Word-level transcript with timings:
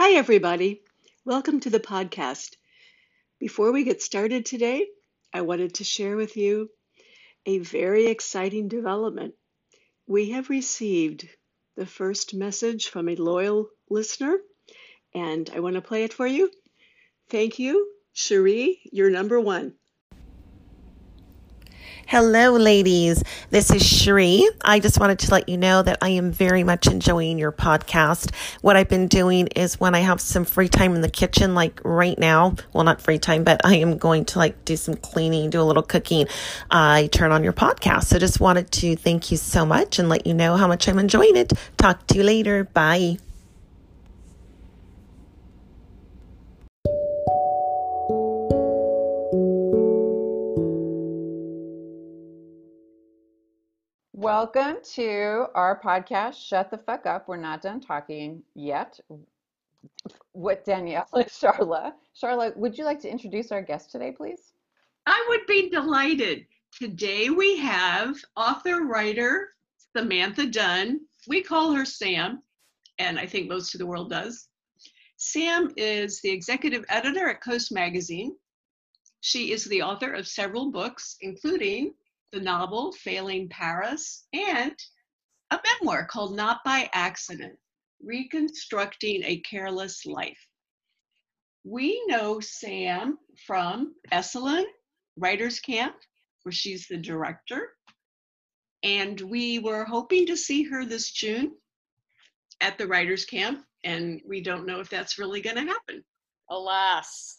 Hi, 0.00 0.12
everybody. 0.12 0.84
Welcome 1.24 1.58
to 1.58 1.70
the 1.70 1.80
podcast. 1.80 2.54
Before 3.40 3.72
we 3.72 3.82
get 3.82 4.00
started 4.00 4.46
today, 4.46 4.86
I 5.32 5.40
wanted 5.40 5.74
to 5.74 5.82
share 5.82 6.14
with 6.14 6.36
you 6.36 6.70
a 7.44 7.58
very 7.58 8.06
exciting 8.06 8.68
development. 8.68 9.34
We 10.06 10.30
have 10.30 10.50
received 10.50 11.28
the 11.74 11.84
first 11.84 12.32
message 12.32 12.90
from 12.90 13.08
a 13.08 13.16
loyal 13.16 13.70
listener, 13.90 14.38
and 15.16 15.50
I 15.52 15.58
want 15.58 15.74
to 15.74 15.82
play 15.82 16.04
it 16.04 16.12
for 16.12 16.28
you. 16.28 16.52
Thank 17.28 17.58
you, 17.58 17.88
Cherie, 18.12 18.78
you're 18.92 19.10
number 19.10 19.40
one. 19.40 19.74
Hello, 22.10 22.52
ladies. 22.52 23.22
This 23.50 23.70
is 23.70 23.84
Cherie. 23.86 24.48
I 24.64 24.80
just 24.80 24.98
wanted 24.98 25.18
to 25.18 25.30
let 25.30 25.46
you 25.50 25.58
know 25.58 25.82
that 25.82 25.98
I 26.00 26.08
am 26.08 26.32
very 26.32 26.64
much 26.64 26.86
enjoying 26.86 27.38
your 27.38 27.52
podcast. 27.52 28.34
What 28.62 28.76
I've 28.76 28.88
been 28.88 29.08
doing 29.08 29.48
is 29.48 29.78
when 29.78 29.94
I 29.94 29.98
have 29.98 30.18
some 30.18 30.46
free 30.46 30.70
time 30.70 30.94
in 30.94 31.02
the 31.02 31.10
kitchen, 31.10 31.54
like 31.54 31.82
right 31.84 32.18
now, 32.18 32.54
well, 32.72 32.84
not 32.84 33.02
free 33.02 33.18
time, 33.18 33.44
but 33.44 33.60
I 33.62 33.76
am 33.76 33.98
going 33.98 34.24
to 34.24 34.38
like 34.38 34.64
do 34.64 34.74
some 34.74 34.94
cleaning, 34.94 35.50
do 35.50 35.60
a 35.60 35.68
little 35.68 35.82
cooking. 35.82 36.28
I 36.70 37.10
turn 37.12 37.30
on 37.30 37.44
your 37.44 37.52
podcast. 37.52 38.04
So 38.04 38.18
just 38.18 38.40
wanted 38.40 38.70
to 38.70 38.96
thank 38.96 39.30
you 39.30 39.36
so 39.36 39.66
much 39.66 39.98
and 39.98 40.08
let 40.08 40.26
you 40.26 40.32
know 40.32 40.56
how 40.56 40.66
much 40.66 40.88
I'm 40.88 40.98
enjoying 40.98 41.36
it. 41.36 41.52
Talk 41.76 42.06
to 42.06 42.14
you 42.16 42.22
later. 42.22 42.64
Bye. 42.64 43.18
Welcome 54.28 54.76
to 54.92 55.46
our 55.54 55.80
podcast, 55.82 56.34
Shut 56.46 56.70
the 56.70 56.76
Fuck 56.76 57.06
Up. 57.06 57.28
We're 57.28 57.38
not 57.38 57.62
done 57.62 57.80
talking 57.80 58.42
yet. 58.54 59.00
With 60.34 60.64
Danielle 60.66 61.08
and 61.14 61.24
Charla. 61.24 61.94
Charla, 62.14 62.54
would 62.54 62.76
you 62.76 62.84
like 62.84 63.00
to 63.00 63.10
introduce 63.10 63.50
our 63.52 63.62
guest 63.62 63.90
today, 63.90 64.12
please? 64.12 64.52
I 65.06 65.24
would 65.30 65.46
be 65.46 65.70
delighted. 65.70 66.44
Today 66.78 67.30
we 67.30 67.56
have 67.56 68.16
author 68.36 68.82
writer 68.84 69.48
Samantha 69.96 70.44
Dunn. 70.44 71.00
We 71.26 71.42
call 71.42 71.72
her 71.72 71.86
Sam, 71.86 72.42
and 72.98 73.18
I 73.18 73.24
think 73.24 73.48
most 73.48 73.74
of 73.74 73.78
the 73.78 73.86
world 73.86 74.10
does. 74.10 74.48
Sam 75.16 75.72
is 75.78 76.20
the 76.20 76.30
executive 76.30 76.84
editor 76.90 77.30
at 77.30 77.42
Coast 77.42 77.72
Magazine. 77.72 78.36
She 79.22 79.52
is 79.52 79.64
the 79.64 79.80
author 79.80 80.12
of 80.12 80.28
several 80.28 80.70
books, 80.70 81.16
including 81.22 81.94
the 82.32 82.40
novel 82.40 82.92
Failing 82.92 83.48
Paris, 83.48 84.26
and 84.32 84.74
a 85.50 85.58
memoir 85.64 86.06
called 86.06 86.36
Not 86.36 86.62
by 86.64 86.90
Accident 86.92 87.58
Reconstructing 88.02 89.22
a 89.24 89.40
Careless 89.40 90.04
Life. 90.04 90.46
We 91.64 92.02
know 92.06 92.40
Sam 92.40 93.18
from 93.46 93.94
Esalen 94.12 94.64
Writers 95.16 95.60
Camp, 95.60 95.96
where 96.42 96.52
she's 96.52 96.86
the 96.86 96.96
director. 96.96 97.70
And 98.82 99.20
we 99.20 99.58
were 99.58 99.84
hoping 99.84 100.26
to 100.26 100.36
see 100.36 100.62
her 100.64 100.84
this 100.84 101.10
June 101.10 101.52
at 102.60 102.78
the 102.78 102.86
Writers 102.86 103.24
Camp, 103.24 103.64
and 103.84 104.20
we 104.26 104.40
don't 104.40 104.66
know 104.66 104.80
if 104.80 104.88
that's 104.88 105.18
really 105.18 105.40
going 105.40 105.56
to 105.56 105.62
happen. 105.62 106.04
Alas. 106.50 107.38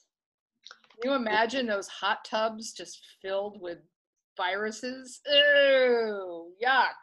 Can 1.01 1.11
you 1.11 1.15
imagine 1.15 1.65
those 1.65 1.87
hot 1.87 2.25
tubs 2.25 2.73
just 2.73 2.99
filled 3.21 3.61
with 3.61 3.79
viruses. 4.39 5.19
Ew, 5.27 6.51
yuck. 6.63 6.99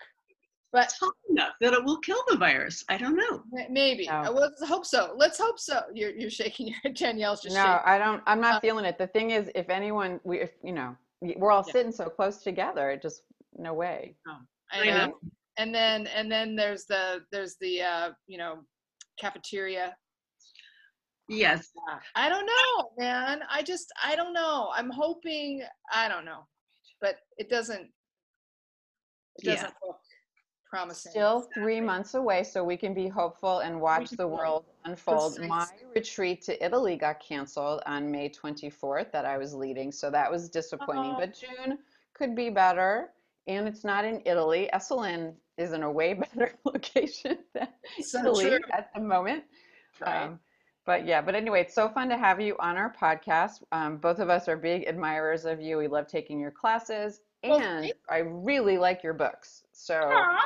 But 0.73 0.93
hot 1.01 1.13
enough 1.31 1.55
that 1.61 1.73
it 1.73 1.85
will 1.85 1.99
kill 1.99 2.23
the 2.29 2.37
virus. 2.37 2.85
I 2.89 2.99
don't 2.99 3.17
know. 3.17 3.43
Maybe. 3.71 4.09
No. 4.09 4.33
Let's 4.33 4.67
hope 4.67 4.85
so. 4.85 5.15
Let's 5.17 5.39
hope 5.39 5.59
so. 5.59 5.83
You're, 5.95 6.11
you're 6.11 6.31
shaking 6.31 6.69
your 6.69 6.77
head, 6.83 6.95
Danielle's 6.99 7.41
just. 7.41 7.55
No, 7.55 7.63
shaking. 7.63 7.81
I 7.85 7.99
don't. 7.99 8.23
I'm 8.27 8.41
not 8.41 8.57
uh, 8.57 8.61
feeling 8.61 8.85
it. 8.85 8.99
The 8.99 9.07
thing 9.07 9.31
is, 9.31 9.51
if 9.55 9.71
anyone, 9.71 10.21
we, 10.25 10.41
if 10.41 10.51
you 10.65 10.73
know, 10.73 10.97
we're 11.21 11.53
all 11.53 11.65
yeah. 11.67 11.73
sitting 11.73 11.93
so 11.93 12.09
close 12.09 12.43
together, 12.43 12.91
it 12.91 13.03
just 13.03 13.23
no 13.57 13.75
way. 13.75 14.17
Oh, 14.29 14.39
I 14.73 14.85
know. 14.87 15.15
And 15.59 15.75
then 15.75 16.07
and 16.09 16.31
then 16.31 16.57
there's 16.57 16.85
the 16.85 17.23
there's 17.33 17.57
the 17.61 17.83
uh, 17.83 18.11
you 18.27 18.37
know 18.37 18.59
cafeteria 19.19 19.97
Yes. 21.29 21.73
I 22.15 22.29
don't 22.29 22.47
know, 22.47 22.91
man. 22.99 23.41
I 23.51 23.63
just 23.63 23.93
I 24.03 24.15
don't 24.15 24.33
know. 24.33 24.71
I'm 24.75 24.91
hoping 24.91 25.63
I 25.93 26.09
don't 26.09 26.25
know 26.25 26.47
but 27.01 27.17
it 27.39 27.49
doesn't 27.49 27.89
it 29.39 29.45
doesn't 29.45 29.65
yeah. 29.65 29.87
look 29.87 29.99
promising. 30.69 31.11
Still 31.11 31.49
three 31.55 31.81
months 31.81 32.15
away, 32.15 32.43
so 32.43 32.65
we 32.65 32.77
can 32.77 32.93
be 32.95 33.09
hopeful 33.09 33.61
and 33.61 33.81
watch 33.81 34.11
the 34.11 34.27
world 34.27 34.65
unfold. 34.85 35.37
Precisely. 35.37 35.49
My 35.49 35.67
retreat 35.95 36.43
to 36.43 36.65
Italy 36.65 36.97
got 36.97 37.21
canceled 37.21 37.83
on 37.87 38.11
May 38.11 38.29
24th 38.29 39.13
that 39.13 39.25
I 39.25 39.39
was 39.39 39.55
leading, 39.55 39.93
so 39.93 40.11
that 40.11 40.31
was 40.31 40.49
disappointing. 40.49 41.13
Oh. 41.15 41.19
But 41.19 41.35
June 41.35 41.79
could 42.15 42.35
be 42.35 42.51
better, 42.51 43.11
and 43.47 43.69
it's 43.69 43.85
not 43.85 44.05
in 44.05 44.23
Italy. 44.25 44.69
Esalen 44.75 45.35
is 45.57 45.73
in 45.73 45.83
a 45.83 45.91
way 45.91 46.15
better 46.35 46.53
location 46.65 47.39
than 47.55 47.69
so 48.01 48.21
Italy 48.21 48.49
true. 48.51 48.59
at 48.73 48.91
the 48.95 49.01
moment. 49.01 49.45
Right. 50.01 50.25
Um, 50.25 50.41
but 50.87 51.05
yeah, 51.05 51.21
but 51.21 51.35
anyway, 51.35 51.63
it's 51.63 51.75
so 51.75 51.89
fun 51.89 52.09
to 52.09 52.17
have 52.17 52.41
you 52.41 52.57
on 52.61 52.77
our 52.77 52.93
podcast. 52.93 53.63
Um, 53.73 53.97
both 53.97 54.21
of 54.21 54.31
us 54.31 54.47
are 54.47 54.57
big 54.57 54.87
admirers 54.87 55.45
of 55.45 55.61
you. 55.61 55.79
We 55.79 55.89
love 55.89 56.07
taking 56.07 56.39
your 56.39 56.53
classes, 56.53 57.21
and 57.43 57.93
I 58.09 58.19
really 58.19 58.79
like 58.79 59.03
your 59.03 59.13
books. 59.13 59.65
So 59.73 59.95
Aww. 59.95 60.39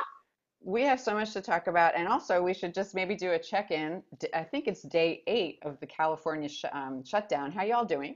we 0.63 0.81
have 0.81 0.99
so 0.99 1.13
much 1.13 1.31
to 1.33 1.41
talk 1.41 1.67
about, 1.67 1.95
and 1.95 2.07
also 2.07 2.41
we 2.41 2.55
should 2.55 2.73
just 2.73 2.95
maybe 2.95 3.15
do 3.15 3.31
a 3.31 3.39
check-in. 3.39 4.01
I 4.33 4.43
think 4.43 4.67
it's 4.67 4.81
day 4.81 5.21
eight 5.27 5.59
of 5.63 5.79
the 5.79 5.85
California 5.85 6.49
sh- 6.49 6.65
um, 6.73 7.03
shutdown. 7.05 7.51
How 7.51 7.63
y'all 7.63 7.85
doing? 7.85 8.15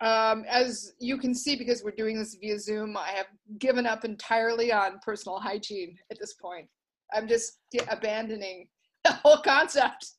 Um, 0.00 0.44
as 0.48 0.94
you 0.98 1.18
can 1.18 1.34
see, 1.34 1.54
because 1.54 1.84
we're 1.84 1.92
doing 1.92 2.18
this 2.18 2.34
via 2.40 2.58
Zoom, 2.58 2.96
I 2.96 3.10
have 3.10 3.26
given 3.58 3.86
up 3.86 4.04
entirely 4.04 4.72
on 4.72 4.98
personal 5.04 5.38
hygiene 5.38 5.96
at 6.10 6.18
this 6.18 6.32
point. 6.32 6.66
I'm 7.12 7.28
just 7.28 7.58
abandoning 7.88 8.68
the 9.04 9.12
whole 9.12 9.38
concept. 9.38 10.12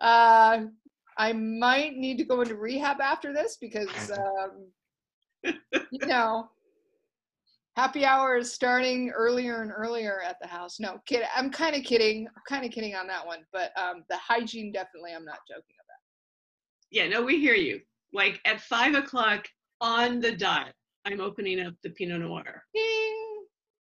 Uh, 0.00 0.66
I 1.18 1.32
might 1.32 1.96
need 1.96 2.18
to 2.18 2.24
go 2.24 2.40
into 2.40 2.56
rehab 2.56 3.00
after 3.00 3.32
this 3.32 3.56
because, 3.60 4.10
um, 4.10 4.66
you 5.44 6.06
know, 6.06 6.48
happy 7.76 8.04
hour 8.04 8.36
is 8.36 8.52
starting 8.52 9.10
earlier 9.10 9.62
and 9.62 9.72
earlier 9.74 10.20
at 10.22 10.36
the 10.40 10.46
house. 10.46 10.80
No, 10.80 11.00
kid, 11.06 11.22
I'm 11.34 11.50
kind 11.50 11.74
of 11.74 11.84
kidding. 11.84 12.26
I'm 12.26 12.42
kind 12.48 12.64
of 12.64 12.70
kidding 12.70 12.94
on 12.94 13.06
that 13.06 13.26
one, 13.26 13.40
but 13.52 13.72
um, 13.78 14.04
the 14.08 14.16
hygiene 14.16 14.72
definitely, 14.72 15.12
I'm 15.14 15.24
not 15.24 15.40
joking 15.48 15.76
about. 15.78 15.98
Yeah, 16.90 17.08
no, 17.08 17.22
we 17.22 17.38
hear 17.40 17.54
you. 17.54 17.80
Like 18.12 18.40
at 18.44 18.60
five 18.60 18.94
o'clock 18.94 19.46
on 19.80 20.20
the 20.20 20.32
dot, 20.32 20.72
I'm 21.04 21.20
opening 21.20 21.60
up 21.60 21.74
the 21.82 21.90
Pinot 21.90 22.20
Noir. 22.20 22.62
Ding. 22.74 23.44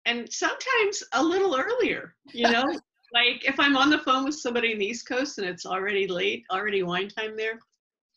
And 0.07 0.33
sometimes 0.33 1.03
a 1.13 1.23
little 1.23 1.57
earlier, 1.57 2.15
you 2.33 2.49
know, 2.51 2.65
like 3.17 3.49
if 3.49 3.59
I'm 3.59 3.77
on 3.77 3.89
the 3.89 3.99
phone 3.99 4.25
with 4.25 4.35
somebody 4.35 4.73
in 4.73 4.79
the 4.79 4.87
East 4.87 5.09
Coast 5.09 5.39
and 5.39 5.49
it's 5.49 5.65
already 5.65 6.07
late, 6.07 6.45
already 6.53 6.83
wine 6.83 7.09
time 7.09 7.35
there. 7.37 7.59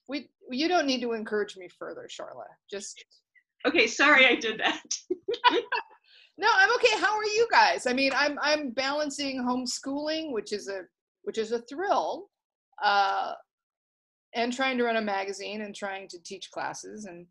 We 0.10 0.30
you 0.52 0.68
don't 0.68 0.88
need 0.88 1.02
to 1.02 1.14
encourage 1.14 1.56
me 1.56 1.70
further, 1.70 2.08
Charla. 2.10 2.48
Just 2.70 3.04
okay. 3.66 3.88
Sorry, 3.88 4.26
I 4.26 4.36
did 4.36 4.60
that. 4.60 4.84
no, 6.38 6.50
I'm 6.54 6.74
okay. 6.76 7.00
How 7.00 7.16
are 7.16 7.24
you 7.24 7.48
guys? 7.50 7.88
I 7.88 7.94
mean, 7.94 8.12
I'm 8.14 8.38
I'm 8.42 8.72
balancing 8.72 9.42
homeschooling, 9.42 10.34
which 10.34 10.52
is 10.52 10.68
a 10.68 10.82
which 11.24 11.38
is 11.38 11.54
a 11.54 11.62
thrill, 11.62 12.30
uh, 12.84 13.34
and 14.36 14.52
trying 14.52 14.78
to 14.78 14.84
run 14.84 14.98
a 14.98 15.02
magazine 15.02 15.62
and 15.62 15.74
trying 15.74 16.08
to 16.10 16.20
teach 16.24 16.52
classes 16.52 17.06
and 17.06 17.26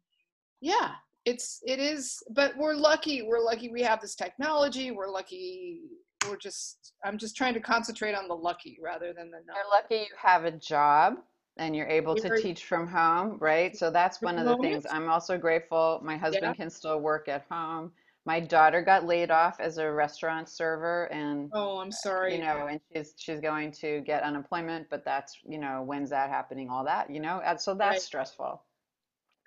yeah 0.61 0.93
it's 1.25 1.61
it 1.65 1.79
is 1.79 2.17
but 2.35 2.57
we're 2.57 2.75
lucky 2.75 3.23
we're 3.23 3.45
lucky 3.45 3.69
we 3.71 3.83
have 3.83 4.01
this 4.01 4.17
technology 4.17 4.91
we're 4.91 5.11
lucky 5.11 5.83
we're 6.27 6.37
just 6.37 6.95
i'm 7.05 7.19
just 7.19 7.37
trying 7.37 7.55
to 7.55 7.61
concentrate 7.61 8.15
on 8.15 8.29
the 8.29 8.35
lucky 8.35 8.79
rather 8.83 9.13
than 9.13 9.31
the 9.31 9.39
not. 9.47 9.57
you're 9.57 9.71
lucky 9.71 10.09
you 10.11 10.17
have 10.17 10.45
a 10.45 10.51
job 10.51 11.15
and 11.59 11.75
you're 11.75 11.89
able 11.89 12.15
to 12.15 12.41
teach 12.41 12.65
from 12.65 12.87
home 12.87 13.37
right? 13.41 13.77
So 13.77 13.91
that's 13.91 14.23
one 14.23 14.39
of 14.39 14.47
the 14.47 14.57
things. 14.59 14.87
i'm 14.91 15.09
also 15.09 15.37
grateful 15.37 16.01
my 16.05 16.17
husband 16.17 16.45
yeah. 16.45 16.55
can 16.55 16.71
still 16.71 17.01
work 17.01 17.29
at 17.29 17.45
home. 17.51 17.93
My 18.27 18.41
daughter 18.41 18.83
got 18.83 19.07
laid 19.07 19.31
off 19.31 19.59
as 19.59 19.79
a 19.79 19.91
restaurant 19.91 20.49
server 20.49 21.05
and 21.07 21.51
oh 21.55 21.79
i'm 21.79 21.89
uh, 21.89 21.93
sorry. 21.93 22.35
you 22.37 22.43
know 22.43 22.67
and 22.71 22.81
she's 22.93 23.15
she's 23.17 23.41
going 23.41 23.73
to 23.73 24.01
get 24.03 24.23
unemployment 24.23 24.87
but 24.91 25.05
that's 25.05 25.39
you 25.45 25.59
know 25.59 25.83
when's 25.85 26.11
that 26.11 26.31
happening 26.31 26.69
all 26.69 26.85
that 26.85 27.11
you 27.11 27.21
know? 27.21 27.41
And 27.45 27.61
so 27.61 27.75
that's 27.75 27.95
right. 27.95 28.03
stressful. 28.03 28.63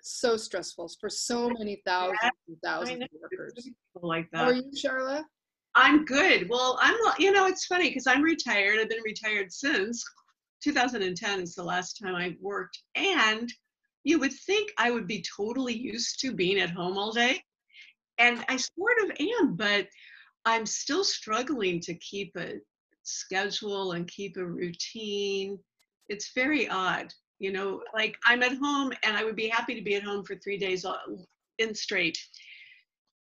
So 0.02 0.36
stressful 0.36 0.90
for 1.00 1.08
so 1.08 1.48
many 1.48 1.80
thousands 1.86 2.18
and 2.48 2.56
thousands 2.64 3.02
of 3.04 3.08
workers. 3.20 3.68
Like 3.94 4.28
that 4.32 4.38
How 4.38 4.44
are 4.46 4.54
you 4.54 4.64
charla 4.74 5.22
I'm 5.74 6.04
good. 6.04 6.48
Well, 6.48 6.78
I'm, 6.80 6.94
you 7.18 7.32
know, 7.32 7.46
it's 7.46 7.66
funny 7.66 7.88
because 7.88 8.06
I'm 8.06 8.22
retired. 8.22 8.78
I've 8.78 8.90
been 8.90 9.02
retired 9.04 9.52
since 9.52 10.04
2010 10.62 11.40
is 11.40 11.54
the 11.54 11.62
last 11.62 11.98
time 12.02 12.14
I 12.14 12.36
worked. 12.40 12.78
And 12.94 13.50
you 14.04 14.18
would 14.18 14.32
think 14.32 14.70
I 14.78 14.90
would 14.90 15.06
be 15.06 15.24
totally 15.36 15.74
used 15.74 16.20
to 16.20 16.32
being 16.32 16.60
at 16.60 16.70
home 16.70 16.98
all 16.98 17.12
day. 17.12 17.42
And 18.18 18.44
I 18.48 18.56
sort 18.56 18.98
of 19.04 19.16
am, 19.18 19.56
but 19.56 19.86
I'm 20.44 20.66
still 20.66 21.04
struggling 21.04 21.80
to 21.80 21.94
keep 21.94 22.36
a 22.36 22.54
schedule 23.02 23.92
and 23.92 24.06
keep 24.08 24.36
a 24.36 24.44
routine. 24.44 25.58
It's 26.08 26.32
very 26.34 26.68
odd. 26.68 27.12
You 27.38 27.52
know, 27.52 27.82
like 27.94 28.16
I'm 28.26 28.42
at 28.42 28.56
home 28.56 28.92
and 29.02 29.16
I 29.16 29.24
would 29.24 29.36
be 29.36 29.48
happy 29.48 29.74
to 29.74 29.82
be 29.82 29.96
at 29.96 30.04
home 30.04 30.24
for 30.24 30.36
three 30.36 30.58
days 30.58 30.84
in 31.58 31.74
straight 31.74 32.18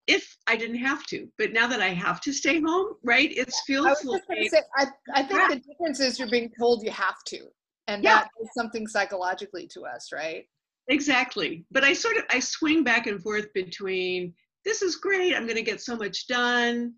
if 0.07 0.37
I 0.47 0.55
didn't 0.55 0.77
have 0.77 1.05
to. 1.07 1.27
But 1.37 1.53
now 1.53 1.67
that 1.67 1.81
I 1.81 1.89
have 1.89 2.21
to 2.21 2.33
stay 2.33 2.61
home, 2.61 2.93
right? 3.03 3.29
It 3.31 3.53
feels 3.65 3.85
I, 3.85 3.95
like, 4.03 4.23
say, 4.49 4.61
I, 4.77 4.87
I 5.13 5.23
think 5.23 5.39
yeah. 5.39 5.47
the 5.49 5.55
difference 5.55 5.99
is 5.99 6.17
you're 6.17 6.29
being 6.29 6.51
told 6.57 6.83
you 6.83 6.91
have 6.91 7.23
to. 7.27 7.47
And 7.87 8.03
yeah. 8.03 8.19
that 8.19 8.29
is 8.41 8.49
something 8.57 8.87
psychologically 8.87 9.67
to 9.73 9.85
us, 9.85 10.09
right? 10.13 10.45
Exactly. 10.89 11.65
But 11.71 11.83
I 11.83 11.93
sort 11.93 12.17
of 12.17 12.23
I 12.29 12.39
swing 12.39 12.83
back 12.83 13.07
and 13.07 13.21
forth 13.21 13.51
between 13.53 14.33
this 14.65 14.81
is 14.81 14.97
great, 14.97 15.33
I'm 15.35 15.47
gonna 15.47 15.61
get 15.61 15.81
so 15.81 15.95
much 15.95 16.27
done 16.27 16.93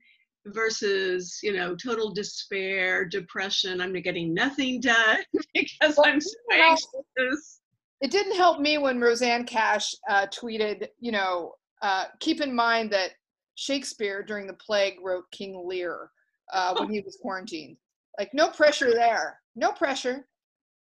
versus, 0.47 1.39
you 1.43 1.53
know, 1.53 1.75
total 1.75 2.11
despair, 2.11 3.05
depression, 3.05 3.81
I'm 3.81 3.93
getting 3.93 4.33
nothing 4.33 4.79
done 4.81 5.19
because 5.53 5.97
well, 5.97 6.05
I'm 6.05 6.21
so 6.21 6.35
anxious. 6.53 7.61
It 8.01 8.11
didn't 8.11 8.37
help 8.37 8.61
me 8.61 8.77
when 8.77 9.01
Rosanne 9.01 9.45
Cash 9.45 9.93
uh, 10.09 10.25
tweeted, 10.27 10.87
you 10.99 11.11
know, 11.11 11.53
uh, 11.81 12.05
keep 12.19 12.41
in 12.41 12.53
mind 12.53 12.91
that 12.91 13.11
Shakespeare 13.55 14.23
during 14.23 14.47
the 14.47 14.53
plague 14.53 14.95
wrote 15.03 15.25
King 15.31 15.63
Lear 15.67 16.09
uh, 16.53 16.75
when 16.77 16.89
he 16.89 17.01
was 17.01 17.17
quarantined. 17.21 17.77
Like 18.17 18.33
no 18.33 18.49
pressure 18.49 18.91
there, 18.91 19.39
no 19.55 19.71
pressure. 19.71 20.27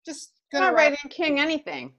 Just 0.05 0.33
not 0.53 0.75
writing 0.75 0.99
King 1.11 1.41
anything, 1.41 1.93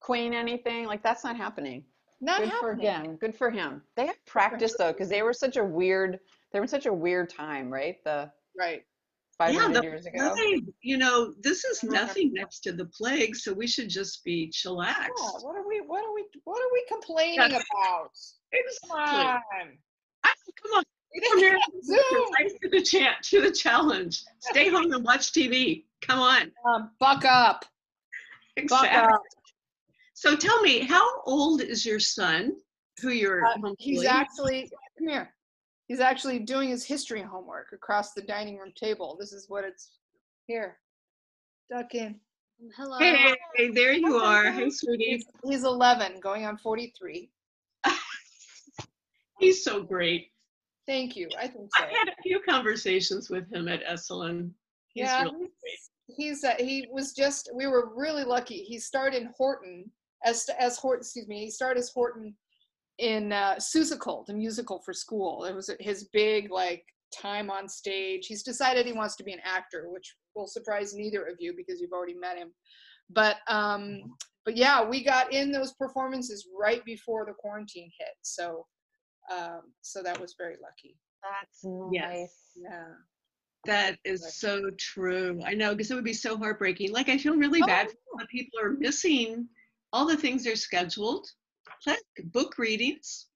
Queen 0.00 0.34
anything. 0.34 0.86
Like 0.86 1.02
that's 1.02 1.24
not 1.24 1.36
happening. 1.36 1.84
Not 2.20 2.40
Good 2.40 2.48
happening. 2.50 2.76
for 2.76 2.80
him. 2.80 3.16
Good 3.16 3.36
for 3.36 3.50
him. 3.50 3.82
They 3.96 4.06
have 4.06 4.24
practice 4.26 4.74
though, 4.78 4.92
because 4.92 5.08
they 5.08 5.22
were 5.22 5.32
such 5.32 5.56
a 5.56 5.64
weird. 5.64 6.18
They 6.52 6.60
were 6.60 6.66
such 6.66 6.86
a 6.86 6.92
weird 6.92 7.30
time, 7.30 7.70
right? 7.70 7.96
The 8.04 8.30
right. 8.58 8.82
500 9.46 9.74
yeah, 9.74 9.90
years 9.90 10.06
ago. 10.06 10.34
Plague, 10.34 10.72
you 10.82 10.98
know, 10.98 11.34
this 11.40 11.64
is 11.64 11.82
nothing 11.82 12.32
next 12.32 12.60
to 12.60 12.72
the 12.72 12.84
plague, 12.86 13.34
so 13.34 13.52
we 13.52 13.66
should 13.66 13.88
just 13.88 14.24
be 14.24 14.50
chillaxed. 14.50 15.08
Yeah, 15.20 15.40
what 15.40 15.56
are 15.56 15.66
we? 15.66 15.80
What 15.84 16.04
are 16.04 16.14
we? 16.14 16.24
What 16.44 16.60
are 16.60 16.72
we 16.72 16.84
complaining 16.88 17.40
about? 17.40 18.10
Exactly. 18.52 18.88
Come 18.88 18.98
on. 18.98 19.40
I, 20.24 20.32
come 20.62 20.72
on. 20.76 20.84
Come 21.28 21.38
here. 21.38 21.58
Zoom. 21.82 21.98
To 22.62 22.68
the 22.70 22.82
chat 22.82 23.22
to 23.24 23.40
the 23.40 23.50
challenge. 23.50 24.22
Stay 24.40 24.68
home 24.68 24.92
and 24.92 25.04
watch 25.04 25.32
TV. 25.32 25.84
Come 26.02 26.20
on. 26.20 26.52
Um, 26.66 26.90
buck 27.00 27.24
up. 27.24 27.64
Exactly. 28.56 28.88
Buck 28.88 29.12
up. 29.12 29.22
So 30.14 30.36
tell 30.36 30.62
me, 30.62 30.80
how 30.80 31.22
old 31.24 31.62
is 31.62 31.84
your 31.84 31.98
son? 31.98 32.52
Who 33.00 33.10
you're 33.10 33.44
uh, 33.44 33.56
He's 33.78 34.04
actually 34.04 34.70
come 34.98 35.08
here. 35.08 35.34
He's 35.86 36.00
actually 36.00 36.38
doing 36.38 36.68
his 36.68 36.84
history 36.84 37.22
homework 37.22 37.72
across 37.72 38.12
the 38.12 38.22
dining 38.22 38.58
room 38.58 38.72
table. 38.76 39.16
This 39.18 39.32
is 39.32 39.48
what 39.48 39.64
it's 39.64 39.90
here. 40.46 40.78
Duck 41.70 41.94
in. 41.94 42.20
Hello. 42.76 42.98
Hey, 42.98 43.34
hey 43.56 43.70
there 43.72 43.92
you 43.92 44.16
are. 44.16 44.52
Hey, 44.52 44.70
sweetie. 44.70 45.04
He's, 45.04 45.26
he's 45.44 45.64
11, 45.64 46.20
going 46.20 46.46
on 46.46 46.56
43. 46.56 47.28
he's 49.40 49.64
so 49.64 49.82
great. 49.82 50.28
Thank 50.86 51.16
you. 51.16 51.28
I 51.38 51.48
think 51.48 51.70
so. 51.76 51.84
I 51.84 51.88
had 51.88 52.08
a 52.08 52.22
few 52.22 52.40
conversations 52.40 53.30
with 53.30 53.52
him 53.52 53.68
at 53.68 53.84
Esalen. 53.84 54.50
He's 54.88 55.04
yeah, 55.04 55.24
really 55.24 55.48
he's 56.08 56.44
uh, 56.44 56.54
he 56.58 56.86
was 56.90 57.12
just. 57.12 57.50
We 57.54 57.66
were 57.66 57.90
really 57.94 58.24
lucky. 58.24 58.62
He 58.62 58.78
started 58.78 59.22
in 59.22 59.30
Horton 59.36 59.90
as 60.24 60.48
as 60.58 60.76
Horton. 60.78 61.00
Excuse 61.00 61.28
me. 61.28 61.44
He 61.44 61.50
started 61.50 61.80
as 61.80 61.90
Horton 61.90 62.34
in 63.02 63.32
uh, 63.32 63.56
Seussical, 63.56 64.24
the 64.26 64.32
musical 64.32 64.80
for 64.84 64.92
school. 64.92 65.44
It 65.44 65.54
was 65.54 65.68
his 65.80 66.08
big 66.12 66.50
like 66.52 66.84
time 67.12 67.50
on 67.50 67.68
stage. 67.68 68.26
He's 68.26 68.44
decided 68.44 68.86
he 68.86 68.92
wants 68.92 69.16
to 69.16 69.24
be 69.24 69.32
an 69.32 69.40
actor, 69.44 69.86
which 69.88 70.14
will 70.36 70.46
surprise 70.46 70.94
neither 70.94 71.24
of 71.24 71.34
you 71.40 71.52
because 71.56 71.80
you've 71.80 71.92
already 71.92 72.14
met 72.14 72.38
him. 72.38 72.52
But 73.10 73.38
um, 73.48 74.14
but 74.44 74.56
yeah, 74.56 74.88
we 74.88 75.02
got 75.02 75.32
in 75.32 75.50
those 75.50 75.72
performances 75.72 76.46
right 76.58 76.84
before 76.84 77.26
the 77.26 77.32
quarantine 77.32 77.90
hit. 77.98 78.14
So 78.22 78.66
um, 79.30 79.62
so 79.80 80.02
that 80.04 80.20
was 80.20 80.36
very 80.38 80.56
lucky. 80.62 80.96
That's 81.22 81.64
nice. 81.64 81.90
Yes. 81.92 82.34
Yeah. 82.54 82.84
That 83.64 83.98
is 84.04 84.38
so 84.38 84.70
true. 84.78 85.40
I 85.44 85.54
know 85.54 85.74
because 85.74 85.90
it 85.90 85.94
would 85.94 86.04
be 86.04 86.12
so 86.12 86.36
heartbreaking. 86.36 86.92
Like 86.92 87.08
I 87.08 87.18
feel 87.18 87.34
really 87.34 87.62
oh, 87.62 87.66
bad 87.66 87.88
for 87.88 88.26
people 88.26 88.60
are 88.60 88.70
missing 88.70 89.48
all 89.92 90.06
the 90.06 90.16
things 90.16 90.44
they're 90.44 90.56
scheduled 90.56 91.26
book 92.32 92.58
readings. 92.58 93.26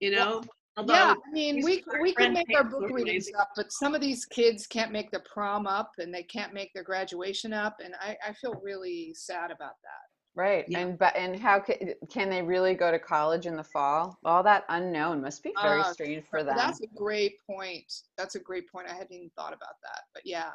You 0.00 0.10
know, 0.10 0.42
Although 0.76 0.94
yeah, 0.94 1.14
I 1.26 1.30
mean, 1.32 1.62
we 1.62 1.84
we 2.00 2.14
can 2.14 2.32
make 2.32 2.46
our 2.56 2.64
book 2.64 2.90
readings 2.90 3.28
up, 3.38 3.50
but 3.54 3.70
some 3.72 3.94
of 3.94 4.00
these 4.00 4.24
kids 4.24 4.66
can't 4.66 4.90
make 4.90 5.10
the 5.10 5.20
prom 5.20 5.66
up, 5.66 5.92
and 5.98 6.14
they 6.14 6.22
can't 6.22 6.54
make 6.54 6.72
their 6.72 6.82
graduation 6.82 7.52
up, 7.52 7.76
and 7.84 7.94
I, 8.00 8.16
I 8.26 8.32
feel 8.32 8.54
really 8.62 9.12
sad 9.14 9.50
about 9.50 9.74
that. 9.82 10.08
Right, 10.34 10.64
yeah. 10.68 10.78
and 10.78 10.98
but 10.98 11.14
and 11.14 11.38
how 11.38 11.60
can 11.60 11.92
can 12.10 12.30
they 12.30 12.40
really 12.40 12.72
go 12.72 12.90
to 12.90 12.98
college 12.98 13.44
in 13.44 13.54
the 13.54 13.64
fall? 13.64 14.18
All 14.24 14.42
that 14.44 14.64
unknown 14.70 15.20
must 15.20 15.42
be 15.42 15.52
very 15.60 15.82
uh, 15.82 15.92
strange 15.92 16.24
for 16.30 16.42
them. 16.42 16.56
That's 16.56 16.80
a 16.80 16.86
great 16.96 17.34
point. 17.46 17.92
That's 18.16 18.36
a 18.36 18.40
great 18.40 18.70
point. 18.72 18.88
I 18.88 18.94
hadn't 18.94 19.12
even 19.12 19.30
thought 19.36 19.52
about 19.52 19.76
that, 19.82 20.04
but 20.14 20.22
yeah. 20.24 20.52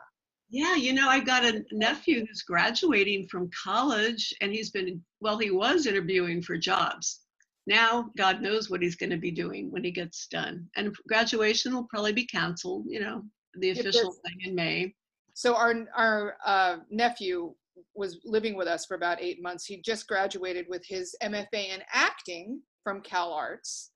Yeah, 0.50 0.76
you 0.76 0.94
know, 0.94 1.10
I've 1.10 1.26
got 1.26 1.44
a 1.44 1.64
nephew 1.72 2.26
who's 2.26 2.42
graduating 2.42 3.28
from 3.28 3.50
college 3.52 4.34
and 4.42 4.52
he's 4.52 4.70
been, 4.70 5.04
well, 5.20 5.38
he 5.38 5.52
was 5.52 5.86
interviewing 5.86 6.42
for 6.42 6.58
jobs. 6.58 7.22
Now, 7.66 8.10
God 8.18 8.42
knows 8.42 8.70
what 8.70 8.82
he's 8.82 8.96
going 8.96 9.10
to 9.10 9.18
be 9.18 9.32
doing 9.32 9.70
when 9.72 9.84
he 9.84 9.92
gets 9.92 10.28
done. 10.28 10.68
And 10.78 10.96
graduation 11.10 11.76
will 11.76 11.84
probably 11.84 12.14
be 12.14 12.26
canceled, 12.26 12.86
you 12.88 13.02
know, 13.02 13.24
the 13.56 13.72
official 13.72 14.14
thing 14.26 14.38
in 14.46 14.56
May. 14.56 14.96
So, 15.34 15.54
our, 15.54 15.74
our 15.96 16.38
uh, 16.46 16.78
nephew 16.90 17.54
was 17.94 18.20
living 18.24 18.56
with 18.56 18.68
us 18.68 18.86
for 18.86 18.96
about 18.96 19.22
eight 19.22 19.42
months. 19.42 19.66
He 19.66 19.82
just 19.82 20.08
graduated 20.08 20.66
with 20.70 20.84
his 20.88 21.14
MFA 21.22 21.76
in 21.76 21.82
acting 21.92 22.62
from 22.84 23.02
Cal 23.02 23.34
Arts. 23.34 23.92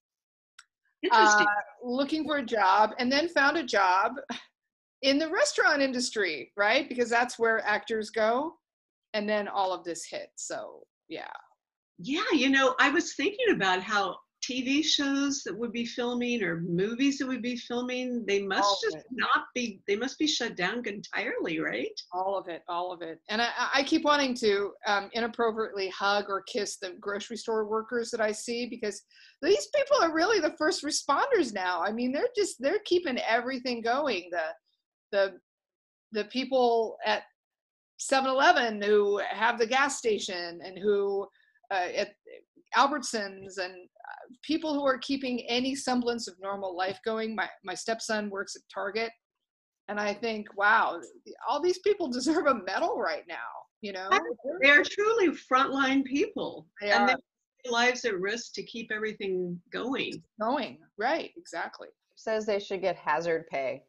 Interesting. 1.01 1.47
Uh, 1.47 1.87
looking 1.87 2.25
for 2.25 2.37
a 2.37 2.45
job 2.45 2.91
and 2.99 3.11
then 3.11 3.29
found 3.29 3.57
a 3.57 3.63
job 3.63 4.13
in 5.01 5.17
the 5.17 5.29
restaurant 5.29 5.81
industry, 5.81 6.51
right? 6.55 6.87
Because 6.87 7.09
that's 7.09 7.39
where 7.39 7.65
actors 7.65 8.09
go. 8.09 8.55
And 9.13 9.27
then 9.27 9.47
all 9.47 9.73
of 9.73 9.83
this 9.83 10.05
hit. 10.05 10.29
So, 10.35 10.83
yeah. 11.09 11.31
Yeah, 11.99 12.21
you 12.33 12.49
know, 12.49 12.75
I 12.79 12.89
was 12.89 13.13
thinking 13.13 13.53
about 13.53 13.81
how 13.81 14.17
TV 14.41 14.83
shows 14.83 15.43
that 15.43 15.55
would 15.55 15.71
be 15.71 15.85
filming 15.85 16.43
or 16.43 16.61
movies 16.61 17.19
that 17.19 17.27
would 17.27 17.43
be 17.43 17.55
filming, 17.55 18.25
they 18.25 18.41
must 18.41 18.63
all 18.63 18.79
just 18.81 19.05
not 19.11 19.45
be, 19.53 19.81
they 19.87 19.95
must 19.95 20.17
be 20.17 20.25
shut 20.25 20.55
down 20.55 20.81
entirely, 20.85 21.59
right? 21.59 21.91
All 22.11 22.37
of 22.37 22.47
it, 22.47 22.63
all 22.67 22.91
of 22.91 23.01
it. 23.01 23.19
And 23.29 23.41
I, 23.41 23.49
I 23.73 23.83
keep 23.83 24.03
wanting 24.03 24.33
to 24.35 24.71
um, 24.87 25.09
inappropriately 25.13 25.89
hug 25.89 26.25
or 26.27 26.41
kiss 26.43 26.77
the 26.77 26.95
grocery 26.99 27.37
store 27.37 27.65
workers 27.65 28.09
that 28.11 28.21
I 28.21 28.31
see 28.31 28.65
because 28.65 29.03
these 29.43 29.67
people 29.75 29.97
are 30.01 30.13
really 30.13 30.39
the 30.39 30.55
first 30.57 30.83
responders 30.83 31.53
now. 31.53 31.81
I 31.81 31.91
mean, 31.91 32.11
they're 32.11 32.29
just, 32.35 32.55
they're 32.59 32.81
keeping 32.85 33.19
everything 33.19 33.81
going. 33.81 34.29
The, 34.31 34.41
the 35.11 35.33
the 36.11 36.25
people 36.25 36.97
at 37.05 37.23
7-Eleven 38.01 38.81
who 38.81 39.21
have 39.29 39.59
the 39.59 39.65
gas 39.65 39.97
station 39.97 40.59
and 40.63 40.77
who 40.77 41.27
uh, 41.71 41.87
at 41.95 42.09
Albertsons 42.75 43.57
and 43.57 43.73
uh, 43.73 44.35
people 44.43 44.73
who 44.73 44.85
are 44.85 44.97
keeping 44.97 45.41
any 45.47 45.75
semblance 45.75 46.27
of 46.27 46.35
normal 46.41 46.75
life 46.75 46.99
going. 47.05 47.35
My 47.35 47.49
my 47.63 47.73
stepson 47.73 48.29
works 48.29 48.55
at 48.55 48.61
Target, 48.73 49.11
and 49.87 49.99
I 49.99 50.13
think, 50.13 50.47
wow, 50.57 50.99
all 51.47 51.61
these 51.61 51.79
people 51.79 52.07
deserve 52.11 52.47
a 52.47 52.61
medal 52.65 52.97
right 52.97 53.23
now. 53.27 53.35
You 53.81 53.93
know, 53.93 54.09
they're 54.61 54.83
truly 54.83 55.29
frontline 55.29 56.05
people, 56.05 56.67
they 56.81 56.91
and 56.91 57.03
are. 57.03 57.07
their 57.07 57.71
lives 57.71 58.05
at 58.05 58.19
risk 58.19 58.53
to 58.53 58.63
keep 58.63 58.91
everything 58.91 59.59
going. 59.71 60.21
Going 60.39 60.79
right, 60.97 61.31
exactly. 61.37 61.87
Says 62.15 62.45
they 62.45 62.59
should 62.59 62.81
get 62.81 62.95
hazard 62.95 63.45
pay 63.49 63.83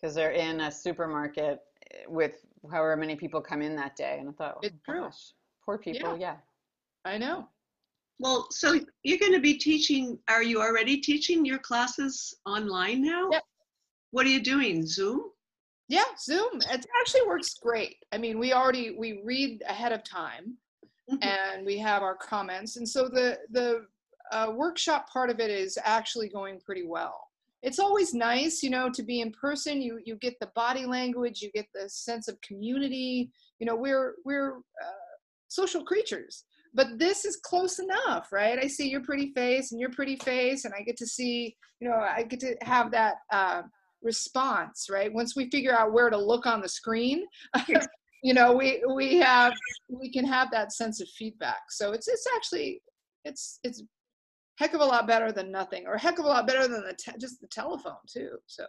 because 0.00 0.14
they're 0.14 0.32
in 0.32 0.60
a 0.60 0.70
supermarket 0.70 1.60
eh, 1.92 2.04
with 2.08 2.44
however 2.70 2.96
many 2.96 3.16
people 3.16 3.40
come 3.40 3.62
in 3.62 3.76
that 3.76 3.96
day. 3.96 4.16
And 4.18 4.28
I 4.28 4.32
thought, 4.32 4.54
oh, 4.56 4.60
it's 4.62 4.76
true. 4.84 5.02
Gosh, 5.02 5.32
poor 5.64 5.78
people. 5.78 6.16
Yeah. 6.16 6.36
yeah. 7.04 7.12
I 7.12 7.18
know. 7.18 7.48
Well, 8.18 8.48
so 8.50 8.78
you're 9.02 9.18
going 9.18 9.32
to 9.32 9.40
be 9.40 9.54
teaching, 9.54 10.18
are 10.28 10.42
you 10.42 10.60
already 10.60 10.98
teaching 10.98 11.44
your 11.44 11.58
classes 11.58 12.34
online 12.44 13.02
now? 13.02 13.30
Yep. 13.32 13.42
What 14.10 14.26
are 14.26 14.30
you 14.30 14.42
doing? 14.42 14.86
Zoom? 14.86 15.22
Yeah, 15.88 16.04
Zoom. 16.18 16.60
It 16.70 16.86
actually 17.00 17.26
works 17.26 17.54
great. 17.54 17.96
I 18.12 18.18
mean, 18.18 18.38
we 18.38 18.52
already, 18.52 18.94
we 18.96 19.22
read 19.24 19.62
ahead 19.66 19.92
of 19.92 20.04
time 20.04 20.56
mm-hmm. 21.10 21.22
and 21.22 21.64
we 21.64 21.78
have 21.78 22.02
our 22.02 22.14
comments. 22.14 22.76
And 22.76 22.86
so 22.86 23.08
the, 23.08 23.38
the 23.50 23.86
uh, 24.32 24.52
workshop 24.54 25.10
part 25.10 25.30
of 25.30 25.40
it 25.40 25.50
is 25.50 25.78
actually 25.82 26.28
going 26.28 26.60
pretty 26.60 26.86
well 26.86 27.29
it's 27.62 27.78
always 27.78 28.14
nice 28.14 28.62
you 28.62 28.70
know 28.70 28.90
to 28.90 29.02
be 29.02 29.20
in 29.20 29.32
person. 29.32 29.80
You 29.80 30.00
you 30.04 30.16
get 30.16 30.34
the 30.40 30.50
body 30.54 30.86
language 30.86 31.42
you 31.42 31.50
get 31.52 31.66
the 31.74 31.88
sense 31.88 32.28
of 32.28 32.40
community. 32.40 33.30
You 33.58 33.66
know 33.66 33.76
we're 33.76 34.14
we're 34.24 34.58
uh, 34.58 35.10
social 35.48 35.84
creatures 35.84 36.44
but 36.72 37.00
this 37.00 37.24
is 37.24 37.36
close 37.36 37.80
enough 37.80 38.28
right? 38.32 38.58
I 38.58 38.68
see 38.68 38.88
your 38.88 39.02
pretty 39.02 39.32
face 39.34 39.72
and 39.72 39.80
your 39.80 39.90
pretty 39.90 40.14
face 40.16 40.64
and 40.64 40.72
i 40.72 40.82
get 40.82 40.96
to 40.98 41.06
see 41.06 41.56
you 41.80 41.88
know 41.88 41.96
i 41.96 42.22
get 42.22 42.38
to 42.40 42.54
have 42.62 42.92
that 42.92 43.16
uh, 43.32 43.62
response 44.02 44.86
right? 44.88 45.12
Once 45.12 45.34
we 45.34 45.50
figure 45.50 45.76
out 45.76 45.92
where 45.92 46.10
to 46.10 46.16
look 46.16 46.46
on 46.46 46.60
the 46.60 46.68
screen 46.68 47.26
you 48.22 48.34
know, 48.34 48.52
we 48.52 48.82
we 48.94 49.16
have 49.16 49.52
we 49.88 50.12
can 50.12 50.24
have 50.26 50.50
that 50.50 50.72
sense 50.72 51.00
of 51.00 51.08
feedback. 51.08 51.60
So 51.70 51.92
it's 51.92 52.08
it's 52.08 52.26
actually 52.36 52.82
it's 53.24 53.58
it's 53.64 53.82
heck 54.60 54.74
of 54.74 54.80
a 54.80 54.84
lot 54.84 55.06
better 55.08 55.32
than 55.32 55.50
nothing, 55.50 55.86
or 55.86 55.94
a 55.94 55.98
heck 56.00 56.18
of 56.20 56.24
a 56.24 56.28
lot 56.28 56.46
better 56.46 56.68
than 56.68 56.84
the 56.84 56.94
te- 56.94 57.18
just 57.18 57.40
the 57.40 57.48
telephone 57.48 57.96
too. 58.06 58.38
So 58.46 58.66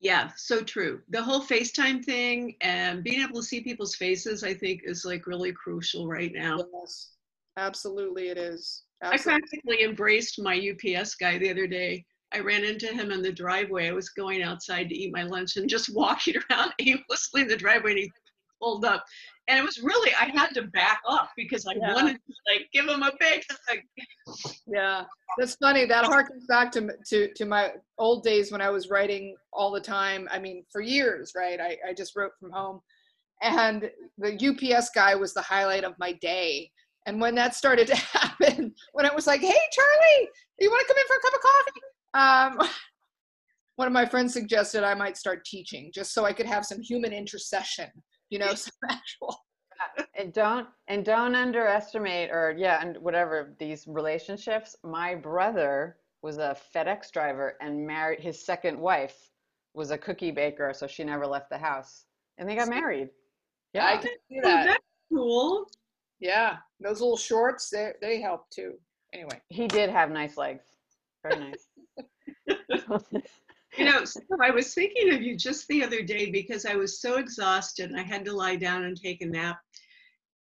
Yeah, 0.00 0.30
so 0.36 0.62
true. 0.62 1.02
The 1.10 1.22
whole 1.22 1.42
FaceTime 1.42 2.04
thing 2.04 2.56
and 2.62 3.04
being 3.04 3.20
able 3.22 3.40
to 3.40 3.42
see 3.46 3.60
people's 3.62 3.94
faces, 3.94 4.42
I 4.42 4.54
think, 4.54 4.82
is 4.84 5.04
like 5.04 5.26
really 5.26 5.52
crucial 5.52 6.08
right 6.08 6.32
now. 6.34 6.58
yes, 6.72 7.12
absolutely, 7.56 8.28
it 8.28 8.38
is. 8.38 8.84
I 9.12 9.18
Absolutely. 9.18 9.40
practically 9.40 9.82
embraced 9.84 10.40
my 10.40 10.54
UPS 10.54 11.14
guy 11.16 11.38
the 11.38 11.50
other 11.50 11.66
day. 11.66 12.04
I 12.32 12.40
ran 12.40 12.64
into 12.64 12.86
him 12.88 13.10
in 13.10 13.22
the 13.22 13.32
driveway. 13.32 13.88
I 13.88 13.92
was 13.92 14.10
going 14.10 14.42
outside 14.42 14.88
to 14.88 14.94
eat 14.94 15.12
my 15.12 15.24
lunch 15.24 15.56
and 15.56 15.68
just 15.68 15.94
walking 15.94 16.36
around 16.50 16.72
aimlessly 16.78 17.42
in 17.42 17.48
the 17.48 17.56
driveway, 17.56 17.90
and 17.92 17.98
he 18.00 18.12
pulled 18.60 18.84
up. 18.84 19.04
And 19.50 19.58
it 19.58 19.64
was 19.64 19.80
really, 19.82 20.14
I 20.14 20.26
had 20.26 20.50
to 20.54 20.62
back 20.62 21.02
off 21.04 21.30
because 21.36 21.66
I 21.66 21.72
Yeah. 21.72 21.92
wanted 21.92 22.14
to 22.14 22.34
like 22.48 22.68
give 22.72 22.86
him 22.86 23.02
a 23.02 23.10
big 23.18 23.42
hug. 23.68 23.78
Yeah, 24.68 25.04
that's 25.36 25.56
funny. 25.56 25.86
That 25.86 26.04
harkens 26.04 26.46
back 26.46 26.70
to 26.72 26.88
to 27.08 27.32
to 27.34 27.44
my 27.44 27.72
old 27.98 28.22
days 28.22 28.52
when 28.52 28.60
I 28.60 28.70
was 28.70 28.88
writing 28.90 29.36
all 29.52 29.72
the 29.72 29.80
time. 29.80 30.28
I 30.30 30.38
mean, 30.38 30.64
for 30.70 30.80
years, 30.80 31.32
right? 31.36 31.60
I, 31.60 31.76
I 31.88 31.92
just 31.92 32.14
wrote 32.14 32.30
from 32.38 32.52
home, 32.52 32.80
and 33.42 33.90
the 34.18 34.38
UPS 34.78 34.90
guy 34.94 35.16
was 35.16 35.34
the 35.34 35.42
highlight 35.42 35.82
of 35.82 35.98
my 35.98 36.12
day. 36.12 36.70
And 37.06 37.20
when 37.20 37.34
that 37.34 37.56
started 37.56 37.88
to 37.88 37.96
happen, 38.18 38.72
when 38.92 39.04
it 39.04 39.14
was 39.14 39.26
like, 39.26 39.40
"Hey, 39.40 39.48
Charlie, 39.72 40.28
you 40.60 40.70
want 40.70 40.86
to 40.86 40.94
come 40.94 40.96
in 40.96 41.06
for 41.08 41.16
a 41.16 41.22
cup 41.22 41.34
of 41.34 42.54
coffee?" 42.54 42.62
Um, 42.62 42.70
one 43.76 43.88
of 43.88 43.92
my 43.92 44.06
friends 44.06 44.32
suggested 44.32 44.84
I 44.84 44.94
might 44.94 45.16
start 45.16 45.44
teaching 45.44 45.90
just 45.92 46.14
so 46.14 46.24
I 46.24 46.32
could 46.32 46.46
have 46.46 46.64
some 46.64 46.80
human 46.80 47.12
intercession. 47.12 47.90
You 48.30 48.38
know, 48.38 48.54
some 48.54 48.72
actual. 48.88 49.36
and 50.14 50.32
don't 50.32 50.68
and 50.88 51.04
don't 51.04 51.34
underestimate 51.34 52.30
or 52.30 52.54
yeah 52.56 52.80
and 52.82 52.96
whatever 52.98 53.54
these 53.58 53.86
relationships 53.88 54.76
my 54.84 55.14
brother 55.14 55.96
was 56.22 56.36
a 56.38 56.54
fedex 56.74 57.10
driver 57.10 57.56
and 57.62 57.86
married 57.86 58.20
his 58.20 58.44
second 58.44 58.78
wife 58.78 59.30
was 59.72 59.90
a 59.90 59.96
cookie 59.96 60.30
baker 60.32 60.74
so 60.74 60.86
she 60.86 61.02
never 61.02 61.26
left 61.26 61.48
the 61.48 61.56
house 61.56 62.04
and 62.36 62.46
they 62.48 62.54
got 62.56 62.68
married 62.68 63.08
Yeah, 63.72 63.86
I 63.86 63.92
yeah 63.94 64.00
can 64.00 64.10
see 64.28 64.40
Oh, 64.44 64.48
that. 64.48 64.66
that's 64.66 64.84
cool. 65.10 65.66
Yeah, 66.20 66.56
those 66.80 67.00
little 67.00 67.16
shorts, 67.16 67.70
they 67.70 67.92
they 68.02 68.20
help 68.20 68.50
too. 68.50 68.74
Anyway. 69.14 69.40
he 69.48 69.66
did 69.66 69.88
have 69.88 70.10
nice 70.10 70.36
legs 70.36 70.66
very 71.22 71.38
nice 71.50 71.66
You 73.78 73.84
know, 73.84 74.04
so 74.04 74.20
I 74.42 74.50
was 74.50 74.74
thinking 74.74 75.14
of 75.14 75.22
you 75.22 75.36
just 75.36 75.68
the 75.68 75.84
other 75.84 76.02
day 76.02 76.30
because 76.30 76.66
I 76.66 76.74
was 76.74 77.00
so 77.00 77.18
exhausted 77.18 77.90
and 77.90 77.98
I 77.98 78.02
had 78.02 78.24
to 78.24 78.32
lie 78.32 78.56
down 78.56 78.84
and 78.84 79.00
take 79.00 79.22
a 79.22 79.26
nap. 79.26 79.58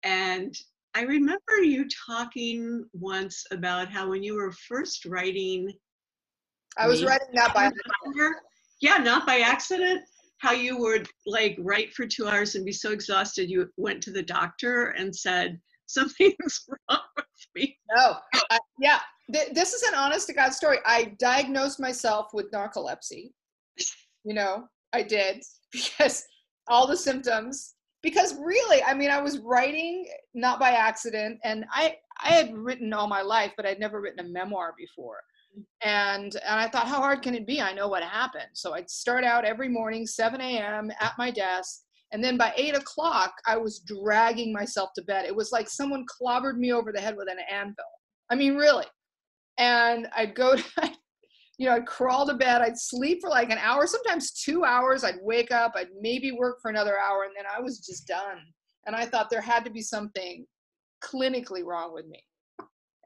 And 0.03 0.55
I 0.95 1.01
remember 1.01 1.61
you 1.61 1.85
talking 2.07 2.85
once 2.93 3.45
about 3.51 3.89
how 3.89 4.09
when 4.09 4.23
you 4.23 4.35
were 4.35 4.51
first 4.51 5.05
writing, 5.05 5.71
I 6.77 6.87
was 6.87 7.03
writing 7.03 7.27
that 7.33 7.53
by 7.53 7.71
yeah, 8.81 8.97
not 8.97 9.27
by 9.27 9.39
accident, 9.39 10.01
how 10.37 10.51
you 10.51 10.77
would 10.77 11.07
like 11.25 11.57
write 11.59 11.93
for 11.93 12.05
two 12.05 12.27
hours 12.27 12.55
and 12.55 12.65
be 12.65 12.71
so 12.71 12.91
exhausted 12.91 13.49
you 13.49 13.69
went 13.77 14.01
to 14.03 14.11
the 14.11 14.23
doctor 14.23 14.91
and 14.91 15.13
said, 15.15 15.59
Something's 15.89 16.65
wrong 16.89 17.01
with 17.17 17.25
me. 17.55 17.77
no. 17.95 18.17
Yeah, 18.79 18.99
th- 19.33 19.53
this 19.53 19.73
is 19.73 19.81
an 19.83 19.95
honest 19.95 20.27
to 20.27 20.33
God 20.33 20.53
story. 20.53 20.77
I 20.85 21.15
diagnosed 21.19 21.79
myself 21.79 22.27
with 22.31 22.51
narcolepsy. 22.51 23.31
You 24.23 24.35
know, 24.35 24.67
I 24.93 25.01
did 25.01 25.41
because 25.71 26.25
all 26.67 26.87
the 26.87 26.95
symptoms. 26.97 27.75
Because 28.01 28.35
really, 28.35 28.81
I 28.83 28.93
mean, 28.93 29.09
I 29.09 29.19
was 29.21 29.39
writing 29.39 30.07
not 30.33 30.57
by 30.57 30.69
accident, 30.69 31.39
and 31.43 31.65
I 31.73 31.97
I 32.23 32.29
had 32.29 32.55
written 32.55 32.93
all 32.93 33.07
my 33.07 33.21
life, 33.21 33.51
but 33.57 33.65
I'd 33.65 33.79
never 33.79 33.99
written 33.99 34.25
a 34.25 34.29
memoir 34.29 34.73
before. 34.77 35.17
And 35.81 36.33
and 36.35 36.59
I 36.59 36.69
thought, 36.69 36.87
how 36.87 37.01
hard 37.01 37.21
can 37.23 37.35
it 37.35 37.45
be? 37.47 37.59
I 37.59 37.73
know 37.73 37.89
what 37.89 38.03
happened. 38.03 38.51
So 38.53 38.73
I'd 38.73 38.89
start 38.89 39.23
out 39.25 39.43
every 39.43 39.67
morning, 39.67 40.05
7 40.07 40.39
a.m. 40.39 40.91
at 41.01 41.13
my 41.17 41.29
desk, 41.31 41.81
and 42.11 42.23
then 42.23 42.37
by 42.37 42.53
eight 42.55 42.75
o'clock, 42.75 43.33
I 43.45 43.57
was 43.57 43.79
dragging 43.79 44.51
myself 44.51 44.89
to 44.95 45.03
bed. 45.03 45.25
It 45.25 45.35
was 45.35 45.51
like 45.51 45.69
someone 45.69 46.05
clobbered 46.05 46.57
me 46.57 46.73
over 46.73 46.91
the 46.91 47.01
head 47.01 47.15
with 47.15 47.29
an 47.29 47.37
anvil. 47.51 47.85
I 48.29 48.35
mean, 48.35 48.55
really. 48.55 48.85
And 49.57 50.07
I'd 50.15 50.33
go 50.33 50.55
to, 50.55 50.91
you 51.57 51.67
know, 51.67 51.75
I'd 51.75 51.85
crawl 51.85 52.25
to 52.25 52.33
bed. 52.33 52.61
I'd 52.61 52.77
sleep 52.77 53.19
for 53.21 53.29
like 53.29 53.51
an 53.51 53.59
hour, 53.59 53.85
sometimes 53.85 54.31
two 54.31 54.63
hours. 54.63 55.03
I'd 55.03 55.19
wake 55.21 55.51
up. 55.51 55.73
I'd 55.75 55.89
maybe 55.99 56.31
work 56.31 56.57
for 56.61 56.69
another 56.69 56.97
hour, 56.97 57.23
and 57.23 57.33
then 57.37 57.45
I 57.45 57.61
was 57.61 57.79
just 57.79 58.07
done. 58.07 58.39
And 58.87 58.95
I 58.95 59.05
thought 59.05 59.29
there 59.29 59.41
had 59.41 59.65
to 59.65 59.71
be 59.71 59.81
something 59.81 60.45
clinically 61.03 61.63
wrong 61.63 61.93
with 61.93 62.07
me. 62.07 62.23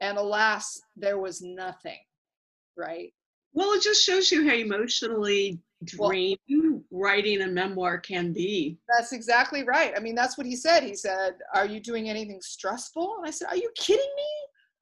And 0.00 0.16
alas, 0.16 0.80
there 0.96 1.18
was 1.18 1.42
nothing. 1.42 1.98
Right. 2.76 3.12
Well, 3.52 3.72
it 3.72 3.82
just 3.82 4.04
shows 4.04 4.32
you 4.32 4.48
how 4.48 4.54
emotionally 4.54 5.60
Well- 5.98 6.10
writing 6.90 7.42
a 7.42 7.46
memoir 7.46 7.98
can 7.98 8.32
be. 8.32 8.78
That's 8.88 9.12
exactly 9.12 9.64
right. 9.64 9.92
I 9.96 10.00
mean, 10.00 10.14
that's 10.14 10.38
what 10.38 10.46
he 10.46 10.56
said. 10.56 10.82
He 10.82 10.94
said, 10.94 11.34
"Are 11.54 11.66
you 11.66 11.80
doing 11.80 12.08
anything 12.08 12.40
stressful?" 12.40 13.16
And 13.18 13.26
I 13.26 13.30
said, 13.30 13.48
"Are 13.48 13.56
you 13.56 13.70
kidding 13.76 14.12
me? 14.16 14.30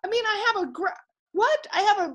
I 0.04 0.08
mean, 0.08 0.24
I 0.24 0.44
have 0.46 0.62
a 0.64 0.72
gra- 0.72 1.00
what? 1.32 1.66
I 1.72 1.80
have 1.82 1.98
a 2.10 2.14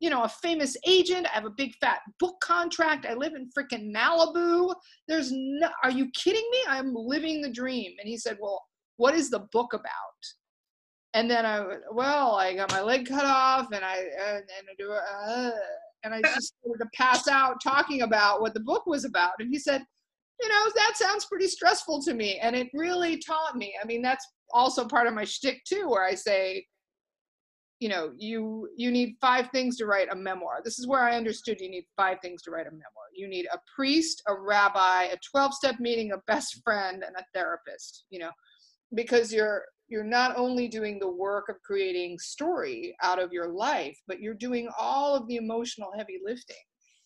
you 0.00 0.10
know 0.10 0.22
a 0.24 0.28
famous 0.28 0.76
agent. 0.86 1.26
I 1.26 1.34
have 1.34 1.44
a 1.44 1.50
big 1.50 1.74
fat 1.76 2.00
book 2.18 2.40
contract. 2.40 3.06
I 3.06 3.14
live 3.14 3.34
in 3.34 3.50
freaking 3.56 3.92
Malibu. 3.94 4.74
There's 5.08 5.30
no. 5.32 5.70
Are 5.84 5.90
you 5.90 6.10
kidding 6.10 6.48
me? 6.50 6.58
I'm 6.68 6.94
living 6.94 7.40
the 7.42 7.50
dream." 7.52 7.92
And 8.00 8.08
he 8.08 8.16
said, 8.16 8.38
"Well, 8.40 8.62
what 8.96 9.14
is 9.14 9.30
the 9.30 9.46
book 9.52 9.72
about?" 9.74 9.92
And 11.14 11.30
then 11.30 11.44
I, 11.44 11.62
well, 11.92 12.36
I 12.36 12.54
got 12.54 12.72
my 12.72 12.80
leg 12.80 13.06
cut 13.06 13.26
off, 13.26 13.70
and 13.72 13.84
I 13.84 13.96
and, 13.96 14.38
and 14.38 14.68
I 14.70 14.74
do, 14.78 14.92
uh, 14.92 15.50
and 16.04 16.14
I 16.14 16.20
just 16.22 16.54
started 16.58 16.78
to 16.78 16.90
pass 16.94 17.28
out 17.28 17.62
talking 17.62 18.02
about 18.02 18.40
what 18.40 18.54
the 18.54 18.60
book 18.60 18.86
was 18.86 19.04
about. 19.04 19.32
And 19.38 19.48
he 19.50 19.58
said, 19.58 19.82
you 20.40 20.48
know, 20.48 20.70
that 20.74 20.94
sounds 20.96 21.26
pretty 21.26 21.46
stressful 21.46 22.02
to 22.02 22.14
me. 22.14 22.38
And 22.38 22.56
it 22.56 22.68
really 22.74 23.18
taught 23.18 23.56
me. 23.56 23.74
I 23.82 23.86
mean, 23.86 24.02
that's 24.02 24.26
also 24.52 24.86
part 24.86 25.06
of 25.06 25.14
my 25.14 25.24
shtick 25.24 25.62
too, 25.64 25.88
where 25.88 26.04
I 26.04 26.14
say, 26.14 26.66
you 27.78 27.88
know, 27.88 28.12
you 28.16 28.68
you 28.76 28.92
need 28.92 29.16
five 29.20 29.50
things 29.50 29.76
to 29.78 29.86
write 29.86 30.08
a 30.12 30.14
memoir. 30.14 30.60
This 30.64 30.78
is 30.78 30.86
where 30.86 31.00
I 31.00 31.16
understood 31.16 31.60
you 31.60 31.68
need 31.68 31.84
five 31.96 32.18
things 32.22 32.42
to 32.42 32.52
write 32.52 32.68
a 32.68 32.70
memoir. 32.70 33.08
You 33.14 33.26
need 33.28 33.46
a 33.52 33.58
priest, 33.74 34.22
a 34.28 34.34
rabbi, 34.34 35.04
a 35.04 35.16
12-step 35.36 35.80
meeting, 35.80 36.12
a 36.12 36.18
best 36.28 36.60
friend, 36.62 37.02
and 37.04 37.16
a 37.16 37.24
therapist, 37.34 38.04
you 38.10 38.20
know, 38.20 38.30
because 38.94 39.32
you're 39.32 39.64
you're 39.92 40.02
not 40.02 40.34
only 40.38 40.68
doing 40.68 40.98
the 40.98 41.10
work 41.10 41.50
of 41.50 41.62
creating 41.62 42.18
story 42.18 42.96
out 43.02 43.18
of 43.18 43.30
your 43.30 43.48
life, 43.48 43.98
but 44.08 44.20
you're 44.20 44.32
doing 44.32 44.66
all 44.78 45.14
of 45.14 45.28
the 45.28 45.36
emotional 45.36 45.92
heavy 45.94 46.18
lifting 46.24 46.56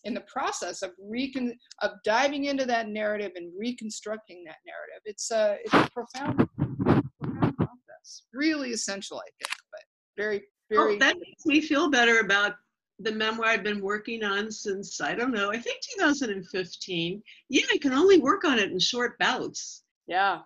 in 0.05 0.13
the 0.13 0.21
process 0.21 0.81
of 0.81 0.91
recon 0.97 1.53
of 1.81 1.91
diving 2.05 2.45
into 2.45 2.65
that 2.65 2.87
narrative 2.87 3.33
and 3.35 3.51
reconstructing 3.59 4.41
that 4.45 4.55
narrative. 4.65 5.01
It's 5.03 5.29
a 5.31 5.57
it's 5.65 5.73
a 5.73 5.89
profound, 5.91 6.47
profound 6.57 7.57
process, 7.57 8.23
really 8.33 8.71
essential, 8.71 9.17
I 9.19 9.29
think, 9.37 9.51
but 9.69 9.81
very 10.15 10.43
very. 10.69 10.95
Oh, 10.95 10.99
that 10.99 11.17
makes 11.17 11.45
me 11.45 11.59
feel 11.59 11.89
better 11.89 12.19
about 12.19 12.53
the 12.99 13.11
memoir 13.11 13.47
I've 13.47 13.63
been 13.63 13.81
working 13.81 14.23
on 14.23 14.49
since, 14.49 15.01
I 15.01 15.13
don't 15.13 15.33
know, 15.33 15.51
I 15.51 15.57
think 15.59 15.81
2015. 15.97 17.21
Yeah, 17.49 17.61
I 17.71 17.77
can 17.79 17.91
only 17.91 18.19
work 18.19 18.45
on 18.45 18.57
it 18.57 18.71
in 18.71 18.79
short 18.79 19.19
bouts. 19.19 19.83
yeah, 20.07 20.39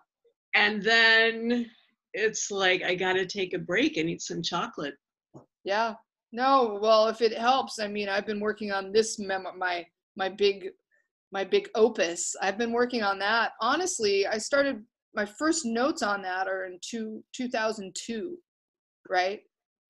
And 0.55 0.81
then 0.81 1.69
it's 2.13 2.51
like, 2.51 2.83
I 2.83 2.95
got 2.95 3.13
to 3.13 3.25
take 3.25 3.53
a 3.53 3.59
break 3.59 3.97
and 3.97 4.09
eat 4.09 4.21
some 4.21 4.41
chocolate. 4.41 4.95
yeah. 5.63 5.95
No, 6.33 6.79
well, 6.81 7.07
if 7.09 7.21
it 7.21 7.37
helps, 7.37 7.77
I 7.77 7.87
mean, 7.87 8.07
I've 8.07 8.25
been 8.25 8.39
working 8.39 8.71
on 8.71 8.91
this 8.93 9.19
memo, 9.19 9.51
my 9.57 9.85
my 10.15 10.29
big 10.29 10.69
my 11.33 11.43
big 11.43 11.69
opus. 11.75 12.35
I've 12.41 12.57
been 12.57 12.71
working 12.71 13.03
on 13.03 13.19
that. 13.19 13.51
Honestly, 13.61 14.25
I 14.27 14.37
started 14.37 14.81
my 15.13 15.25
first 15.25 15.65
notes 15.65 16.01
on 16.01 16.21
that 16.21 16.47
are 16.47 16.65
in 16.65 16.79
two, 16.81 17.21
2002, 17.35 18.37
right? 19.09 19.41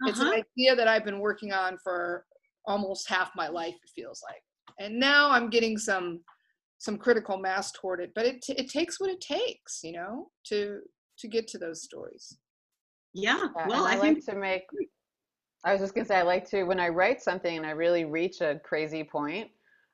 It's 0.08 0.20
an 0.20 0.28
Uh-huh. 0.28 0.42
idea 0.58 0.75
that 0.75 0.88
I've 0.88 1.06
been 1.06 1.20
working 1.20 1.51
on 1.54 1.78
for 1.84 2.25
almost 2.66 3.08
half 3.08 3.30
my 3.36 3.48
life. 3.48 3.75
It 3.75 3.90
feels 3.96 4.22
like, 4.28 4.42
and 4.80 5.00
now 5.00 5.30
I'm 5.30 5.50
getting 5.50 5.78
some 5.78 6.24
some 6.80 6.98
critical 6.98 7.38
mass 7.38 7.72
toward 7.72 8.01
it. 8.01 8.12
But 8.16 8.25
it 8.25 8.42
t- 8.42 8.54
it 8.54 8.68
takes 8.70 9.00
what 9.00 9.12
it 9.12 9.22
takes, 9.22 9.82
you 9.84 9.92
know, 9.92 10.32
to 10.46 10.82
to 11.22 11.28
get 11.28 11.48
to 11.50 11.58
those 11.58 11.82
stories. 11.82 12.38
Yeah, 13.13 13.48
Yeah, 13.56 13.68
well, 13.68 13.86
I, 13.86 13.94
I, 13.94 13.98
think 14.00 14.18
like 14.18 14.25
to 14.25 14.36
make. 14.36 14.63
I 15.63 15.74
was 15.74 15.82
just 15.82 15.94
gonna 15.94 16.06
say 16.06 16.16
I 16.16 16.24
like 16.24 16.50
to 16.50 16.63
when 16.63 16.80
I 16.80 16.90
write 16.90 17.22
something 17.22 17.58
and 17.58 17.66
I 17.66 17.72
really 17.72 18.06
reach 18.06 18.42
a 18.42 18.60
crazy 18.63 19.04
point. 19.04 19.50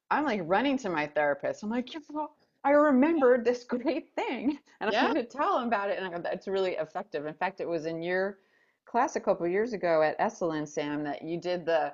I'm 0.10 0.26
like 0.26 0.42
running 0.46 0.78
to 0.80 0.90
my 0.90 1.08
therapist. 1.08 1.64
I'm 1.64 1.70
like, 1.70 1.94
you 1.94 2.02
I 2.64 2.72
remembered 2.72 3.46
this 3.46 3.64
great 3.64 4.10
thing, 4.16 4.60
and 4.82 4.92
Yeah. 4.92 5.06
I'm 5.06 5.14
going 5.14 5.26
to 5.26 5.38
tell 5.38 5.60
him 5.60 5.68
about 5.68 5.90
it, 5.90 5.98
and 5.98 6.08
I 6.08 6.10
go, 6.10 6.22
that's 6.22 6.48
really 6.48 6.74
effective. 6.74 7.26
In 7.26 7.34
fact, 7.34 7.62
it 7.62 7.68
was 7.68 7.86
in 7.86 8.02
your 8.02 8.40
class 8.86 9.16
a 9.16 9.22
couple 9.22 9.48
years 9.48 9.74
ago 9.74 10.02
at 10.02 10.20
Esalen, 10.20 10.68
Sam, 10.68 11.04
that 11.04 11.22
you 11.22 11.40
did 11.40 11.66
the 11.66 11.94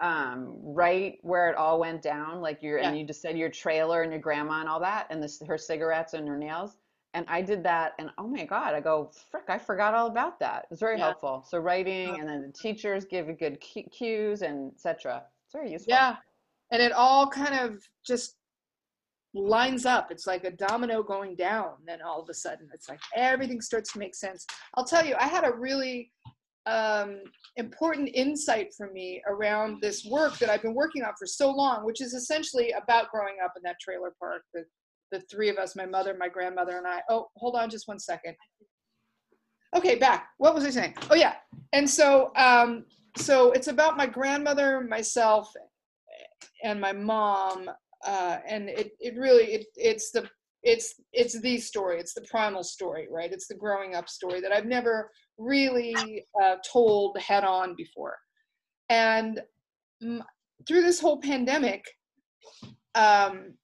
um 0.00 0.56
right 0.60 1.18
where 1.22 1.48
it 1.48 1.56
all 1.56 1.78
went 1.78 2.02
down, 2.02 2.40
like 2.40 2.62
your 2.62 2.78
and 2.78 2.98
you 2.98 3.06
just 3.06 3.22
said 3.22 3.38
your 3.38 3.50
trailer 3.50 4.02
and 4.02 4.10
your 4.10 4.20
grandma 4.20 4.60
and 4.60 4.68
all 4.68 4.80
that, 4.80 5.06
and 5.10 5.22
this 5.22 5.40
her 5.46 5.58
cigarettes 5.58 6.14
and 6.14 6.26
her 6.28 6.36
nails. 6.36 6.76
And 7.14 7.26
I 7.28 7.42
did 7.42 7.62
that, 7.64 7.92
and 7.98 8.10
oh 8.18 8.26
my 8.26 8.44
God, 8.44 8.74
I 8.74 8.80
go, 8.80 9.10
frick, 9.30 9.44
I 9.48 9.58
forgot 9.58 9.94
all 9.94 10.06
about 10.06 10.40
that. 10.40 10.66
It's 10.70 10.80
very 10.80 10.96
Yeah. 10.98 11.04
helpful. 11.06 11.44
So 11.46 11.58
writing, 11.58 12.18
and 12.20 12.28
then 12.28 12.42
the 12.42 12.52
teachers 12.52 13.04
give 13.04 13.28
you 13.28 13.34
good 13.34 13.60
cues 13.60 14.42
and 14.42 14.72
etc. 14.72 15.26
It's 15.44 15.52
very 15.52 15.70
useful. 15.72 15.92
Yeah. 15.92 16.16
And 16.70 16.80
it 16.80 16.92
all 16.92 17.28
kind 17.28 17.54
of 17.54 17.86
just 18.06 18.36
lines 19.34 19.84
up. 19.86 20.10
It's 20.10 20.26
like 20.26 20.44
a 20.44 20.50
domino 20.50 21.02
going 21.02 21.36
down. 21.36 21.74
Then 21.86 22.00
all 22.02 22.22
of 22.22 22.28
a 22.28 22.34
sudden, 22.34 22.68
it's 22.72 22.88
like 22.88 23.00
everything 23.14 23.60
starts 23.60 23.92
to 23.92 23.98
make 23.98 24.14
sense. 24.14 24.46
I'll 24.74 24.84
tell 24.84 25.04
you, 25.04 25.14
I 25.18 25.26
had 25.26 25.44
a 25.44 25.52
really 25.52 26.10
um, 26.66 27.22
important 27.56 28.08
insight 28.14 28.72
for 28.74 28.90
me 28.90 29.22
around 29.26 29.80
this 29.82 30.04
work 30.04 30.38
that 30.38 30.48
I've 30.48 30.62
been 30.62 30.74
working 30.74 31.02
on 31.02 31.12
for 31.18 31.26
so 31.26 31.50
long, 31.50 31.84
which 31.84 32.00
is 32.00 32.14
essentially 32.14 32.70
about 32.72 33.10
growing 33.10 33.36
up 33.44 33.52
in 33.56 33.62
that 33.64 33.80
trailer 33.80 34.14
park. 34.18 34.44
The, 34.54 34.64
the 35.12 35.20
three 35.20 35.48
of 35.48 35.58
us, 35.58 35.76
my 35.76 35.86
mother, 35.86 36.16
my 36.18 36.28
grandmother, 36.28 36.78
and 36.78 36.86
I. 36.86 37.02
Oh, 37.08 37.28
hold 37.36 37.54
on 37.54 37.70
just 37.70 37.86
one 37.86 38.00
second. 38.00 38.34
Okay, 39.76 39.94
back. 39.94 40.30
What 40.38 40.54
was 40.54 40.64
I 40.64 40.70
saying? 40.70 40.94
Oh, 41.10 41.14
yeah. 41.14 41.34
And 41.72 41.88
so, 41.88 42.32
um, 42.36 42.84
so 43.16 43.52
it's 43.52 43.68
about 43.68 43.96
my 43.96 44.06
grandmother, 44.06 44.80
myself, 44.82 45.52
and 46.64 46.80
my 46.80 46.92
mom 46.92 47.70
uh, 48.04 48.38
and 48.48 48.68
it, 48.68 48.92
it 49.00 49.16
really 49.16 49.44
it, 49.44 49.66
it's 49.76 50.10
the 50.10 50.28
it's 50.62 50.94
it's 51.12 51.40
the 51.40 51.58
story 51.58 51.98
it's 51.98 52.14
the 52.14 52.24
primal 52.30 52.62
story 52.62 53.08
right 53.10 53.32
it's 53.32 53.48
the 53.48 53.54
growing 53.54 53.94
up 53.94 54.08
story 54.08 54.40
that 54.40 54.52
i've 54.52 54.66
never 54.66 55.10
really 55.38 56.24
uh, 56.42 56.56
told 56.70 57.18
head 57.18 57.44
on 57.44 57.74
before 57.76 58.16
and 58.88 59.40
m- 60.02 60.22
through 60.66 60.82
this 60.82 61.00
whole 61.00 61.20
pandemic 61.20 61.84
um, 62.94 63.54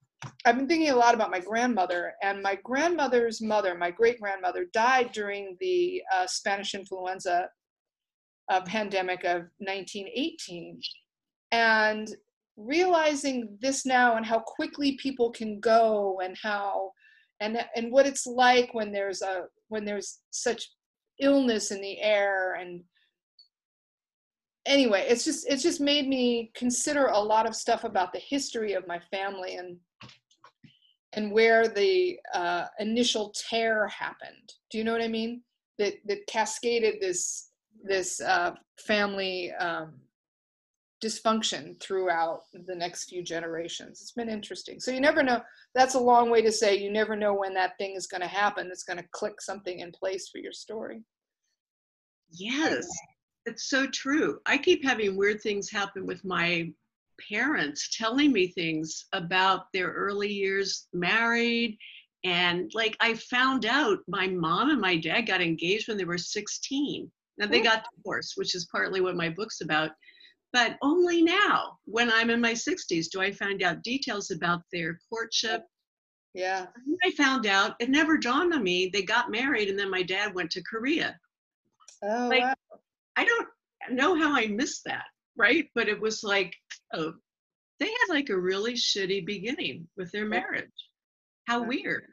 i've 0.45 0.57
been 0.57 0.67
thinking 0.67 0.89
a 0.89 0.95
lot 0.95 1.13
about 1.13 1.31
my 1.31 1.39
grandmother 1.39 2.13
and 2.21 2.41
my 2.41 2.57
grandmother's 2.63 3.41
mother 3.41 3.75
my 3.75 3.91
great 3.91 4.19
grandmother 4.19 4.65
died 4.73 5.11
during 5.13 5.55
the 5.59 6.01
uh, 6.13 6.27
spanish 6.27 6.75
influenza 6.75 7.49
uh, 8.49 8.61
pandemic 8.61 9.23
of 9.23 9.43
1918 9.59 10.81
and 11.51 12.15
realizing 12.57 13.57
this 13.61 13.85
now 13.85 14.17
and 14.17 14.25
how 14.25 14.39
quickly 14.39 14.97
people 14.97 15.31
can 15.31 15.59
go 15.59 16.19
and 16.21 16.35
how 16.41 16.91
and 17.39 17.57
and 17.75 17.91
what 17.91 18.05
it's 18.05 18.25
like 18.25 18.73
when 18.73 18.91
there's 18.91 19.21
a 19.21 19.43
when 19.69 19.85
there's 19.85 20.19
such 20.31 20.71
illness 21.21 21.71
in 21.71 21.81
the 21.81 21.99
air 22.01 22.55
and 22.55 22.81
anyway 24.65 25.05
it's 25.07 25.23
just 25.23 25.47
it's 25.49 25.63
just 25.63 25.79
made 25.79 26.07
me 26.07 26.51
consider 26.53 27.07
a 27.07 27.19
lot 27.19 27.47
of 27.47 27.55
stuff 27.55 27.85
about 27.85 28.11
the 28.11 28.19
history 28.19 28.73
of 28.73 28.87
my 28.87 28.99
family 29.11 29.55
and 29.55 29.77
and 31.13 31.31
where 31.31 31.67
the 31.67 32.17
uh, 32.33 32.65
initial 32.79 33.33
tear 33.49 33.87
happened 33.87 34.53
do 34.71 34.77
you 34.77 34.83
know 34.83 34.91
what 34.91 35.01
i 35.01 35.07
mean 35.07 35.41
that 35.77 35.93
that 36.05 36.25
cascaded 36.27 36.95
this 37.01 37.49
this 37.83 38.19
uh, 38.21 38.51
family 38.85 39.51
um, 39.53 39.93
dysfunction 41.03 41.79
throughout 41.79 42.41
the 42.67 42.75
next 42.75 43.05
few 43.05 43.23
generations. 43.23 44.01
It's 44.01 44.11
been 44.11 44.29
interesting. 44.29 44.79
So 44.79 44.91
you 44.91 44.99
never 44.99 45.23
know. 45.23 45.41
That's 45.73 45.95
a 45.95 45.99
long 45.99 46.29
way 46.29 46.41
to 46.41 46.51
say 46.51 46.77
you 46.77 46.91
never 46.91 47.15
know 47.15 47.33
when 47.33 47.53
that 47.53 47.77
thing 47.77 47.95
is 47.95 48.07
going 48.07 48.21
to 48.21 48.27
happen. 48.27 48.67
That's 48.67 48.83
going 48.83 48.97
to 48.97 49.07
click 49.11 49.41
something 49.41 49.79
in 49.79 49.91
place 49.91 50.29
for 50.29 50.39
your 50.39 50.51
story. 50.51 51.03
Yes, 52.31 52.87
it's 53.45 53.69
so 53.69 53.87
true. 53.87 54.39
I 54.45 54.57
keep 54.57 54.83
having 54.83 55.15
weird 55.15 55.41
things 55.41 55.71
happen 55.71 56.05
with 56.05 56.23
my 56.25 56.69
parents 57.29 57.95
telling 57.97 58.31
me 58.31 58.47
things 58.47 59.05
about 59.13 59.71
their 59.73 59.89
early 59.89 60.31
years 60.31 60.87
married. 60.93 61.77
And 62.23 62.71
like 62.73 62.97
I 62.99 63.13
found 63.13 63.65
out 63.65 63.99
my 64.07 64.27
mom 64.27 64.71
and 64.71 64.81
my 64.81 64.97
dad 64.97 65.21
got 65.21 65.41
engaged 65.41 65.87
when 65.87 65.97
they 65.97 66.05
were 66.05 66.17
16. 66.17 67.11
and 67.39 67.51
they 67.51 67.61
got 67.61 67.85
oh. 67.85 67.89
divorced, 67.97 68.33
which 68.35 68.55
is 68.55 68.67
partly 68.71 69.01
what 69.01 69.15
my 69.15 69.29
book's 69.29 69.61
about. 69.61 69.91
But 70.51 70.77
only 70.81 71.21
now, 71.21 71.77
when 71.85 72.11
I'm 72.11 72.29
in 72.29 72.41
my 72.41 72.53
60s, 72.53 73.09
do 73.09 73.21
I 73.21 73.31
find 73.31 73.61
out 73.61 73.83
details 73.83 74.31
about 74.31 74.61
their 74.71 74.99
courtship. 75.09 75.63
Yeah. 76.33 76.65
I 77.03 77.11
found 77.11 77.45
out, 77.45 77.75
it 77.79 77.89
never 77.89 78.17
dawned 78.17 78.53
on 78.53 78.63
me, 78.63 78.89
they 78.91 79.03
got 79.03 79.31
married 79.31 79.69
and 79.69 79.77
then 79.77 79.89
my 79.89 80.03
dad 80.03 80.33
went 80.33 80.51
to 80.51 80.63
Korea. 80.63 81.17
Oh, 82.03 82.27
Like- 82.27 82.43
wow. 82.43 82.53
I 83.15 83.25
don't 83.25 83.47
know 83.91 84.15
how 84.15 84.33
I 84.33 84.47
missed 84.47 84.83
that, 84.85 85.05
right? 85.35 85.69
But 85.75 85.89
it 85.89 85.99
was 85.99 86.23
like, 86.23 86.55
oh, 86.93 87.13
they 87.79 87.87
had 87.87 88.09
like 88.13 88.29
a 88.29 88.37
really 88.37 88.73
shitty 88.73 89.25
beginning 89.25 89.87
with 89.97 90.11
their 90.11 90.25
marriage. 90.25 90.69
How 91.47 91.63
weird. 91.63 92.03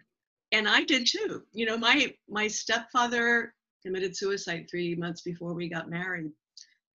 And 0.52 0.68
I 0.68 0.84
did 0.84 1.06
too. 1.06 1.42
You 1.52 1.66
know, 1.66 1.76
my 1.76 2.14
my 2.28 2.46
stepfather 2.48 3.54
committed 3.84 4.16
suicide 4.16 4.66
three 4.70 4.94
months 4.94 5.22
before 5.22 5.54
we 5.54 5.68
got 5.68 5.90
married. 5.90 6.30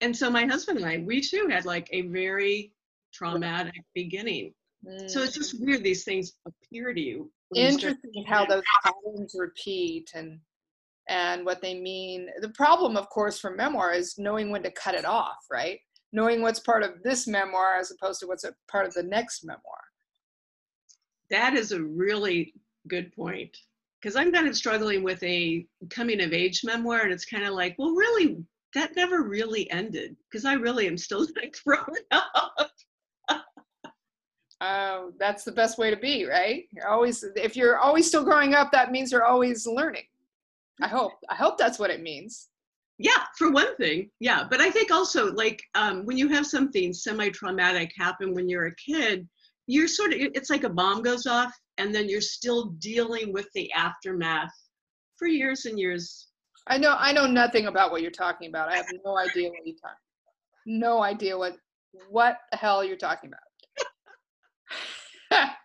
And 0.02 0.16
so 0.16 0.30
my 0.30 0.46
husband 0.46 0.78
and 0.80 0.88
I, 0.88 0.98
we 1.00 1.22
too 1.22 1.48
had 1.52 1.66
like 1.66 1.88
a 1.92 2.02
very 2.04 2.74
traumatic 3.14 3.82
beginning. 3.94 4.54
So 5.08 5.22
it's 5.22 5.34
Mm. 5.38 5.40
just 5.40 5.62
weird 5.62 5.84
these 5.84 6.04
things 6.04 6.34
appear 6.48 6.94
to 6.94 7.00
you. 7.00 7.32
when 7.50 7.62
you 7.62 7.68
interesting 7.68 8.26
how 8.28 8.46
those 8.46 8.64
patterns 8.84 9.36
repeat 9.38 10.12
and 10.16 10.40
and 11.08 11.46
what 11.46 11.62
they 11.62 11.78
mean. 11.80 12.30
The 12.40 12.50
problem, 12.50 12.96
of 12.96 13.10
course, 13.10 13.38
for 13.40 13.52
memoir 13.52 13.92
is 13.92 14.18
knowing 14.18 14.50
when 14.50 14.64
to 14.64 14.72
cut 14.72 14.96
it 14.96 15.04
off, 15.06 15.46
right? 15.52 15.80
Knowing 16.14 16.42
what's 16.42 16.60
part 16.60 16.84
of 16.84 17.02
this 17.04 17.28
memoir 17.28 17.78
as 17.78 17.92
opposed 17.92 18.20
to 18.20 18.28
what's 18.28 18.44
a 18.44 18.54
part 18.70 18.86
of 18.86 18.94
the 18.94 19.04
next 19.04 19.46
memoir. 19.46 19.62
That 21.30 21.54
is 21.54 21.72
a 21.72 21.82
really 21.82 22.54
good 22.88 23.14
point. 23.14 23.56
Because 24.02 24.16
I'm 24.16 24.32
kind 24.32 24.48
of 24.48 24.58
struggling 24.58 25.04
with 25.04 25.22
a 25.24 25.66
coming 25.90 26.22
of 26.22 26.34
age 26.34 26.62
memoir, 26.64 27.02
and 27.02 27.14
it's 27.14 27.26
kind 27.26 27.44
of 27.44 27.54
like, 27.54 27.76
well, 27.78 27.92
really, 27.92 28.44
that 28.74 28.96
never 28.96 29.22
really 29.24 29.70
ended. 29.72 30.16
Because 30.30 30.44
I 30.44 30.54
really 30.54 30.88
am 30.88 30.98
still 30.98 31.22
like 31.36 31.56
growing 31.64 32.04
up. 32.12 32.72
Oh, 34.64 35.12
that's 35.20 35.44
the 35.44 35.52
best 35.52 35.80
way 35.80 35.90
to 35.90 35.98
be, 35.98 36.26
right? 36.26 36.66
You're 36.72 36.88
always 36.88 37.24
if 37.36 37.56
you're 37.56 37.80
always 37.80 38.08
still 38.08 38.24
growing 38.24 38.54
up, 38.54 38.72
that 38.72 38.92
means 38.92 39.12
you're 39.12 39.26
always 39.26 39.66
learning. 39.66 40.04
I 40.80 40.86
mm-hmm. 40.86 40.96
hope. 40.96 41.14
I 41.30 41.36
hope 41.36 41.58
that's 41.58 41.80
what 41.80 41.90
it 41.90 42.04
means. 42.04 42.50
Yeah, 42.98 43.24
for 43.38 43.52
one 43.52 43.76
thing, 43.78 44.12
yeah. 44.20 44.46
But 44.50 44.62
I 44.62 44.70
think 44.70 44.92
also, 44.92 45.32
like, 45.34 45.62
um, 45.74 46.06
when 46.06 46.18
you 46.18 46.28
have 46.30 46.46
something 46.46 46.94
semi 46.94 47.30
traumatic 47.30 47.92
happen 47.98 48.34
when 48.34 48.48
you're 48.48 48.68
a 48.68 48.76
kid, 48.76 49.28
you're 49.68 49.88
sort 49.88 50.14
of, 50.14 50.20
it's 50.20 50.50
like 50.50 50.64
a 50.64 50.70
bomb 50.70 51.02
goes 51.02 51.26
off, 51.26 51.52
and 51.78 51.94
then 51.96 52.08
you're 52.08 52.22
still 52.22 52.66
dealing 52.80 53.34
with 53.34 53.48
the 53.56 53.72
aftermath 53.74 54.54
for 55.18 55.28
years 55.28 55.66
and 55.66 55.80
years. 55.80 56.28
I 56.68 56.78
know 56.78 56.96
I 56.98 57.12
know 57.12 57.26
nothing 57.26 57.66
about 57.68 57.92
what 57.92 58.02
you're 58.02 58.12
talking 58.12 58.50
about. 58.50 58.70
I 58.70 58.76
have 58.76 58.86
no 59.04 59.18
idea 59.18 59.50
what 59.50 59.66
you're 59.66 59.76
talking. 59.82 59.98
No 60.68 61.02
idea 61.02 61.38
what 61.38 61.58
what 62.10 62.38
the 62.52 62.58
hell 62.58 62.84
you're 62.84 62.98
talking 62.98 63.32
about. 65.30 65.50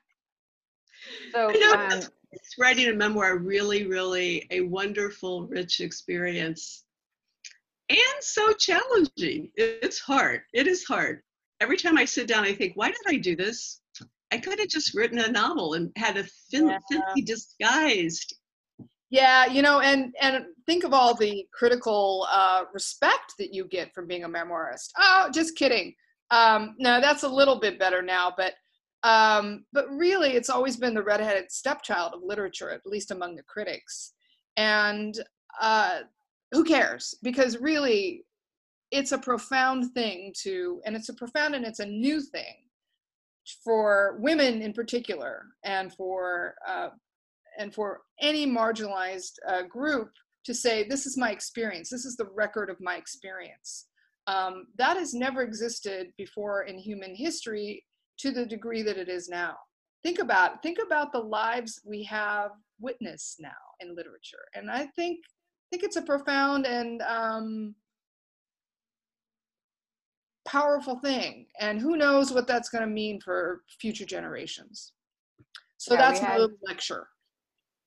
So 1.33 1.49
um, 1.49 2.01
it's 2.33 2.59
writing 2.59 2.89
a 2.89 2.95
memoir 2.95 3.39
really, 3.39 3.87
really 3.87 4.47
a 4.51 4.63
wonderful, 4.63 5.47
rich 5.47 5.81
experience. 5.81 6.85
And 7.89 7.99
so 8.21 8.53
challenging. 8.53 9.51
It's 9.55 10.01
hard. 10.01 10.43
It 10.53 10.67
is 10.67 10.85
hard. 10.85 11.23
Every 11.61 11.77
time 11.77 11.97
I 11.97 12.05
sit 12.05 12.27
down, 12.27 12.45
I 12.45 12.53
think, 12.53 12.73
why 12.75 12.89
did 12.89 13.01
I 13.07 13.17
do 13.17 13.37
this? 13.37 13.81
I 14.33 14.39
could 14.39 14.59
have 14.59 14.69
just 14.69 14.95
written 14.95 15.19
a 15.21 15.29
novel 15.31 15.75
and 15.75 15.91
had 15.97 16.17
a 16.17 16.25
fin- 16.51 16.69
Yeah. 16.69 16.79
thinly 16.91 17.23
disguised. 17.23 18.35
Yeah, 19.09 19.47
you 19.47 19.63
know, 19.63 19.79
and 19.81 20.13
and 20.21 20.47
think 20.67 20.83
of 20.83 20.93
all 20.93 21.15
the 21.15 21.47
critical 21.55 22.27
uh, 22.31 22.65
respect 22.75 23.35
that 23.39 23.55
you 23.55 23.67
get 23.69 23.95
from 23.95 24.09
being 24.09 24.25
a 24.25 24.29
memoirist. 24.29 24.91
Oh, 24.99 25.31
just 25.33 25.57
kidding. 25.57 25.95
Um, 26.33 26.75
no, 26.79 27.01
that's 27.01 27.23
a 27.23 27.29
little 27.29 27.61
bit 27.61 27.79
better 27.79 28.03
now, 28.03 28.33
but 28.37 28.55
um, 29.05 29.65
but 29.73 29.89
really, 29.91 30.31
it's 30.33 30.51
always 30.51 30.77
been 30.77 30.93
the 30.95 31.05
redheaded 31.05 31.53
stepchild 31.53 32.15
of 32.15 32.23
literature, 32.25 32.71
at 32.71 32.85
least 32.85 33.13
among 33.13 33.37
the 33.37 33.45
critics. 33.45 34.13
And 34.57 35.17
uh, 35.61 36.01
who 36.53 36.65
cares? 36.65 37.15
Because 37.23 37.59
really, 37.59 38.25
it's 38.91 39.13
a 39.13 39.19
profound 39.19 39.93
thing 39.93 40.33
to, 40.43 40.81
and 40.85 40.95
it's 40.95 41.09
a 41.09 41.15
profound 41.15 41.55
and 41.55 41.65
it's 41.65 41.81
a 41.81 41.87
new 41.87 42.21
thing 42.21 42.55
for 43.65 44.19
women 44.21 44.63
in 44.63 44.73
particular, 44.73 45.47
and 45.65 45.93
for 45.95 46.55
uh, 46.67 46.89
and 47.59 47.73
for 47.73 48.03
any 48.21 48.47
marginalized 48.47 49.33
uh, 49.49 49.63
group 49.63 50.11
to 50.45 50.55
say, 50.55 50.87
this 50.87 51.07
is 51.07 51.17
my 51.17 51.31
experience, 51.31 51.91
this 51.91 52.05
is 52.05 52.17
the 52.17 52.29
record 52.35 52.71
of 52.71 52.77
my 52.81 52.97
experience. 52.97 53.87
Um, 54.27 54.67
that 54.77 54.97
has 54.97 55.15
never 55.15 55.43
existed 55.43 56.09
before 56.19 56.65
in 56.65 56.79
human 56.79 57.15
history 57.15 57.85
to 58.19 58.33
the 58.33 58.47
degree 58.47 58.83
that 58.83 58.97
it 58.97 59.09
is 59.09 59.29
now. 59.29 59.57
Think 60.03 60.19
about 60.19 60.63
think 60.63 60.79
about 60.85 61.13
the 61.13 61.21
lives 61.21 61.81
we 61.85 62.03
have 62.05 62.51
witnessed 62.81 63.37
now 63.41 63.51
in 63.81 63.97
literature, 63.97 64.45
and 64.55 64.71
I 64.71 64.87
think 64.97 65.19
think 65.71 65.83
it's 65.83 65.97
a 65.97 66.03
profound 66.03 66.67
and 66.67 67.03
um, 67.03 67.75
powerful 70.47 70.99
thing. 70.99 71.47
And 71.61 71.81
who 71.81 71.97
knows 71.97 72.33
what 72.33 72.47
that's 72.47 72.69
going 72.69 72.83
to 72.85 72.91
mean 72.91 73.21
for 73.21 73.63
future 73.81 74.05
generations. 74.05 74.93
So 75.79 75.95
Yeah, 75.95 76.01
that's 76.01 76.23
my 76.23 76.29
had- 76.29 76.41
little 76.41 76.57
lecture. 76.67 77.09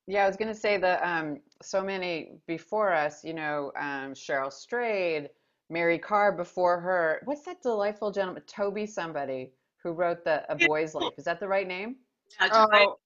Yeah, 0.06 0.24
I 0.24 0.26
was 0.26 0.36
going 0.36 0.52
to 0.52 0.58
say 0.58 0.76
that 0.76 1.02
um, 1.04 1.38
so 1.62 1.82
many 1.84 2.32
before 2.48 2.92
us, 2.92 3.22
you 3.22 3.32
know, 3.32 3.70
um, 3.78 4.12
Cheryl 4.12 4.52
Strayed, 4.52 5.28
Mary 5.68 5.98
Karr 6.00 6.32
before 6.32 6.80
her. 6.80 7.20
What's 7.26 7.42
that 7.42 7.62
delightful 7.62 8.10
gentleman, 8.10 8.42
Toby 8.48 8.86
somebody, 8.86 9.52
who 9.84 9.92
wrote 9.92 10.24
the 10.24 10.42
A 10.52 10.56
Boy's 10.66 10.96
Life? 10.96 11.12
Is 11.16 11.24
that 11.26 11.38
the 11.38 11.46
right 11.46 11.68
name? 11.68 11.96
Oh. 12.40 12.96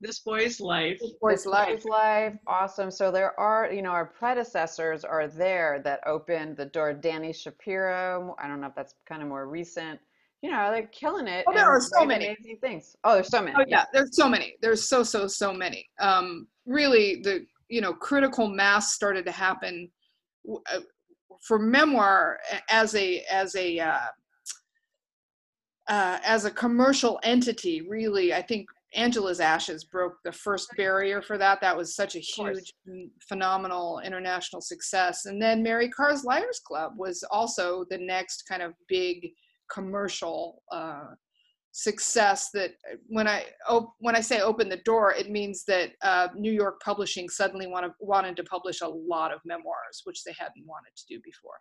This 0.00 0.18
boy's 0.18 0.60
life. 0.60 0.98
This 1.00 1.12
boy's 1.20 1.44
This 1.44 1.46
life. 1.46 1.68
Boy's 1.68 1.84
Life. 1.86 2.38
Awesome. 2.46 2.90
So 2.90 3.10
there 3.10 3.38
are, 3.40 3.72
you 3.72 3.80
know, 3.80 3.90
our 3.90 4.04
predecessors 4.04 5.04
are 5.04 5.26
there 5.26 5.80
that 5.84 6.00
opened 6.06 6.56
the 6.56 6.66
door. 6.66 6.92
Dani 6.94 7.34
Shapiro. 7.34 8.36
I 8.38 8.46
don't 8.46 8.60
know 8.60 8.66
if 8.66 8.74
that's 8.74 8.94
kind 9.06 9.22
of 9.22 9.28
more 9.28 9.48
recent. 9.48 9.98
You 10.42 10.50
know, 10.50 10.70
they're 10.70 10.86
killing 10.88 11.26
it. 11.26 11.44
Oh, 11.48 11.54
there 11.54 11.64
are 11.64 11.80
so 11.80 12.04
many. 12.04 12.26
amazing 12.26 12.58
things. 12.60 12.94
Oh, 13.04 13.14
there's 13.14 13.28
so 13.28 13.40
many. 13.40 13.56
Oh 13.58 13.64
yeah, 13.66 13.86
there's 13.92 14.14
so 14.14 14.28
many. 14.28 14.56
There's 14.60 14.86
so 14.86 15.02
so 15.02 15.26
so 15.26 15.52
many. 15.52 15.88
Um, 15.98 16.46
really, 16.66 17.22
the 17.22 17.46
you 17.70 17.80
know 17.80 17.94
critical 17.94 18.48
mass 18.48 18.92
started 18.92 19.24
to 19.24 19.32
happen 19.32 19.90
uh, 20.72 20.80
for 21.40 21.58
memoir 21.58 22.38
as 22.68 22.94
a 22.94 23.24
as 23.30 23.56
a 23.56 23.80
uh, 23.80 23.98
uh, 25.88 26.18
as 26.22 26.44
a 26.44 26.50
commercial 26.50 27.18
entity. 27.22 27.80
Really, 27.80 28.34
I 28.34 28.42
think 28.42 28.68
Angela's 28.94 29.40
Ashes 29.40 29.84
broke 29.84 30.14
the 30.24 30.32
first 30.32 30.68
barrier 30.76 31.20
for 31.20 31.36
that. 31.38 31.60
That 31.60 31.76
was 31.76 31.94
such 31.94 32.16
a 32.16 32.20
huge, 32.20 32.72
mm, 32.88 33.10
phenomenal 33.28 34.00
international 34.04 34.62
success. 34.62 35.26
And 35.26 35.40
then 35.40 35.62
Mary 35.62 35.90
Karr's 35.90 36.24
Liars 36.24 36.60
Club 36.64 36.92
was 36.96 37.24
also 37.30 37.84
the 37.90 37.98
next 37.98 38.44
kind 38.48 38.62
of 38.62 38.72
big 38.88 39.28
commercial 39.70 40.62
uh, 40.72 41.08
success. 41.72 42.50
That 42.54 42.70
uh, 42.90 42.96
when 43.08 43.26
I 43.26 43.46
op- 43.68 43.94
when 43.98 44.16
I 44.16 44.20
say 44.20 44.40
open 44.40 44.68
the 44.68 44.78
door, 44.78 45.12
it 45.12 45.30
means 45.30 45.64
that 45.66 45.90
uh, 46.02 46.28
New 46.34 46.52
York 46.52 46.80
Publishing 46.82 47.28
suddenly 47.28 47.66
wanted 47.66 47.90
wanted 48.00 48.36
to 48.36 48.44
publish 48.44 48.80
a 48.80 48.88
lot 48.88 49.32
of 49.32 49.40
memoirs, 49.44 50.02
which 50.04 50.22
they 50.24 50.34
hadn't 50.38 50.64
wanted 50.64 50.92
to 50.96 51.04
do 51.08 51.20
before. 51.24 51.58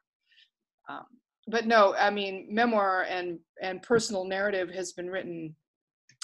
Um, 0.87 1.05
but 1.47 1.65
no, 1.67 1.95
I 1.95 2.09
mean, 2.11 2.47
memoir 2.49 3.03
and 3.03 3.39
and 3.61 3.81
personal 3.81 4.25
narrative 4.25 4.69
has 4.69 4.93
been 4.93 5.09
written 5.09 5.55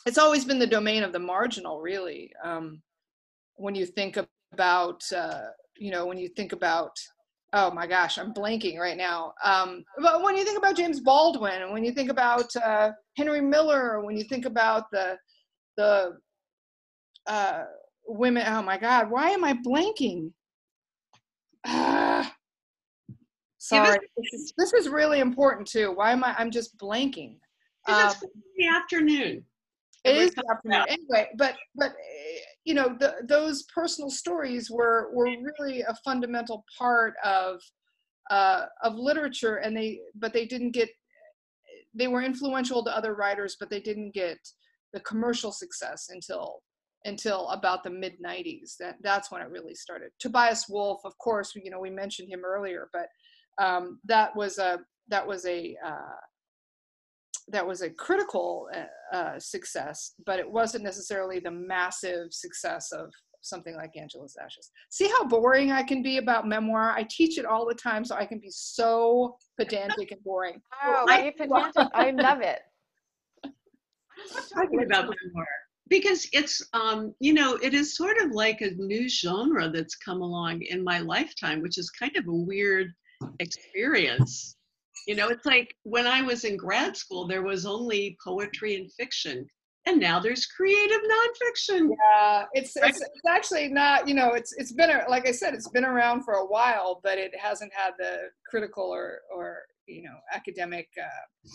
it's 0.06 0.18
always 0.18 0.46
been 0.46 0.60
the 0.60 0.68
domain 0.68 1.04
of 1.04 1.14
the 1.14 1.20
marginal 1.20 1.82
really 1.82 2.32
um, 2.44 2.82
when 3.56 3.76
you 3.76 3.86
think 3.86 4.18
about 4.54 5.02
uh, 5.16 5.48
you 5.78 5.92
know 5.92 6.06
when 6.06 6.18
you 6.18 6.28
think 6.30 6.54
about 6.54 6.92
oh 7.54 7.70
my 7.72 7.86
gosh 7.86 8.18
i'm 8.18 8.34
blanking 8.34 8.78
right 8.78 8.98
now 8.98 9.34
um, 9.44 9.84
but 10.00 10.24
when 10.24 10.38
you 10.38 10.44
think 10.44 10.58
about 10.58 10.76
james 10.76 11.00
baldwin 11.00 11.62
and 11.62 11.72
when 11.72 11.84
you 11.84 11.92
think 11.92 12.10
about 12.10 12.56
uh, 12.58 12.92
henry 13.18 13.42
miller 13.42 14.04
when 14.04 14.18
you 14.18 14.24
think 14.24 14.46
about 14.46 14.86
the 14.92 15.18
the 15.78 16.18
uh, 17.28 17.64
women 18.08 18.44
oh 18.48 18.62
my 18.62 18.78
god 18.78 19.10
why 19.10 19.30
am 19.30 19.44
i 19.44 19.54
blanking 19.54 20.32
sorry 23.58 24.00
this 24.18 24.34
is, 24.34 24.54
this 24.58 24.74
is 24.74 24.90
really 24.90 25.20
important 25.20 25.68
too 25.68 25.92
why 25.92 26.12
am 26.12 26.24
i 26.24 26.34
i'm 26.38 26.50
just 26.50 26.78
blanking 26.78 27.36
Um, 27.88 28.10
it's 28.12 28.20
the 28.58 28.68
afternoon. 28.68 29.44
It 30.04 30.16
is 30.16 30.34
time 30.34 30.46
the 30.48 30.52
afternoon. 30.52 30.86
Anyway, 30.90 31.30
but 31.38 31.56
but 31.76 31.92
eh, 31.92 32.40
you 32.66 32.74
know 32.74 32.96
the, 33.00 33.16
those 33.28 33.64
personal 33.64 34.10
stories 34.10 34.70
were 34.70 35.10
were 35.14 35.30
really 35.60 35.82
a 35.82 35.96
fundamental 36.04 36.66
part 36.78 37.14
of 37.24 37.60
uh, 38.30 38.66
of 38.84 38.96
literature, 38.96 39.58
and 39.58 39.76
they 39.76 40.00
but 40.16 40.34
they 40.34 40.46
didn't 40.46 40.72
get 40.72 40.90
they 41.94 42.08
were 42.08 42.22
influential 42.22 42.84
to 42.84 42.96
other 42.96 43.16
writers, 43.16 43.58
but 43.60 43.70
they 43.70 43.82
didn't 43.82 44.14
get 44.14 44.38
the 44.94 45.00
commercial 45.02 45.52
success 45.52 46.08
until 46.10 46.62
until 47.06 47.48
about 47.50 47.84
the 47.84 47.90
mid 47.90 48.14
90s 48.24 48.78
that 48.80 48.96
that's 49.02 49.32
when 49.32 49.42
it 49.42 49.50
really 49.50 49.74
started 49.74 50.12
tobias 50.20 50.68
wolff 50.70 51.02
of 51.04 51.18
course 51.18 51.52
you 51.56 51.72
know 51.72 51.80
we 51.80 51.90
mentioned 51.90 52.30
him 52.30 52.44
earlier 52.46 52.90
but 52.94 53.08
um, 53.58 54.00
that 54.06 54.36
was 54.36 54.60
a 54.60 54.80
that 55.08 55.26
was 55.26 55.46
a 55.46 55.76
uh, 55.84 56.16
that 57.52 57.66
was 57.68 57.82
a 57.82 57.90
critical 57.90 58.70
uh, 58.76 59.16
uh, 59.16 59.40
success, 59.40 60.14
but 60.26 60.40
it 60.40 60.50
wasn't 60.50 60.84
necessarily 60.84 61.40
the 61.40 61.52
massive 61.52 62.28
success 62.32 62.92
of 62.92 63.12
something 63.42 63.76
like 63.76 63.92
Angela's 63.98 64.38
Ashes. 64.44 64.72
See 64.90 65.08
how 65.10 65.26
boring 65.26 65.72
I 65.72 65.84
can 65.84 66.02
be 66.04 66.18
about 66.18 66.48
memoir? 66.48 66.92
I 66.92 67.06
teach 67.10 67.38
it 67.38 67.46
all 67.46 67.68
the 67.68 67.74
time, 67.76 68.06
so 68.06 68.16
I 68.16 68.26
can 68.26 68.40
be 68.40 68.50
so 68.52 69.38
pedantic 69.60 70.12
and 70.12 70.24
boring. 70.24 70.62
Oh, 70.86 71.06
I- 71.10 71.28
I, 71.28 71.34
pedantic. 71.38 71.88
I 71.94 72.12
love 72.12 72.42
it. 72.42 72.60
talking 74.54 74.84
about 74.84 75.06
memoir 75.06 75.48
because 75.90 76.28
it's 76.32 76.62
um 76.74 77.14
you 77.20 77.34
know 77.34 77.56
it 77.56 77.74
is 77.74 77.96
sort 77.96 78.18
of 78.22 78.32
like 78.32 78.62
a 78.62 78.72
new 78.76 79.10
genre 79.10 79.70
that's 79.70 79.96
come 79.96 80.22
along 80.22 80.62
in 80.62 80.84
my 80.84 81.00
lifetime 81.00 81.62
which 81.62 81.78
is 81.78 81.90
kind 81.90 82.16
of 82.16 82.28
a 82.28 82.32
weird 82.34 82.94
experience 83.40 84.58
you 85.08 85.16
know 85.16 85.30
it's 85.30 85.46
like 85.46 85.76
when 85.84 86.08
i 86.08 86.22
was 86.22 86.44
in 86.44 86.58
grad 86.58 86.96
school 86.96 87.28
there 87.28 87.44
was 87.44 87.66
only 87.66 88.18
poetry 88.24 88.76
and 88.76 88.92
fiction 88.94 89.46
and 89.86 90.00
now 90.00 90.20
there's 90.20 90.46
creative 90.46 91.02
nonfiction 91.02 91.90
Yeah, 92.14 92.46
it's, 92.54 92.76
it's 92.76 93.02
it's 93.02 93.26
actually 93.28 93.68
not. 93.70 94.08
You 94.08 94.14
know, 94.14 94.34
it's 94.34 94.54
it's 94.54 94.72
been 94.72 94.92
a, 94.92 95.06
like 95.10 95.28
I 95.28 95.32
said, 95.32 95.56
it's 95.56 95.70
been 95.70 95.86
around 95.86 96.24
for 96.24 96.36
a 96.36 96.46
while, 96.46 97.00
but 97.04 97.18
it 97.18 97.32
hasn't 97.36 97.72
had 97.74 97.94
the 97.98 98.30
critical 98.48 98.84
or 98.84 99.22
or 99.36 99.62
you 99.88 100.04
know 100.04 100.16
academic 100.32 100.88
uh, 101.02 101.50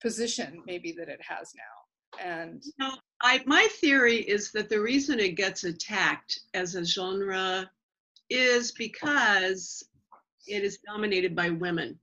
position 0.00 0.62
maybe 0.66 0.92
that 0.92 1.08
it 1.08 1.20
has 1.22 1.52
now. 1.54 2.24
And 2.24 2.62
No, 2.78 2.94
I, 3.22 3.42
my 3.46 3.68
theory 3.80 4.16
is 4.16 4.50
that 4.52 4.68
the 4.68 4.80
reason 4.80 5.20
it 5.20 5.36
gets 5.36 5.64
attacked 5.64 6.40
as 6.54 6.74
a 6.74 6.84
genre 6.84 7.70
is 8.30 8.72
because 8.72 9.82
it 10.46 10.64
is 10.64 10.78
dominated 10.86 11.36
by 11.36 11.50
women. 11.50 11.98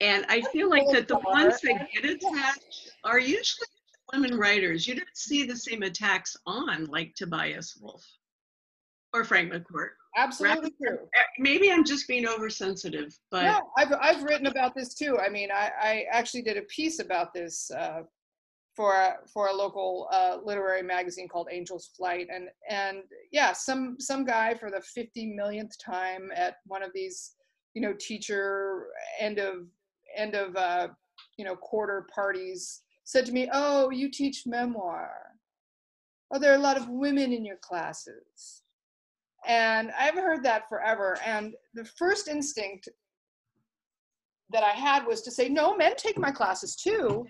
And 0.00 0.26
I 0.28 0.42
feel 0.52 0.68
like 0.68 0.86
that 0.92 1.08
the 1.08 1.18
ones 1.18 1.60
that 1.62 1.88
get 1.92 2.04
attacked 2.04 2.92
are 3.04 3.18
usually 3.18 3.66
women 4.12 4.38
writers. 4.38 4.86
You 4.86 4.96
don't 4.96 5.08
see 5.14 5.46
the 5.46 5.56
same 5.56 5.82
attacks 5.82 6.36
on 6.46 6.84
like 6.86 7.14
Tobias 7.14 7.78
Wolff 7.80 8.04
or 9.14 9.24
Frank 9.24 9.52
McCourt. 9.52 9.90
absolutely 10.16 10.72
true. 10.82 10.98
Eh, 11.14 11.22
Maybe 11.38 11.72
I'm 11.72 11.84
just 11.84 12.06
being 12.06 12.26
oversensitive, 12.26 13.16
but 13.30 13.44
No, 13.44 13.70
I've 13.76 13.92
I've 14.00 14.22
written 14.22 14.46
about 14.46 14.74
this 14.74 14.94
too. 14.94 15.18
I 15.18 15.28
mean, 15.28 15.50
I 15.50 15.70
I 15.80 16.04
actually 16.10 16.42
did 16.42 16.56
a 16.58 16.62
piece 16.62 16.98
about 16.98 17.32
this 17.32 17.70
uh, 17.70 18.02
for 18.74 18.94
a, 18.94 19.16
for 19.32 19.48
a 19.48 19.52
local 19.54 20.08
uh, 20.12 20.38
literary 20.44 20.82
magazine 20.82 21.28
called 21.28 21.48
Angel's 21.50 21.90
Flight, 21.96 22.28
and 22.30 22.48
and 22.68 22.98
yeah, 23.32 23.52
some 23.52 23.96
some 23.98 24.24
guy 24.24 24.54
for 24.54 24.70
the 24.70 24.82
fifty 24.82 25.26
millionth 25.26 25.72
time 25.82 26.30
at 26.34 26.56
one 26.66 26.82
of 26.82 26.90
these 26.94 27.32
you 27.74 27.80
know 27.80 27.94
teacher 27.98 28.86
end 29.18 29.38
of 29.38 29.66
end 30.16 30.34
of 30.34 30.56
uh, 30.56 30.88
you 31.36 31.44
know 31.44 31.56
quarter 31.56 32.06
parties 32.14 32.82
said 33.04 33.26
to 33.26 33.32
me, 33.32 33.48
"Oh, 33.52 33.90
you 33.90 34.10
teach 34.10 34.44
memoir. 34.46 35.10
Oh, 36.32 36.38
there 36.38 36.52
are 36.52 36.56
a 36.56 36.60
lot 36.60 36.76
of 36.76 36.88
women 36.88 37.32
in 37.32 37.44
your 37.44 37.58
classes." 37.62 38.62
And 39.46 39.92
I've 39.96 40.14
heard 40.14 40.42
that 40.42 40.68
forever. 40.68 41.18
And 41.24 41.54
the 41.74 41.84
first 41.84 42.28
instinct 42.28 42.88
that 44.52 44.62
I 44.62 44.70
had 44.70 45.06
was 45.06 45.22
to 45.22 45.30
say, 45.30 45.48
no, 45.48 45.76
men 45.76 45.94
take 45.96 46.18
my 46.18 46.30
classes 46.30 46.76
too. 46.76 47.26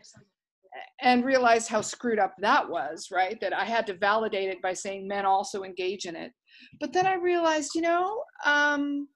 And 1.00 1.24
realized 1.24 1.68
how 1.68 1.80
screwed 1.80 2.18
up 2.18 2.34
that 2.40 2.68
was, 2.68 3.08
right? 3.10 3.40
That 3.40 3.54
I 3.54 3.64
had 3.64 3.86
to 3.86 3.94
validate 3.94 4.50
it 4.50 4.60
by 4.60 4.74
saying 4.74 5.08
men 5.08 5.24
also 5.24 5.62
engage 5.62 6.04
in 6.04 6.16
it. 6.16 6.32
But 6.80 6.92
then 6.92 7.06
I 7.06 7.14
realized, 7.14 7.74
you 7.74 7.80
know, 7.80 8.22
um, 8.44 9.08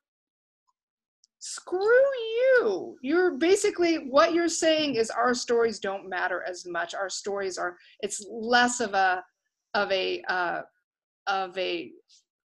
screw 1.41 1.81
you. 1.81 2.97
You're 3.03 3.33
basically, 3.33 3.97
what 4.09 4.33
you're 4.33 4.49
saying 4.49 4.95
is 4.95 5.11
our 5.11 5.35
stories 5.35 5.81
don't 5.81 6.09
matter 6.09 6.45
as 6.49 6.67
much. 6.67 6.95
Our 6.95 7.09
stories 7.09 7.59
are, 7.59 7.77
it's 8.01 8.25
less 8.31 8.81
of 8.81 8.95
a, 8.95 9.25
of 9.75 9.91
a, 9.91 10.23
uh, 10.29 10.61
of 11.27 11.57
a, 11.59 11.91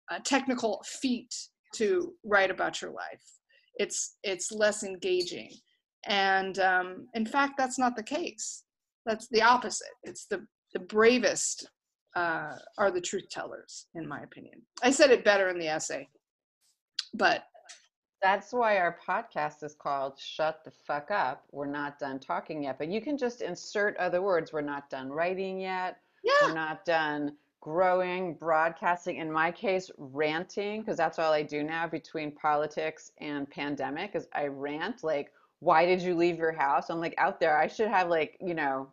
a 0.09 0.19
technical 0.21 0.83
feat 0.85 1.33
to 1.75 2.13
write 2.23 2.51
about 2.51 2.81
your 2.81 2.91
life. 2.91 3.23
It's 3.79 4.17
it's 4.23 4.51
less 4.51 4.83
engaging, 4.83 5.51
and 6.05 6.57
um, 6.59 7.07
in 7.13 7.25
fact, 7.25 7.53
that's 7.57 7.77
not 7.77 7.95
the 7.95 8.03
case. 8.03 8.63
That's 9.05 9.27
the 9.27 9.43
opposite. 9.43 9.93
It's 10.03 10.25
the 10.25 10.45
the 10.73 10.79
bravest 10.79 11.69
uh, 12.15 12.55
are 12.77 12.91
the 12.91 13.01
truth 13.01 13.29
tellers, 13.29 13.85
in 13.93 14.07
my 14.07 14.21
opinion. 14.21 14.61
I 14.81 14.89
said 14.89 15.11
it 15.11 15.23
better 15.23 15.49
in 15.49 15.59
the 15.59 15.67
essay, 15.67 16.09
but 17.13 17.43
That's 18.21 18.51
why 18.51 18.77
our 18.77 18.97
podcast 19.07 19.63
is 19.63 19.75
called 19.75 20.17
Shut 20.17 20.63
the 20.63 20.71
Fuck 20.71 21.11
Up. 21.11 21.43
We're 21.51 21.67
not 21.67 21.99
done 21.99 22.19
talking 22.19 22.63
yet. 22.63 22.77
But 22.79 22.87
you 22.89 22.99
can 22.99 23.17
just 23.17 23.41
insert 23.41 23.95
other 23.97 24.21
words. 24.21 24.51
We're 24.51 24.61
not 24.61 24.89
done 24.89 25.09
writing 25.11 25.59
yet. 25.59 25.97
yeah, 26.23 26.31
We're 26.47 26.53
not 26.55 26.83
done 26.83 27.33
growing, 27.61 28.33
broadcasting. 28.33 29.17
In 29.17 29.31
my 29.31 29.51
case, 29.51 29.91
ranting, 29.97 30.81
because 30.81 30.97
that's 30.97 31.19
all 31.19 31.31
I 31.31 31.43
do 31.43 31.63
now 31.63 31.85
between 31.87 32.31
politics 32.31 33.11
and 33.19 33.49
pandemic 33.49 34.15
is 34.15 34.27
I 34.33 34.47
rant 34.47 35.03
like, 35.03 35.31
why 35.59 35.85
did 35.85 36.01
you 36.01 36.15
leave 36.15 36.37
your 36.37 36.51
house? 36.51 36.89
I'm 36.89 36.99
like 36.99 37.15
out 37.17 37.39
there. 37.39 37.57
I 37.57 37.67
should 37.67 37.87
have 37.89 38.09
like, 38.09 38.37
you 38.41 38.53
know, 38.55 38.87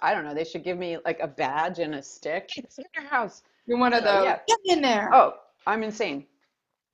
I 0.00 0.14
don't 0.14 0.24
know, 0.24 0.34
they 0.34 0.44
should 0.44 0.62
give 0.64 0.78
me 0.78 0.98
like 1.04 1.18
a 1.20 1.26
badge 1.28 1.78
and 1.80 1.94
a 1.96 2.02
stick. 2.02 2.50
It's 2.56 2.78
in 2.78 2.84
your 2.94 3.04
house. 3.08 3.42
You're 3.66 3.78
one 3.78 3.92
of 3.92 4.00
So, 4.00 4.04
those. 4.04 4.24
yeah. 4.24 4.38
Get 4.46 4.58
in 4.66 4.82
there. 4.82 5.10
Oh, 5.12 5.34
I'm 5.66 5.82
insane. 5.82 6.26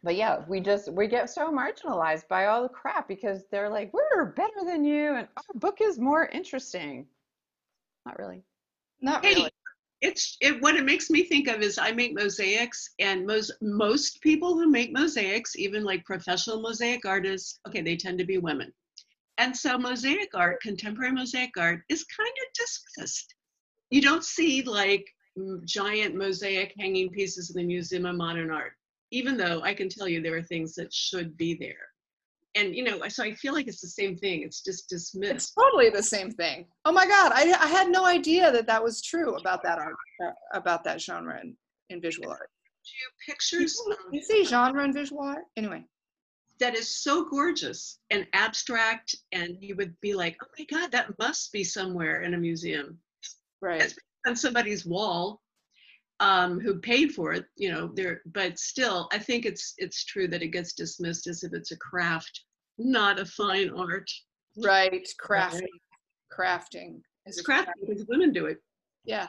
But 0.04 0.16
yeah, 0.16 0.44
we 0.46 0.60
just 0.60 0.92
we 0.92 1.08
get 1.08 1.30
so 1.30 1.50
marginalized 1.50 2.28
by 2.28 2.44
all 2.44 2.62
the 2.62 2.68
crap 2.68 3.08
because 3.08 3.44
they're 3.50 3.70
like, 3.70 3.90
we're 3.94 4.26
better 4.26 4.62
than 4.64 4.84
you 4.84 5.16
and 5.16 5.26
our 5.38 5.58
book 5.60 5.78
is 5.80 5.98
more 5.98 6.26
interesting. 6.26 7.06
Not 8.04 8.18
really. 8.18 8.44
Not 9.00 9.24
Hey, 9.24 9.34
really. 9.34 9.50
it's 10.02 10.36
it 10.42 10.60
what 10.60 10.76
it 10.76 10.84
makes 10.84 11.08
me 11.08 11.24
think 11.24 11.48
of 11.48 11.62
is 11.62 11.78
I 11.78 11.92
make 11.92 12.14
mosaics 12.14 12.90
and 12.98 13.26
most 13.26 13.52
most 13.62 14.20
people 14.20 14.52
who 14.52 14.68
make 14.68 14.92
mosaics, 14.92 15.56
even 15.56 15.84
like 15.84 16.04
professional 16.04 16.60
mosaic 16.60 17.06
artists, 17.06 17.58
okay, 17.66 17.80
they 17.80 17.96
tend 17.96 18.18
to 18.18 18.26
be 18.26 18.36
women. 18.36 18.70
And 19.38 19.56
so 19.56 19.78
mosaic 19.78 20.28
art, 20.34 20.60
contemporary 20.60 21.12
mosaic 21.12 21.56
art 21.56 21.80
is 21.88 22.04
kind 22.04 22.28
of 22.28 22.52
dismissed. 22.52 23.34
You 23.88 24.02
don't 24.02 24.24
see 24.24 24.62
like 24.62 25.06
giant 25.64 26.14
mosaic 26.14 26.74
hanging 26.78 27.08
pieces 27.10 27.50
in 27.50 27.60
the 27.60 27.66
Museum 27.66 28.04
of 28.04 28.16
Modern 28.16 28.50
Art, 28.50 28.74
even 29.14 29.36
though 29.36 29.62
I 29.62 29.72
can 29.74 29.88
tell 29.88 30.08
you 30.08 30.20
there 30.20 30.36
are 30.36 30.42
things 30.42 30.74
that 30.74 30.92
should 30.92 31.36
be 31.36 31.54
there. 31.54 31.86
And 32.56 32.74
you 32.74 32.82
know, 32.82 33.00
so 33.08 33.22
I 33.22 33.32
feel 33.34 33.54
like 33.54 33.68
it's 33.68 33.80
the 33.80 33.88
same 33.88 34.16
thing. 34.16 34.42
It's 34.42 34.60
just 34.60 34.88
dismissed. 34.88 35.34
It's 35.34 35.50
totally 35.52 35.90
the 35.90 36.02
same 36.02 36.30
thing. 36.30 36.66
Oh 36.84 36.92
my 36.92 37.06
God, 37.06 37.32
I, 37.32 37.42
I 37.60 37.68
had 37.68 37.88
no 37.88 38.04
idea 38.04 38.50
that 38.50 38.66
that 38.66 38.82
was 38.82 39.02
true 39.02 39.36
about 39.36 39.62
that 39.62 39.78
art, 39.78 39.94
uh, 40.24 40.32
about 40.52 40.82
that 40.84 41.00
genre 41.00 41.40
in, 41.40 41.56
in 41.90 42.00
visual 42.00 42.28
art. 42.28 42.50
You 42.84 43.32
pictures 43.32 43.80
You 44.12 44.20
see 44.20 44.44
genre 44.44 44.84
in 44.84 44.92
visual 44.92 45.22
art? 45.22 45.44
Anyway, 45.56 45.84
that 46.60 46.74
is 46.74 46.88
so 46.88 47.24
gorgeous 47.24 47.98
and 48.10 48.26
abstract 48.32 49.14
and 49.32 49.56
you 49.60 49.74
would 49.76 49.94
be 50.00 50.14
like 50.14 50.36
oh 50.42 50.46
my 50.58 50.64
god 50.64 50.92
that 50.92 51.18
must 51.18 51.52
be 51.52 51.64
somewhere 51.64 52.22
in 52.22 52.34
a 52.34 52.38
museum 52.38 52.98
right. 53.60 53.94
On 54.26 54.36
somebody's 54.36 54.86
wall 54.86 55.42
um, 56.20 56.60
who 56.60 56.78
paid 56.78 57.12
for 57.12 57.32
it 57.32 57.44
you 57.56 57.70
know 57.72 57.90
there 57.94 58.22
but 58.26 58.58
still 58.58 59.08
i 59.12 59.18
think 59.18 59.44
it's 59.44 59.74
it's 59.78 60.04
true 60.04 60.28
that 60.28 60.42
it 60.42 60.48
gets 60.48 60.72
dismissed 60.72 61.26
as 61.26 61.42
if 61.42 61.52
it's 61.52 61.72
a 61.72 61.76
craft 61.78 62.42
not 62.78 63.18
a 63.20 63.24
fine 63.26 63.70
art 63.70 64.10
Right. 64.56 65.08
Crafting. 65.20 65.66
Crafting. 66.32 66.98
Is 67.26 67.38
it's 67.38 67.40
a 67.40 67.42
craft 67.44 67.70
because 67.80 68.04
women 68.08 68.32
do 68.32 68.46
it 68.46 68.58
Yeah. 69.04 69.28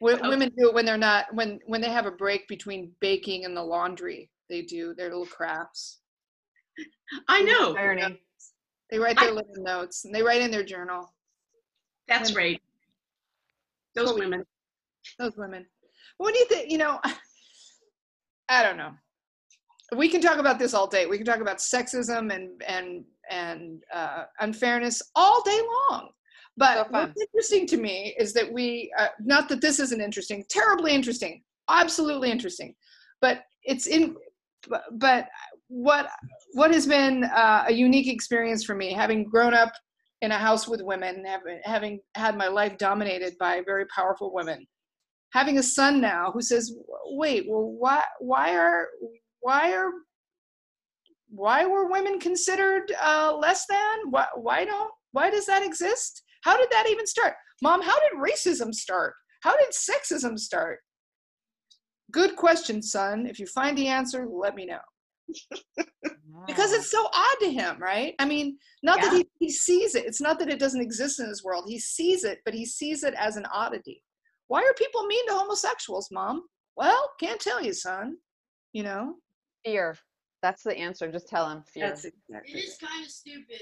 Wo- 0.00 0.14
Okay. 0.14 0.28
Women 0.28 0.52
do 0.58 0.68
it 0.68 0.74
when 0.74 0.84
they're 0.84 0.96
not 0.98 1.26
when 1.34 1.60
when 1.66 1.80
they 1.80 1.90
have 1.90 2.06
a 2.06 2.10
break 2.10 2.48
between 2.48 2.92
baking 3.00 3.44
and 3.44 3.56
the 3.56 3.62
laundry. 3.62 4.30
They 4.48 4.62
do 4.62 4.92
their 4.94 5.08
little 5.10 5.26
crafts. 5.26 6.00
i 7.28 7.42
know 7.42 7.76
Irony. 7.76 8.20
They 8.90 8.98
write 8.98 9.18
their 9.20 9.30
little 9.32 9.52
notes 9.58 10.04
and 10.04 10.12
they 10.14 10.22
write 10.22 10.40
in 10.42 10.50
their 10.50 10.64
journal. 10.64 11.14
that's 12.08 12.34
right 12.34 12.60
those 13.94 14.14
women 14.14 14.44
Those 15.18 15.36
women. 15.36 15.66
What 16.18 16.34
do 16.34 16.40
you 16.40 16.46
think? 16.46 16.70
You 16.70 16.78
know, 16.78 17.00
I 18.48 18.62
don't 18.62 18.76
know. 18.76 18.92
We 19.96 20.08
can 20.08 20.20
talk 20.20 20.38
about 20.38 20.58
this 20.58 20.74
all 20.74 20.86
day. 20.86 21.06
We 21.06 21.16
can 21.16 21.26
talk 21.26 21.40
about 21.40 21.58
sexism 21.58 22.34
and 22.34 22.62
and 22.66 23.04
and 23.30 23.82
uh, 23.92 24.24
unfairness 24.40 25.02
all 25.14 25.42
day 25.42 25.60
long. 25.90 26.10
But 26.58 26.86
So 26.86 26.86
what's 26.90 27.20
interesting 27.20 27.66
to 27.68 27.76
me 27.76 28.16
is 28.18 28.32
that 28.32 28.52
we, 28.52 28.92
uh, 28.98 29.08
not 29.20 29.48
that 29.48 29.60
this 29.60 29.78
isn't 29.78 30.00
interesting, 30.00 30.44
terribly 30.50 30.92
interesting, 30.92 31.42
absolutely 31.70 32.30
interesting, 32.30 32.74
but 33.20 33.42
it's 33.62 33.86
in. 33.86 34.16
But, 34.68 34.82
but 34.94 35.28
what 35.68 36.08
what 36.54 36.74
has 36.74 36.86
been 36.86 37.24
uh, 37.24 37.66
a 37.68 37.72
unique 37.72 38.08
experience 38.08 38.64
for 38.64 38.74
me, 38.74 38.92
having 38.92 39.22
grown 39.24 39.54
up 39.54 39.72
in 40.20 40.32
a 40.32 40.38
house 40.38 40.66
with 40.66 40.82
women, 40.82 41.24
having 41.24 41.60
having 41.64 42.00
had 42.16 42.36
my 42.36 42.48
life 42.48 42.76
dominated 42.76 43.34
by 43.38 43.62
very 43.64 43.86
powerful 43.94 44.34
women, 44.34 44.66
having 45.32 45.58
a 45.58 45.62
son 45.62 46.00
now 46.00 46.30
who 46.32 46.40
says, 46.40 46.74
"Wait, 47.06 47.46
well, 47.48 47.62
why 47.62 48.04
why 48.20 48.56
are 48.56 48.88
why 49.40 49.72
are 49.72 49.90
why 51.28 51.64
were 51.66 51.90
women 51.90 52.18
considered 52.18 52.92
uh, 53.02 53.36
less 53.36 53.66
than? 53.68 54.10
Why 54.10 54.26
why 54.34 54.64
don't 54.64 54.90
why 55.12 55.30
does 55.30 55.46
that 55.46 55.64
exist? 55.64 56.22
How 56.42 56.56
did 56.56 56.70
that 56.70 56.88
even 56.88 57.06
start, 57.06 57.34
Mom? 57.62 57.82
How 57.82 57.98
did 58.00 58.18
racism 58.18 58.74
start? 58.74 59.14
How 59.42 59.56
did 59.56 59.70
sexism 59.70 60.38
start? 60.38 60.80
Good 62.10 62.36
question, 62.36 62.82
son. 62.82 63.26
If 63.26 63.38
you 63.38 63.46
find 63.46 63.76
the 63.76 63.88
answer, 63.88 64.26
let 64.26 64.54
me 64.54 64.66
know 64.66 64.80
because 66.46 66.72
it's 66.72 66.90
so 66.90 67.06
odd 67.12 67.36
to 67.40 67.52
him, 67.52 67.76
right? 67.78 68.14
I 68.18 68.24
mean, 68.24 68.56
not 68.82 69.00
that 69.00 69.12
he, 69.12 69.28
he 69.38 69.50
sees 69.50 69.94
it. 69.94 70.06
It's 70.06 70.20
not 70.20 70.38
that 70.38 70.48
it 70.48 70.58
doesn't 70.58 70.80
exist 70.80 71.20
in 71.20 71.26
his 71.26 71.44
world. 71.44 71.64
He 71.68 71.78
sees 71.78 72.24
it, 72.24 72.38
but 72.44 72.54
he 72.54 72.64
sees 72.64 73.02
it 73.02 73.14
as 73.14 73.36
an 73.36 73.46
oddity. 73.52 74.02
Why 74.48 74.62
are 74.62 74.74
people 74.74 75.06
mean 75.06 75.26
to 75.28 75.34
homosexuals, 75.34 76.10
mom? 76.10 76.44
Well, 76.76 77.10
can't 77.20 77.40
tell 77.40 77.62
you, 77.62 77.72
son. 77.72 78.16
You 78.72 78.82
know? 78.82 79.14
fear. 79.64 79.96
That's 80.42 80.62
the 80.62 80.76
answer. 80.76 81.10
Just 81.10 81.28
tell 81.28 81.48
him 81.50 81.62
fear. 81.62 81.88
That's 81.88 82.04
exactly. 82.04 82.60
It 82.60 82.64
is 82.64 82.78
kind 82.78 83.04
of 83.04 83.10
stupid. 83.10 83.60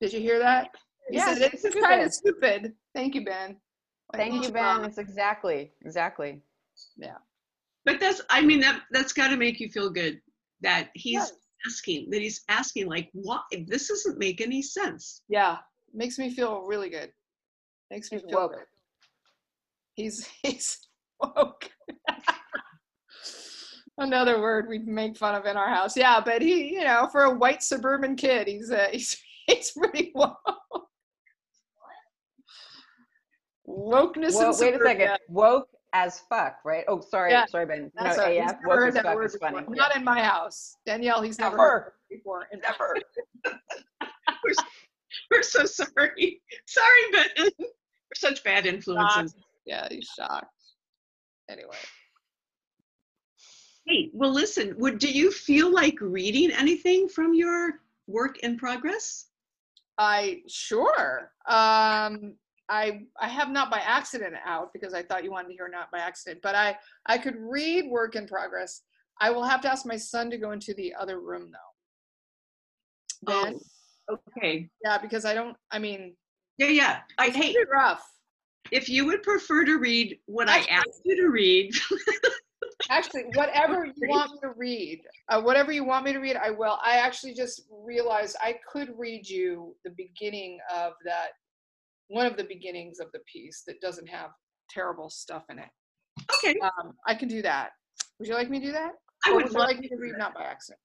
Did 0.00 0.12
you 0.12 0.20
hear 0.20 0.38
that? 0.38 0.68
He 1.10 1.16
Yes, 1.16 1.38
said 1.38 1.52
it's 1.52 1.64
it's 1.64 1.74
kind 1.76 2.02
of 2.02 2.12
stupid. 2.12 2.62
stupid. 2.62 2.74
Thank 2.94 3.14
you, 3.14 3.24
Ben. 3.24 3.56
Like, 4.12 4.20
Thank 4.22 4.42
you, 4.44 4.52
Ben. 4.52 4.62
wrong?" 4.62 4.84
It's 4.84 4.98
exactly, 4.98 5.72
exactly. 5.84 6.42
Yeah. 6.96 7.16
But 7.84 7.98
that's 8.00 8.20
i 8.30 8.40
mean 8.42 8.60
that 8.60 8.82
that's 8.90 9.12
got 9.12 9.28
to 9.28 9.36
make 9.36 9.58
you 9.60 9.68
feel 9.70 9.88
good 9.90 10.20
that 10.60 10.90
he's 10.94 11.14
Yes. 11.14 11.32
asking 11.66 12.10
that 12.10 12.20
he's 12.20 12.42
asking 12.48 12.88
like 12.88 13.08
why 13.12 13.40
this 13.66 13.88
doesn't 13.88 14.18
make 14.18 14.40
any 14.40 14.60
sense 14.60 15.22
Yeah, 15.28 15.58
makes 15.94 16.18
me 16.18 16.28
feel 16.30 16.62
really 16.66 16.90
good. 16.90 17.12
Makes 17.90 18.12
me 18.12 18.18
He's 18.18 18.26
feel 18.28 18.40
woke. 18.40 18.52
good. 18.52 18.66
He's 19.96 20.28
he's 20.42 20.78
woke. 21.20 21.70
Another 23.98 24.40
word 24.42 24.68
we 24.68 24.78
make 24.78 25.16
fun 25.16 25.34
of 25.34 25.46
in 25.46 25.56
our 25.56 25.70
house. 25.70 25.96
Yeah, 25.96 26.20
but 26.22 26.42
he, 26.42 26.74
you 26.74 26.84
know, 26.84 27.08
for 27.10 27.22
a 27.24 27.30
white 27.34 27.62
suburban 27.62 28.14
kid, 28.14 28.46
he's 28.46 28.70
uh, 28.70 28.88
he's 28.92 29.16
he's 29.46 29.72
pretty 29.72 30.12
woke. 30.14 30.36
Wokeness 33.68 34.40
in 34.40 34.66
wait 34.66 34.80
a 34.80 34.84
second. 34.84 35.18
Woke 35.28 35.68
as 35.92 36.20
fuck, 36.28 36.58
right? 36.64 36.84
Oh, 36.88 37.00
sorry, 37.00 37.32
Yeah, 37.32 37.46
sorry, 37.46 37.66
Ben. 37.66 37.90
No, 37.96 38.04
That's 38.04 38.18
right. 38.18 38.40
He's 38.40 38.50
AF. 38.50 38.56
never 38.62 38.68
Woke 38.68 38.78
heard 38.78 38.88
as 38.88 38.94
that 38.94 39.02
fuck 39.04 39.14
word 39.16 39.24
is 39.24 39.36
funny. 39.36 39.66
Not 39.70 39.96
in 39.96 40.04
my 40.04 40.22
house. 40.22 40.76
Danielle, 40.86 41.22
he's 41.22 41.38
never, 41.38 41.56
Never. 41.56 41.68
heard 41.68 41.92
before. 42.08 42.46
Never. 42.52 42.96
we're 45.30 45.42
so 45.42 45.64
sorry 45.64 46.40
sorry 46.66 47.00
Ben. 47.12 47.48
we're 47.58 47.66
such 48.14 48.44
bad 48.44 48.66
influences 48.66 49.34
Yeah, 49.66 49.86
he's 49.90 50.08
shocked. 50.18 50.46
Anyway. 51.48 51.76
hey 53.86 54.10
well 54.12 54.32
listen 54.32 54.74
would 54.78 54.98
do 54.98 55.08
you 55.08 55.30
feel 55.30 55.72
like 55.72 55.96
reading 56.00 56.50
anything 56.50 57.08
from 57.08 57.34
your 57.34 57.80
work 58.08 58.36
in 58.38 58.58
progress 58.58 59.26
I 59.98 60.42
sure. 60.46 61.32
Um, 61.48 62.34
I 62.68 63.02
I 63.20 63.28
have 63.28 63.50
not 63.50 63.70
by 63.70 63.78
accident 63.78 64.34
out 64.44 64.72
because 64.72 64.92
I 64.92 65.02
thought 65.02 65.24
you 65.24 65.30
wanted 65.30 65.48
to 65.48 65.54
hear 65.54 65.68
not 65.68 65.90
by 65.90 65.98
accident, 65.98 66.40
but 66.42 66.54
I 66.54 66.76
I 67.06 67.18
could 67.18 67.36
read 67.38 67.88
work 67.88 68.16
in 68.16 68.26
progress. 68.26 68.82
I 69.20 69.30
will 69.30 69.44
have 69.44 69.60
to 69.62 69.70
ask 69.70 69.86
my 69.86 69.96
son 69.96 70.30
to 70.30 70.38
go 70.38 70.50
into 70.50 70.74
the 70.74 70.94
other 70.94 71.20
room 71.20 71.50
though. 71.52 73.32
Ben, 73.32 73.58
oh 74.10 74.18
okay 74.36 74.68
yeah, 74.84 74.98
because 74.98 75.24
I 75.24 75.32
don't. 75.32 75.56
I 75.70 75.78
mean, 75.78 76.14
yeah 76.58 76.68
yeah 76.68 76.98
i 77.18 77.28
hate 77.28 77.54
pretty 77.54 77.70
rough. 77.72 78.04
If 78.72 78.88
you 78.88 79.06
would 79.06 79.22
prefer 79.22 79.64
to 79.64 79.78
read 79.78 80.18
what 80.26 80.48
i 80.48 80.58
asked 80.70 81.02
you 81.04 81.16
to 81.16 81.28
read 81.28 81.72
Actually, 82.90 83.24
whatever 83.34 83.86
you 83.86 84.08
want 84.08 84.32
me 84.32 84.38
to 84.42 84.54
read, 84.56 85.00
uh, 85.28 85.40
whatever 85.40 85.72
you 85.72 85.82
want 85.82 86.04
me 86.04 86.12
to 86.12 86.18
read, 86.18 86.36
I 86.36 86.50
will. 86.50 86.78
I 86.84 86.96
actually 86.96 87.34
just 87.34 87.62
realized 87.70 88.36
I 88.40 88.56
could 88.70 88.90
read 88.96 89.28
you 89.28 89.74
the 89.84 89.90
beginning 89.96 90.58
of 90.74 90.92
that, 91.04 91.28
one 92.08 92.26
of 92.26 92.36
the 92.36 92.44
beginnings 92.44 92.98
of 93.00 93.10
the 93.12 93.20
piece 93.20 93.62
that 93.66 93.80
doesn't 93.80 94.08
have 94.08 94.30
terrible 94.70 95.08
stuff 95.08 95.44
in 95.48 95.58
it. 95.58 95.68
okay 96.34 96.58
Um, 96.60 96.92
I 97.06 97.14
can 97.14 97.28
do 97.28 97.42
that. 97.42 97.70
Would 98.18 98.28
you 98.28 98.34
like 98.34 98.50
me 98.50 98.60
to 98.60 98.66
do 98.66 98.72
that? 98.72 98.92
i 99.24 99.32
would 99.32 99.44
would 99.44 99.52
you 99.52 99.58
like 99.58 99.78
me 99.78 99.88
to 99.88 99.96
read 99.96 100.14
not 100.18 100.34
by 100.34 100.44
accident? 100.44 100.80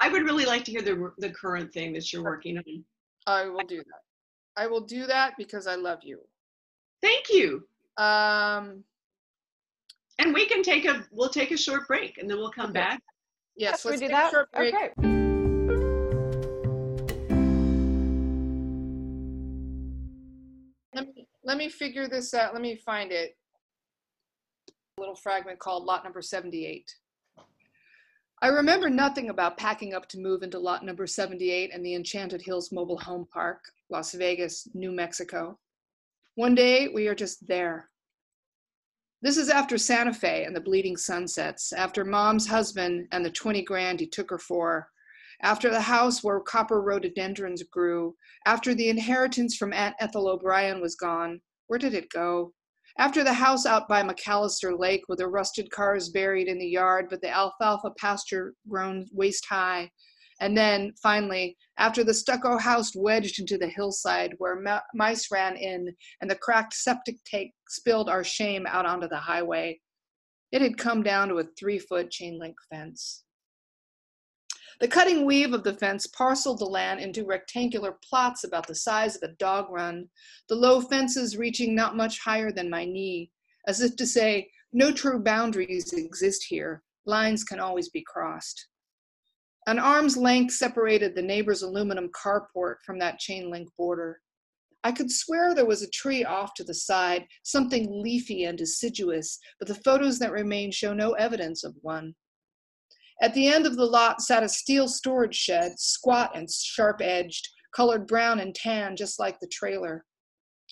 i 0.00 0.08
would 0.08 0.22
really 0.22 0.46
like 0.46 0.64
to 0.64 0.70
hear 0.70 0.82
the 0.82 1.12
the 1.18 1.30
current 1.30 1.72
thing 1.72 1.92
that 1.92 2.12
you're 2.12 2.24
working 2.24 2.58
on 2.58 2.84
I 3.28 3.46
will 3.46 3.66
do 3.66 3.78
that. 3.78 4.02
I 4.56 4.66
will 4.68 4.80
do 4.80 5.06
that 5.06 5.34
because 5.36 5.66
I 5.66 5.74
love 5.74 5.98
you. 6.02 6.20
Thank 7.02 7.30
you 7.30 7.66
Um, 7.98 8.84
and 10.18 10.32
we 10.34 10.46
can 10.46 10.62
take 10.62 10.84
a 10.86 11.04
we'll 11.10 11.28
take 11.30 11.50
a 11.50 11.56
short 11.56 11.86
break 11.88 12.18
and 12.18 12.28
then 12.30 12.38
we'll 12.38 12.50
come 12.50 12.70
Okay. 12.70 12.80
back 12.80 13.02
yes, 13.56 13.84
we 13.84 13.90
let's 13.92 14.00
do 14.02 14.06
take 14.08 14.16
a 14.16 14.20
that. 14.20 14.30
short 14.30 14.52
break. 14.52 14.74
Okay. 14.74 14.90
Let 20.94 21.06
me, 21.14 21.26
let 21.44 21.58
me 21.58 21.68
figure 21.68 22.08
this 22.08 22.32
out. 22.32 22.52
Let 22.54 22.62
me 22.62 22.76
find 22.76 23.12
it. 23.12 23.36
A 24.98 25.00
little 25.00 25.14
fragment 25.16 25.58
called 25.58 25.84
lot 25.84 26.04
number 26.04 26.22
78. 26.22 26.90
I 28.42 28.48
remember 28.48 28.88
nothing 28.88 29.28
about 29.30 29.58
packing 29.58 29.92
up 29.94 30.08
to 30.10 30.18
move 30.18 30.42
into 30.42 30.58
lot 30.58 30.84
number 30.84 31.06
78 31.06 31.70
and 31.72 31.84
the 31.84 31.94
Enchanted 31.94 32.40
Hills 32.42 32.72
Mobile 32.72 32.98
Home 33.00 33.26
Park, 33.32 33.60
Las 33.90 34.14
Vegas, 34.14 34.68
New 34.74 34.92
Mexico. 34.92 35.58
One 36.36 36.54
day 36.54 36.88
we 36.88 37.08
are 37.08 37.14
just 37.14 37.48
there. 37.48 37.88
This 39.22 39.38
is 39.38 39.48
after 39.48 39.78
Santa 39.78 40.12
Fe 40.12 40.44
and 40.44 40.54
the 40.54 40.60
bleeding 40.60 40.98
sunsets, 40.98 41.72
after 41.72 42.04
mom's 42.04 42.46
husband 42.46 43.08
and 43.10 43.24
the 43.24 43.30
20 43.30 43.62
grand 43.62 44.00
he 44.00 44.06
took 44.06 44.28
her 44.28 44.38
for, 44.38 44.86
after 45.40 45.70
the 45.70 45.80
house 45.80 46.22
where 46.22 46.38
copper 46.40 46.82
rhododendrons 46.82 47.62
grew, 47.62 48.14
after 48.44 48.74
the 48.74 48.90
inheritance 48.90 49.56
from 49.56 49.72
Aunt 49.72 49.96
Ethel 49.98 50.28
O'Brien 50.28 50.82
was 50.82 50.94
gone. 50.94 51.40
Where 51.68 51.78
did 51.78 51.94
it 51.94 52.10
go? 52.10 52.52
After 52.98 53.24
the 53.24 53.32
house 53.32 53.64
out 53.64 53.88
by 53.88 54.02
McAllister 54.02 54.78
Lake 54.78 55.04
with 55.08 55.20
the 55.20 55.28
rusted 55.28 55.70
cars 55.70 56.10
buried 56.10 56.48
in 56.48 56.58
the 56.58 56.68
yard, 56.68 57.06
but 57.08 57.22
the 57.22 57.30
alfalfa 57.30 57.92
pasture 57.98 58.52
grown 58.68 59.06
waist 59.10 59.46
high. 59.48 59.90
And 60.40 60.56
then, 60.56 60.92
finally, 61.02 61.56
after 61.78 62.04
the 62.04 62.12
stucco 62.12 62.58
house 62.58 62.94
wedged 62.94 63.40
into 63.40 63.56
the 63.56 63.68
hillside 63.68 64.34
where 64.38 64.82
mice 64.94 65.30
ran 65.30 65.56
in 65.56 65.94
and 66.20 66.30
the 66.30 66.36
cracked 66.36 66.74
septic 66.74 67.16
tank 67.24 67.52
spilled 67.68 68.08
our 68.08 68.22
shame 68.22 68.66
out 68.66 68.86
onto 68.86 69.08
the 69.08 69.16
highway, 69.16 69.80
it 70.52 70.60
had 70.60 70.78
come 70.78 71.02
down 71.02 71.28
to 71.28 71.38
a 71.38 71.44
three 71.58 71.78
foot 71.78 72.10
chain 72.10 72.38
link 72.38 72.56
fence. 72.70 73.24
The 74.78 74.88
cutting 74.88 75.24
weave 75.24 75.54
of 75.54 75.64
the 75.64 75.72
fence 75.72 76.06
parceled 76.06 76.58
the 76.58 76.66
land 76.66 77.00
into 77.00 77.24
rectangular 77.24 77.96
plots 78.06 78.44
about 78.44 78.66
the 78.66 78.74
size 78.74 79.16
of 79.16 79.22
a 79.22 79.32
dog 79.34 79.70
run, 79.70 80.08
the 80.50 80.54
low 80.54 80.82
fences 80.82 81.38
reaching 81.38 81.74
not 81.74 81.96
much 81.96 82.20
higher 82.20 82.52
than 82.52 82.68
my 82.68 82.84
knee, 82.84 83.30
as 83.66 83.80
if 83.80 83.96
to 83.96 84.06
say, 84.06 84.50
no 84.74 84.92
true 84.92 85.18
boundaries 85.18 85.94
exist 85.94 86.44
here, 86.44 86.82
lines 87.06 87.42
can 87.42 87.58
always 87.58 87.88
be 87.88 88.04
crossed. 88.06 88.68
An 89.68 89.80
arm's 89.80 90.16
length 90.16 90.54
separated 90.54 91.14
the 91.14 91.22
neighbor's 91.22 91.62
aluminum 91.62 92.08
carport 92.10 92.76
from 92.84 93.00
that 93.00 93.18
chain 93.18 93.50
link 93.50 93.68
border. 93.76 94.20
I 94.84 94.92
could 94.92 95.10
swear 95.10 95.52
there 95.52 95.66
was 95.66 95.82
a 95.82 95.90
tree 95.90 96.24
off 96.24 96.54
to 96.54 96.64
the 96.64 96.74
side, 96.74 97.26
something 97.42 98.02
leafy 98.02 98.44
and 98.44 98.56
deciduous, 98.56 99.40
but 99.58 99.66
the 99.66 99.74
photos 99.74 100.20
that 100.20 100.30
remain 100.30 100.70
show 100.70 100.94
no 100.94 101.14
evidence 101.14 101.64
of 101.64 101.74
one. 101.82 102.14
At 103.20 103.34
the 103.34 103.48
end 103.48 103.66
of 103.66 103.76
the 103.76 103.84
lot 103.84 104.20
sat 104.20 104.44
a 104.44 104.48
steel 104.48 104.86
storage 104.86 105.34
shed, 105.34 105.80
squat 105.80 106.36
and 106.36 106.48
sharp 106.48 107.00
edged, 107.00 107.48
colored 107.74 108.06
brown 108.06 108.38
and 108.38 108.54
tan, 108.54 108.94
just 108.94 109.18
like 109.18 109.40
the 109.40 109.48
trailer. 109.48 110.04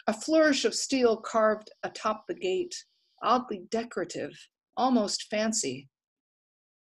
A 0.07 0.13
flourish 0.13 0.65
of 0.65 0.75
steel 0.75 1.17
carved 1.17 1.71
atop 1.83 2.27
the 2.29 2.35
gate, 2.35 2.75
oddly 3.23 3.65
decorative, 3.71 4.33
almost 4.77 5.25
fancy. 5.31 5.89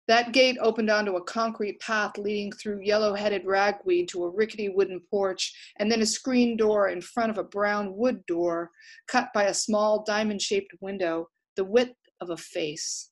That 0.09 0.31
gate 0.31 0.57
opened 0.59 0.89
onto 0.89 1.17
a 1.17 1.23
concrete 1.23 1.79
path 1.81 2.17
leading 2.17 2.51
through 2.51 2.81
yellow 2.81 3.13
headed 3.13 3.45
ragweed 3.45 4.09
to 4.09 4.23
a 4.23 4.29
rickety 4.29 4.67
wooden 4.67 5.01
porch, 5.07 5.53
and 5.77 5.91
then 5.91 6.01
a 6.01 6.05
screen 6.07 6.57
door 6.57 6.89
in 6.89 6.99
front 6.99 7.29
of 7.29 7.37
a 7.37 7.43
brown 7.43 7.95
wood 7.95 8.25
door 8.25 8.71
cut 9.07 9.27
by 9.35 9.43
a 9.43 9.53
small 9.53 10.03
diamond 10.03 10.41
shaped 10.41 10.71
window, 10.81 11.29
the 11.55 11.63
width 11.63 11.93
of 12.21 12.31
a 12.31 12.37
face. 12.37 13.11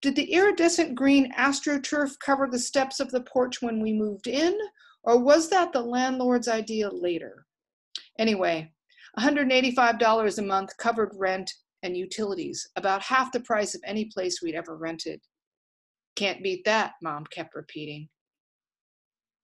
Did 0.00 0.16
the 0.16 0.32
iridescent 0.32 0.94
green 0.94 1.30
astroturf 1.34 2.18
cover 2.18 2.48
the 2.50 2.58
steps 2.58 2.98
of 2.98 3.10
the 3.10 3.20
porch 3.20 3.60
when 3.60 3.82
we 3.82 3.92
moved 3.92 4.26
in, 4.26 4.58
or 5.02 5.18
was 5.18 5.50
that 5.50 5.74
the 5.74 5.82
landlord's 5.82 6.48
idea 6.48 6.88
later? 6.88 7.44
Anyway, 8.18 8.72
$185 9.18 10.38
a 10.38 10.42
month 10.42 10.74
covered 10.78 11.12
rent 11.14 11.52
and 11.82 11.94
utilities, 11.94 12.66
about 12.76 13.02
half 13.02 13.30
the 13.32 13.40
price 13.40 13.74
of 13.74 13.82
any 13.84 14.06
place 14.06 14.40
we'd 14.40 14.54
ever 14.54 14.78
rented. 14.78 15.20
Can't 16.16 16.42
beat 16.42 16.64
that, 16.64 16.92
Mom 17.02 17.24
kept 17.26 17.54
repeating. 17.54 18.08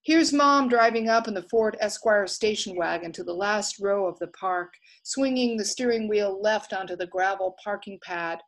Here's 0.03 0.33
Mom 0.33 0.69
driving 0.69 1.09
up 1.09 1.29
in 1.29 1.35
the 1.35 1.47
Ford 1.51 1.77
Esquire 1.81 2.27
station 2.27 2.75
wagon 2.75 3.13
to 3.13 3.23
the 3.23 3.35
last 3.35 3.79
row 3.81 4.07
of 4.07 4.19
the 4.19 4.29
park, 4.29 4.73
swinging 5.03 5.57
the 5.57 5.65
steering 5.65 6.09
wheel 6.09 6.41
left 6.41 6.73
onto 6.73 6.97
the 6.97 7.07
gravel 7.07 7.55
parking 7.63 7.99
pad 8.03 8.39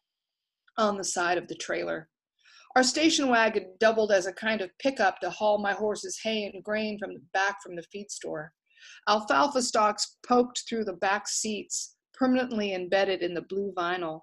on 0.79 0.97
the 0.97 1.05
side 1.05 1.37
of 1.37 1.49
the 1.49 1.55
trailer. 1.55 2.09
Our 2.75 2.83
station 2.83 3.29
wagon 3.29 3.75
doubled 3.81 4.13
as 4.13 4.27
a 4.27 4.33
kind 4.33 4.63
of 4.63 4.71
pickup 4.79 5.21
to 5.21 5.29
haul 5.29 5.59
my 5.59 5.75
horse's 5.75 6.19
hay 6.23 6.45
and 6.45 6.65
grain 6.65 6.99
from 6.99 7.13
the 7.13 7.23
back 7.35 7.63
from 7.63 7.77
the 7.77 7.85
feed 7.93 8.11
store. 8.11 8.53
Alfalfa 9.07 9.61
stalks 9.61 10.17
poked 10.27 10.63
through 10.67 10.87
the 10.87 10.95
back 10.95 11.29
seats, 11.29 11.97
permanently 12.15 12.73
embedded 12.73 13.21
in 13.21 13.35
the 13.35 13.43
blue 13.43 13.75
vinyl. 13.77 14.21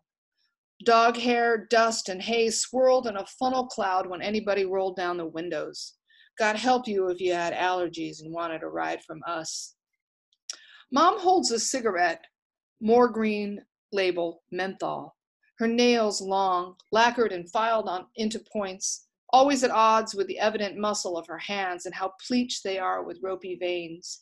Dog 0.83 1.17
hair, 1.17 1.67
dust, 1.69 2.09
and 2.09 2.21
hay 2.21 2.49
swirled 2.49 3.07
in 3.07 3.17
a 3.17 3.25
funnel 3.25 3.67
cloud 3.67 4.07
when 4.07 4.21
anybody 4.21 4.65
rolled 4.65 4.95
down 4.95 5.17
the 5.17 5.25
windows. 5.25 5.95
God 6.37 6.55
help 6.55 6.87
you 6.87 7.09
if 7.09 7.19
you 7.19 7.33
had 7.33 7.53
allergies 7.53 8.21
and 8.21 8.33
wanted 8.33 8.63
a 8.63 8.67
ride 8.67 9.03
from 9.03 9.21
us. 9.27 9.75
Mom 10.91 11.19
holds 11.19 11.51
a 11.51 11.59
cigarette, 11.59 12.23
more 12.79 13.09
green 13.09 13.61
label 13.91 14.43
menthol 14.51 15.15
her 15.59 15.67
nails 15.67 16.21
long, 16.21 16.75
lacquered 16.91 17.33
and 17.33 17.49
filed 17.51 17.87
on 17.89 18.05
into 18.15 18.39
points, 18.39 19.07
always 19.31 19.61
at 19.63 19.71
odds 19.71 20.15
with 20.15 20.25
the 20.27 20.39
evident 20.39 20.77
muscle 20.77 21.17
of 21.17 21.27
her 21.27 21.37
hands 21.37 21.85
and 21.85 21.93
how 21.93 22.13
pleached 22.25 22.63
they 22.63 22.79
are 22.79 23.03
with 23.03 23.19
ropey 23.21 23.55
veins. 23.55 24.21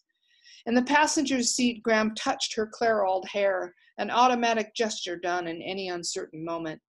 In 0.65 0.74
the 0.74 0.84
passenger's 0.84 1.54
seat, 1.54 1.84
Graham 1.84 2.15
touched 2.15 2.56
her 2.56 2.67
clairoled 2.67 3.28
hair, 3.28 3.74
an 3.98 4.12
automatic 4.12 4.74
gesture 4.76 5.15
done 5.15 5.48
in 5.48 5.62
any 5.62 5.89
uncertain 5.89 6.43
moment. 6.43 6.82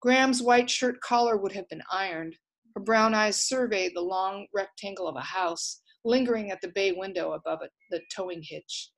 Graham's 0.00 0.42
white 0.42 0.70
shirt 0.70 1.00
collar 1.00 1.36
would 1.36 1.52
have 1.52 1.68
been 1.68 1.82
ironed. 1.92 2.36
Her 2.74 2.82
brown 2.82 3.14
eyes 3.14 3.42
surveyed 3.42 3.92
the 3.94 4.00
long 4.00 4.46
rectangle 4.54 5.08
of 5.08 5.16
a 5.16 5.20
house, 5.20 5.82
lingering 6.04 6.50
at 6.50 6.60
the 6.60 6.68
bay 6.68 6.92
window 6.92 7.32
above 7.32 7.60
it, 7.62 7.70
the 7.90 8.00
towing 8.14 8.42
hitch. 8.42 8.90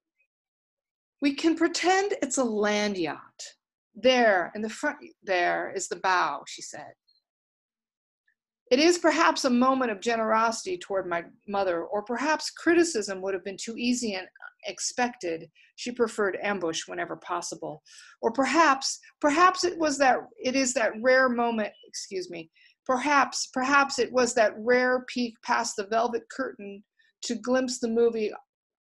We 1.21 1.35
can 1.35 1.57
pretend 1.57 2.15
it's 2.23 2.39
a 2.39 2.45
land 2.45 2.97
yacht, 2.99 3.43
there, 3.95 4.51
in 4.55 4.63
the 4.63 4.69
front, 4.69 4.99
there 5.23 5.73
is 5.75 5.89
the 5.89 5.97
bow, 5.97 6.43
she 6.47 6.63
said. 6.63 6.93
It 8.73 8.79
is 8.79 8.97
perhaps 8.97 9.45
a 9.45 9.51
moment 9.51 9.91
of 9.91 10.01
generosity 10.01 10.79
toward 10.79 11.07
my 11.07 11.25
mother, 11.47 11.85
or 11.85 12.03
perhaps 12.03 12.49
criticism 12.49 13.21
would 13.21 13.35
have 13.35 13.45
been 13.45 13.59
too 13.59 13.75
easy 13.77 14.15
and 14.15 14.27
expected. 14.65 15.51
She 15.77 15.93
preferred 15.93 16.39
ambush 16.43 16.89
whenever 16.89 17.17
possible. 17.17 17.83
Or 18.23 18.33
perhaps, 18.33 18.99
perhaps 19.21 19.65
it 19.65 19.77
was 19.79 19.99
that, 19.99 20.21
it 20.43 20.57
is 20.57 20.73
that 20.73 20.93
rare 21.03 21.29
moment, 21.29 21.71
excuse 21.87 22.31
me, 22.31 22.51
perhaps, 22.87 23.51
perhaps 23.53 23.99
it 23.99 24.11
was 24.11 24.33
that 24.37 24.55
rare 24.57 25.05
peek 25.07 25.35
past 25.45 25.77
the 25.77 25.87
velvet 25.89 26.23
curtain 26.35 26.83
to 27.25 27.35
glimpse 27.35 27.79
the 27.79 27.91
movie 27.91 28.33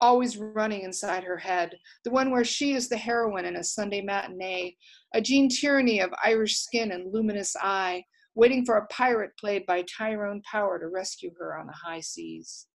always 0.00 0.38
running 0.38 0.82
inside 0.82 1.22
her 1.22 1.38
head, 1.38 1.72
the 2.04 2.10
one 2.10 2.32
where 2.32 2.44
she 2.44 2.72
is 2.72 2.88
the 2.88 2.96
heroine 2.96 3.44
in 3.44 3.54
a 3.54 3.62
Sunday 3.62 4.00
matinee, 4.00 4.76
a 5.14 5.20
Gene 5.20 5.48
Tierney 5.48 6.00
of 6.00 6.12
Irish 6.24 6.56
skin 6.56 6.90
and 6.90 7.12
luminous 7.14 7.54
eye, 7.62 8.02
waiting 8.38 8.64
for 8.64 8.76
a 8.76 8.86
pirate 8.86 9.32
played 9.36 9.66
by 9.66 9.82
Tyrone 9.82 10.40
Power 10.48 10.78
to 10.78 10.86
rescue 10.86 11.32
her 11.40 11.58
on 11.58 11.66
the 11.66 11.72
high 11.72 11.98
seas. 11.98 12.68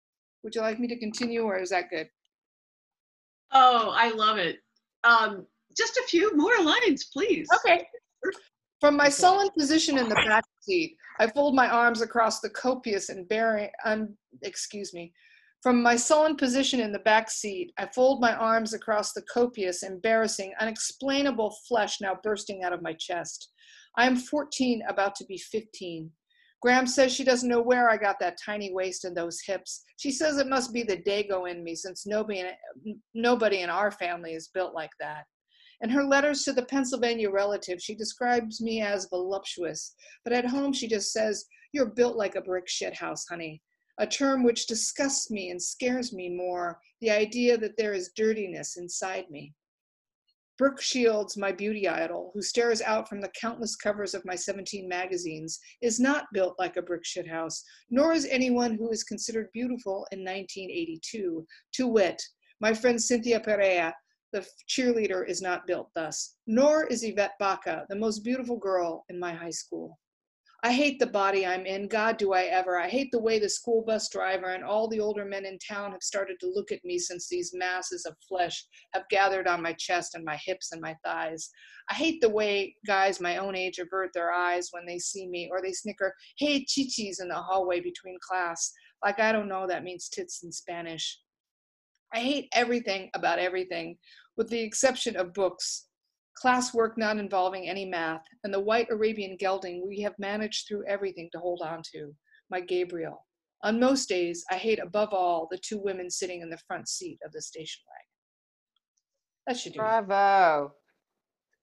Would 0.44 0.56
you 0.56 0.62
like 0.62 0.80
me 0.80 0.88
to 0.88 0.98
continue, 0.98 1.44
or 1.44 1.60
is 1.60 1.70
that 1.70 1.92
good? 1.92 2.08
Oh, 3.52 3.94
I 3.96 4.10
love 4.10 4.40
it. 4.40 4.58
Um, 5.04 5.46
just 5.78 5.98
a 5.98 6.08
few 6.08 6.36
more 6.36 6.64
lines, 6.64 7.10
please. 7.14 7.48
Okay. 7.58 7.86
From 8.80 8.98
my 8.98 9.08
sullen 9.08 9.50
position 9.56 10.00
in 10.00 10.10
the 10.10 10.16
back 10.16 10.44
seat, 10.62 10.96
I 11.20 11.28
fold 11.28 11.54
my 11.54 11.70
arms 11.70 12.02
across 12.02 12.40
the 12.40 12.50
copious 12.50 13.10
and 13.10 13.30
bearing, 13.30 13.70
excuse 14.42 14.96
me, 14.96 15.14
from 15.62 15.84
my 15.84 15.96
sullen 15.96 16.38
position 16.38 16.80
in 16.80 16.92
the 16.92 17.00
back 17.00 17.30
seat, 17.30 17.72
I 17.78 17.86
fold 17.86 18.20
my 18.20 18.34
arms 18.34 18.74
across 18.74 19.14
the 19.14 19.22
copious, 19.32 19.84
embarrassing, 19.84 20.54
unexplainable 20.60 21.56
flesh 21.68 22.02
now 22.02 22.18
bursting 22.24 22.64
out 22.64 22.74
of 22.74 22.82
my 22.82 22.94
chest. 22.94 23.52
I 23.98 24.08
am 24.08 24.16
14, 24.16 24.84
about 24.88 25.16
to 25.16 25.26
be 25.26 25.38
15. 25.38 26.10
Graham 26.62 26.86
says 26.86 27.12
she 27.12 27.24
doesn't 27.24 27.50
know 27.50 27.62
where 27.62 27.90
I 27.90 27.98
got 27.98 28.20
that 28.20 28.38
tiny 28.44 28.72
waist 28.72 29.04
and 29.04 29.18
those 29.18 29.42
hips. 29.46 29.84
She 29.98 30.12
says 30.12 30.38
it 30.38 30.48
must 30.48 30.72
be 30.72 30.84
the 30.84 30.98
Dago 30.98 31.50
in 31.50 31.64
me, 31.64 31.76
since 31.76 32.06
nobody, 32.06 32.44
nobody 33.16 33.62
in 33.62 33.70
our 33.70 33.92
family 33.92 34.34
is 34.34 34.50
built 34.54 34.74
like 34.76 34.92
that. 35.00 35.26
In 35.82 35.90
her 35.90 36.04
letters 36.04 36.44
to 36.44 36.54
the 36.54 36.66
Pennsylvania 36.66 37.32
relative, 37.32 37.82
she 37.82 37.96
describes 37.96 38.62
me 38.62 38.82
as 38.82 39.08
voluptuous, 39.10 39.96
but 40.24 40.34
at 40.34 40.46
home 40.46 40.72
she 40.72 40.88
just 40.88 41.12
says, 41.12 41.46
You're 41.74 41.88
built 41.88 42.16
like 42.16 42.36
a 42.36 42.42
brick 42.42 42.68
shithouse, 42.68 43.24
honey 43.28 43.62
a 44.02 44.08
term 44.08 44.44
which 44.44 44.66
disgusts 44.66 45.30
me 45.30 45.52
and 45.52 45.62
scares 45.62 46.12
me 46.12 46.28
more, 46.28 46.80
the 47.02 47.12
idea 47.12 47.56
that 47.56 47.78
there 47.78 47.94
is 47.94 48.12
dirtiness 48.16 48.78
inside 48.78 49.30
me. 49.30 49.54
Brooke 50.62 50.80
Shields, 50.80 51.38
my 51.38 51.52
beauty 51.52 51.88
idol, 51.88 52.30
who 52.36 52.44
stares 52.44 52.84
out 52.84 53.10
from 53.10 53.20
the 53.20 53.32
countless 53.42 53.76
covers 53.76 54.14
of 54.14 54.24
my 54.26 54.36
17 54.36 54.88
magazines, 54.88 55.60
is 55.82 56.00
not 56.00 56.28
built 56.34 56.54
like 56.60 56.78
a 56.78 56.84
brick 56.84 57.02
shithouse, 57.04 57.64
nor 57.90 58.14
is 58.14 58.28
anyone 58.30 58.76
who 58.76 58.92
is 58.92 59.04
considered 59.04 59.50
beautiful 59.54 60.06
in 60.12 60.20
1982. 60.20 61.48
To 61.78 61.88
wit, 61.88 62.22
my 62.60 62.76
friend 62.76 63.02
Cynthia 63.02 63.40
Perea, 63.40 63.92
the 64.34 64.46
cheerleader, 64.70 65.28
is 65.28 65.42
not 65.42 65.66
built 65.66 65.90
thus, 65.96 66.36
nor 66.46 66.86
is 66.86 67.04
Yvette 67.04 67.40
Baca, 67.40 67.88
the 67.90 67.96
most 67.96 68.20
beautiful 68.20 68.58
girl 68.58 69.04
in 69.10 69.20
my 69.20 69.34
high 69.34 69.50
school. 69.50 69.98
I 70.64 70.72
hate 70.74 71.00
the 71.00 71.08
body 71.08 71.44
I'm 71.44 71.66
in. 71.66 71.88
God, 71.88 72.18
do 72.18 72.34
I 72.34 72.44
ever. 72.44 72.80
I 72.80 72.88
hate 72.88 73.12
the 73.12 73.20
way 73.20 73.40
the 73.40 73.50
school 73.50 73.84
bus 73.84 74.10
driver 74.10 74.50
and 74.50 74.64
all 74.64 74.88
the 74.88 75.00
older 75.00 75.26
men 75.26 75.44
in 75.44 75.58
town 75.58 75.92
have 75.92 76.04
started 76.04 76.40
to 76.40 76.52
look 76.54 76.72
at 76.72 76.86
me 76.86 77.00
since 77.00 77.28
these 77.28 77.52
masses 77.56 78.06
of 78.06 78.16
flesh 78.30 78.64
have 78.94 79.10
gathered 79.10 79.48
on 79.48 79.64
my 79.64 79.74
chest 79.74 80.14
and 80.14 80.24
my 80.24 80.38
hips 80.46 80.72
and 80.72 80.80
my 80.80 80.96
thighs. 81.04 81.50
I 81.90 81.96
hate 81.96 82.22
the 82.22 82.30
way 82.30 82.76
guys 82.86 83.20
my 83.20 83.38
own 83.38 83.56
age 83.56 83.80
avert 83.80 84.12
their 84.14 84.32
eyes 84.32 84.68
when 84.70 84.86
they 84.86 85.00
see 85.00 85.28
me 85.28 85.50
or 85.52 85.64
they 85.64 85.72
snicker, 85.72 86.14
hey, 86.38 86.64
chichis 86.64 87.20
in 87.20 87.28
the 87.28 87.36
hallway 87.36 87.80
between 87.80 88.20
class. 88.22 88.72
Like 89.04 89.20
I 89.20 89.32
don't 89.32 89.50
know 89.50 89.66
that 89.66 89.84
means 89.84 90.10
tits 90.10 90.44
in 90.44 90.52
Spanish. 90.52 91.20
I 92.14 92.20
hate 92.20 92.50
everything 92.54 93.10
about 93.16 93.40
everything, 93.40 93.98
with 94.38 94.50
the 94.50 94.60
exception 94.60 95.16
of 95.16 95.34
books 95.34 95.88
classwork 96.42 96.98
not 96.98 97.18
involving 97.18 97.68
any 97.68 97.86
math, 97.86 98.24
and 98.44 98.54
the 98.54 98.60
white 98.60 98.88
Arabian 98.92 99.38
gelding 99.38 99.86
we 99.88 100.00
have 100.02 100.14
managed 100.20 100.68
through 100.68 100.86
everything 100.88 101.30
to 101.32 101.40
hold 101.40 101.62
on 101.62 101.82
to, 101.94 102.14
my 102.50 102.60
Gabriel. 102.60 103.26
On 103.64 103.80
most 103.80 104.10
days, 104.10 104.44
I 104.50 104.56
hate 104.56 104.80
above 104.80 105.10
all 105.14 105.48
the 105.52 105.58
two 105.58 105.78
women 105.80 106.10
sitting 106.10 106.42
in 106.42 106.50
the 106.50 106.58
front 106.68 106.88
seat 106.90 107.20
of 107.24 107.32
the 107.32 107.42
station 107.42 107.82
wagon. 107.88 108.08
That 109.48 109.58
should 109.60 109.74
do. 109.74 109.80
it. 109.80 109.84
Bravo. 109.84 110.74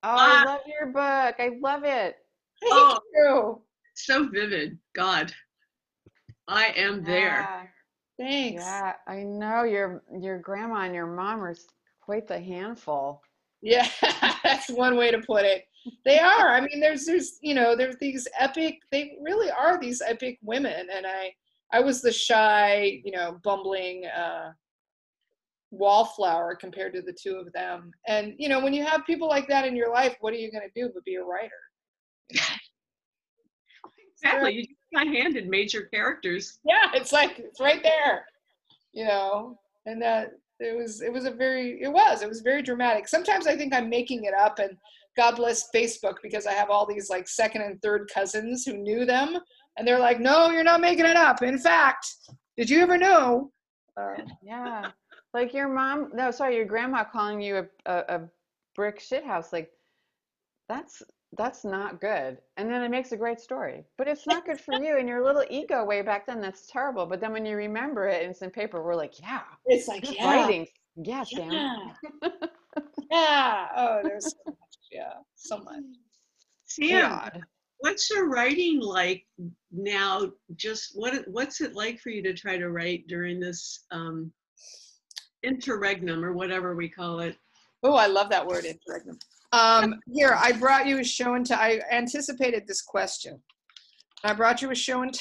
Oh, 0.02 0.08
Ah. 0.08 0.40
I 0.42 0.44
love 0.44 0.60
your 0.66 0.86
book. 0.92 1.36
I 1.38 1.50
love 1.60 1.82
it. 1.84 2.16
Thank 2.60 2.72
Oh. 2.74 2.98
you. 3.14 3.62
So 3.94 4.28
vivid. 4.28 4.78
God. 4.94 5.32
I 6.46 6.66
am 6.76 7.02
there. 7.02 7.72
Thanks. 8.18 8.62
Yeah, 8.64 8.94
I 9.06 9.22
know 9.22 9.64
your 9.64 10.02
your 10.20 10.38
grandma 10.38 10.82
and 10.82 10.94
your 10.94 11.06
mom 11.06 11.42
are 11.42 11.54
quite 12.00 12.26
the 12.28 12.40
handful. 12.40 13.22
Yeah, 13.62 13.88
that's 14.44 14.70
one 14.70 14.96
way 14.96 15.10
to 15.10 15.18
put 15.20 15.44
it. 15.44 15.64
They 16.04 16.18
are. 16.18 16.50
I 16.54 16.60
mean, 16.60 16.80
there's 16.80 17.06
there's 17.06 17.38
you 17.42 17.54
know 17.54 17.74
there's 17.76 17.96
these 18.00 18.28
epic. 18.38 18.78
They 18.92 19.16
really 19.20 19.50
are 19.50 19.80
these 19.80 20.02
epic 20.06 20.38
women, 20.42 20.88
and 20.94 21.06
I 21.06 21.32
I 21.72 21.80
was 21.80 22.00
the 22.02 22.12
shy, 22.12 23.00
you 23.04 23.12
know, 23.12 23.38
bumbling 23.42 24.06
uh, 24.06 24.52
wallflower 25.70 26.56
compared 26.56 26.94
to 26.94 27.02
the 27.02 27.12
two 27.12 27.36
of 27.36 27.52
them. 27.52 27.90
And 28.06 28.34
you 28.38 28.48
know, 28.48 28.60
when 28.60 28.72
you 28.74 28.84
have 28.84 29.04
people 29.06 29.28
like 29.28 29.48
that 29.48 29.66
in 29.66 29.76
your 29.76 29.90
life, 29.90 30.16
what 30.20 30.32
are 30.32 30.36
you 30.36 30.50
going 30.50 30.68
to 30.68 30.80
do 30.80 30.90
but 30.94 31.04
be 31.04 31.16
a 31.16 31.24
writer? 31.24 31.50
Exactly. 34.22 34.52
You 34.54 34.62
just 34.64 34.74
got 34.94 35.06
handed 35.06 35.48
major 35.48 35.82
characters. 35.82 36.58
Yeah, 36.64 36.90
it's 36.94 37.12
like 37.12 37.38
it's 37.38 37.60
right 37.60 37.82
there, 37.82 38.24
you 38.92 39.04
know. 39.04 39.58
And 39.86 40.02
that 40.02 40.32
it 40.60 40.76
was 40.76 41.00
it 41.02 41.12
was 41.12 41.24
a 41.24 41.30
very 41.30 41.80
it 41.82 41.88
was 41.88 42.22
it 42.22 42.28
was 42.28 42.40
very 42.40 42.62
dramatic. 42.62 43.08
Sometimes 43.08 43.46
I 43.46 43.56
think 43.56 43.74
I'm 43.74 43.88
making 43.88 44.24
it 44.24 44.34
up, 44.34 44.58
and 44.58 44.76
God 45.16 45.36
bless 45.36 45.68
Facebook 45.74 46.16
because 46.22 46.46
I 46.46 46.52
have 46.52 46.70
all 46.70 46.86
these 46.86 47.10
like 47.10 47.28
second 47.28 47.62
and 47.62 47.80
third 47.82 48.10
cousins 48.12 48.64
who 48.64 48.76
knew 48.76 49.04
them, 49.04 49.38
and 49.76 49.86
they're 49.86 49.98
like, 49.98 50.20
"No, 50.20 50.50
you're 50.50 50.64
not 50.64 50.80
making 50.80 51.06
it 51.06 51.16
up. 51.16 51.42
In 51.42 51.58
fact, 51.58 52.06
did 52.56 52.68
you 52.70 52.80
ever 52.80 52.98
know?" 52.98 53.52
Uh, 53.96 54.16
Yeah. 54.42 54.90
Like 55.34 55.52
your 55.52 55.68
mom, 55.68 56.10
no, 56.14 56.30
sorry, 56.30 56.56
your 56.56 56.64
grandma 56.64 57.04
calling 57.04 57.40
you 57.40 57.58
a, 57.58 57.92
a, 57.92 58.16
a 58.16 58.20
brick 58.74 58.98
shithouse. 58.98 59.52
Like 59.52 59.70
that's 60.68 61.02
that's 61.36 61.64
not 61.64 62.00
good. 62.00 62.38
And 62.56 62.70
then 62.70 62.82
it 62.82 62.90
makes 62.90 63.12
a 63.12 63.16
great 63.16 63.40
story. 63.40 63.84
But 63.96 64.08
it's 64.08 64.26
not 64.26 64.46
good 64.46 64.60
for 64.60 64.74
you 64.82 64.98
and 64.98 65.08
your 65.08 65.22
little 65.22 65.44
ego 65.50 65.84
way 65.84 66.02
back 66.02 66.26
then. 66.26 66.40
That's 66.40 66.66
terrible. 66.66 67.06
But 67.06 67.20
then 67.20 67.32
when 67.32 67.44
you 67.44 67.56
remember 67.56 68.08
it 68.08 68.22
and 68.22 68.30
it's 68.30 68.42
in 68.42 68.50
paper, 68.50 68.82
we're 68.82 68.94
like, 68.94 69.20
yeah, 69.20 69.42
it's 69.66 69.88
like 69.88 70.10
yeah, 70.10 70.24
writing. 70.24 70.66
Yeah, 70.96 71.24
Sam. 71.24 71.52
yeah, 71.52 72.28
yeah. 73.10 73.66
Oh, 73.76 74.00
there's 74.02 74.24
so 74.24 74.38
much. 74.46 74.56
Yeah, 74.90 75.12
so 75.36 75.58
much. 75.58 75.84
Sam, 76.64 77.10
God. 77.10 77.42
what's 77.78 78.10
your 78.10 78.28
writing 78.28 78.80
like 78.80 79.26
now? 79.70 80.32
Just 80.56 80.92
what 80.94 81.26
what's 81.28 81.60
it 81.60 81.74
like 81.74 82.00
for 82.00 82.10
you 82.10 82.22
to 82.22 82.34
try 82.34 82.58
to 82.58 82.70
write 82.70 83.06
during 83.06 83.38
this 83.38 83.84
um, 83.90 84.32
interregnum 85.42 86.24
or 86.24 86.32
whatever 86.32 86.74
we 86.74 86.88
call 86.88 87.20
it? 87.20 87.36
Oh, 87.82 87.94
I 87.94 88.06
love 88.06 88.28
that 88.30 88.46
word, 88.46 88.64
interregnum. 88.64 89.18
Um, 89.52 89.94
here, 90.12 90.36
I 90.38 90.52
brought 90.52 90.86
you 90.86 90.98
a 90.98 91.04
show 91.04 91.34
and 91.34 91.46
tell. 91.46 91.58
I 91.58 91.80
anticipated 91.90 92.64
this 92.66 92.82
question. 92.82 93.40
I 94.24 94.34
brought 94.34 94.62
you 94.62 94.70
a 94.70 94.74
show 94.74 95.02
and 95.02 95.16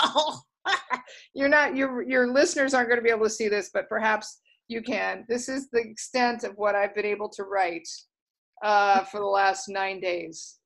tell. 0.00 0.46
You're 1.34 1.48
not. 1.48 1.76
Your 1.76 2.02
your 2.02 2.32
listeners 2.32 2.74
aren't 2.74 2.88
going 2.88 2.98
to 2.98 3.04
be 3.04 3.10
able 3.10 3.24
to 3.26 3.30
see 3.30 3.48
this, 3.48 3.70
but 3.72 3.88
perhaps 3.88 4.40
you 4.68 4.82
can. 4.82 5.24
This 5.28 5.48
is 5.48 5.68
the 5.70 5.80
extent 5.80 6.44
of 6.44 6.52
what 6.56 6.74
I've 6.74 6.94
been 6.94 7.06
able 7.06 7.28
to 7.30 7.44
write 7.44 7.88
uh, 8.62 9.04
for 9.04 9.20
the 9.20 9.26
last 9.26 9.68
nine 9.68 10.00
days. 10.00 10.56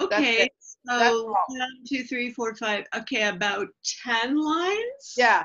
Okay, 0.00 0.48
so 0.88 1.24
one, 1.48 1.68
two, 1.88 2.04
three, 2.04 2.30
four, 2.32 2.54
five. 2.54 2.84
Okay, 2.96 3.28
about 3.28 3.66
ten 4.04 4.40
lines. 4.40 5.14
Yeah, 5.16 5.44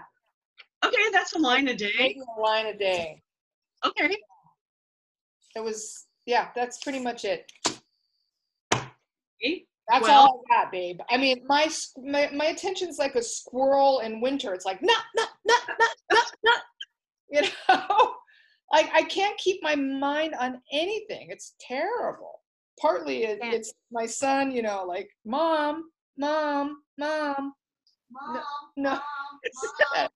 Okay, 0.85 1.09
that's 1.11 1.33
a 1.33 1.39
line 1.39 1.67
a 1.69 1.75
day. 1.75 2.17
a 2.37 2.41
line 2.41 2.67
a 2.67 2.77
day. 2.77 3.21
Okay. 3.85 4.15
It 5.55 5.63
was. 5.63 6.06
Yeah, 6.27 6.49
that's 6.53 6.83
pretty 6.83 6.99
much 6.99 7.23
it. 7.23 7.49
okay. 8.75 9.65
That's 9.89 10.03
Well- 10.03 10.19
all 10.27 10.43
I 10.51 10.55
got, 10.63 10.71
babe. 10.71 10.99
I 11.09 11.15
mean, 11.17 11.43
my 11.47 11.69
my 11.97 12.29
my 12.33 12.47
attention's 12.47 12.97
like 12.99 13.15
a 13.15 13.23
squirrel 13.23 14.01
in 14.01 14.19
winter. 14.19 14.53
It's 14.53 14.65
like 14.65 14.81
nut 14.81 15.03
nut 15.15 15.29
nut 15.45 15.61
nut 15.79 15.95
nut 16.11 16.31
nut. 16.43 16.61
You 17.29 17.41
know, 17.41 18.13
like 18.71 18.89
I 18.93 19.01
can't 19.03 19.37
keep 19.37 19.61
my 19.61 19.75
mind 19.75 20.33
on 20.39 20.61
anything. 20.71 21.27
It's 21.29 21.55
terrible. 21.59 22.41
Partly 22.79 23.23
it, 23.25 23.39
it's 23.41 23.73
my 23.91 24.05
son. 24.05 24.51
You 24.51 24.61
know, 24.61 24.85
like 24.85 25.09
mom, 25.25 25.89
mom, 26.17 26.77
mom. 26.97 27.53
No, 28.11 28.41
no. 28.75 28.99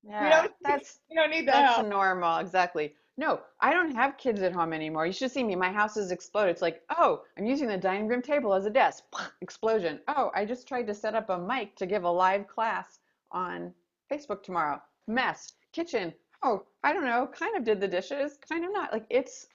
Yeah, 0.04 0.30
don't- 0.42 0.54
that's 0.62 1.00
you 1.10 1.16
don't 1.20 1.30
need 1.30 1.48
that. 1.48 1.54
That's 1.54 1.76
help. 1.78 1.88
normal, 1.88 2.38
exactly. 2.40 2.96
No, 3.18 3.42
I 3.60 3.72
don't 3.74 3.92
have 3.94 4.18
kids 4.18 4.42
at 4.42 4.54
home 4.54 4.74
anymore. 4.74 5.06
You 5.06 5.12
should 5.14 5.32
see 5.32 5.44
me. 5.44 5.56
My 5.56 5.72
house 5.72 5.96
has 5.96 6.12
exploded. 6.12 6.52
It's 6.52 6.62
like, 6.62 6.82
oh, 6.98 7.24
I'm 7.38 7.46
using 7.46 7.68
the 7.68 7.78
dining 7.78 8.08
room 8.08 8.22
table 8.22 8.54
as 8.54 8.66
a 8.66 8.70
desk. 8.70 9.04
Explosion. 9.42 10.00
Oh, 10.08 10.32
I 10.34 10.46
just 10.46 10.68
tried 10.68 10.88
to 10.88 10.94
set 10.94 11.14
up 11.14 11.30
a 11.30 11.38
mic 11.38 11.76
to 11.76 11.86
give 11.86 12.04
a 12.04 12.10
live 12.10 12.48
class 12.48 13.00
on 13.32 13.74
Facebook 14.12 14.44
tomorrow. 14.44 14.82
Mess. 15.08 15.54
Kitchen. 15.72 16.14
Oh, 16.44 16.64
I 16.84 16.94
don't 16.94 17.06
know. 17.06 17.28
Kind 17.28 17.56
of 17.56 17.64
did 17.64 17.80
the 17.80 17.88
dishes. 17.88 18.38
Kind 18.50 18.66
of 18.66 18.72
not. 18.74 18.92
Like 18.92 19.06
it's, 19.10 19.48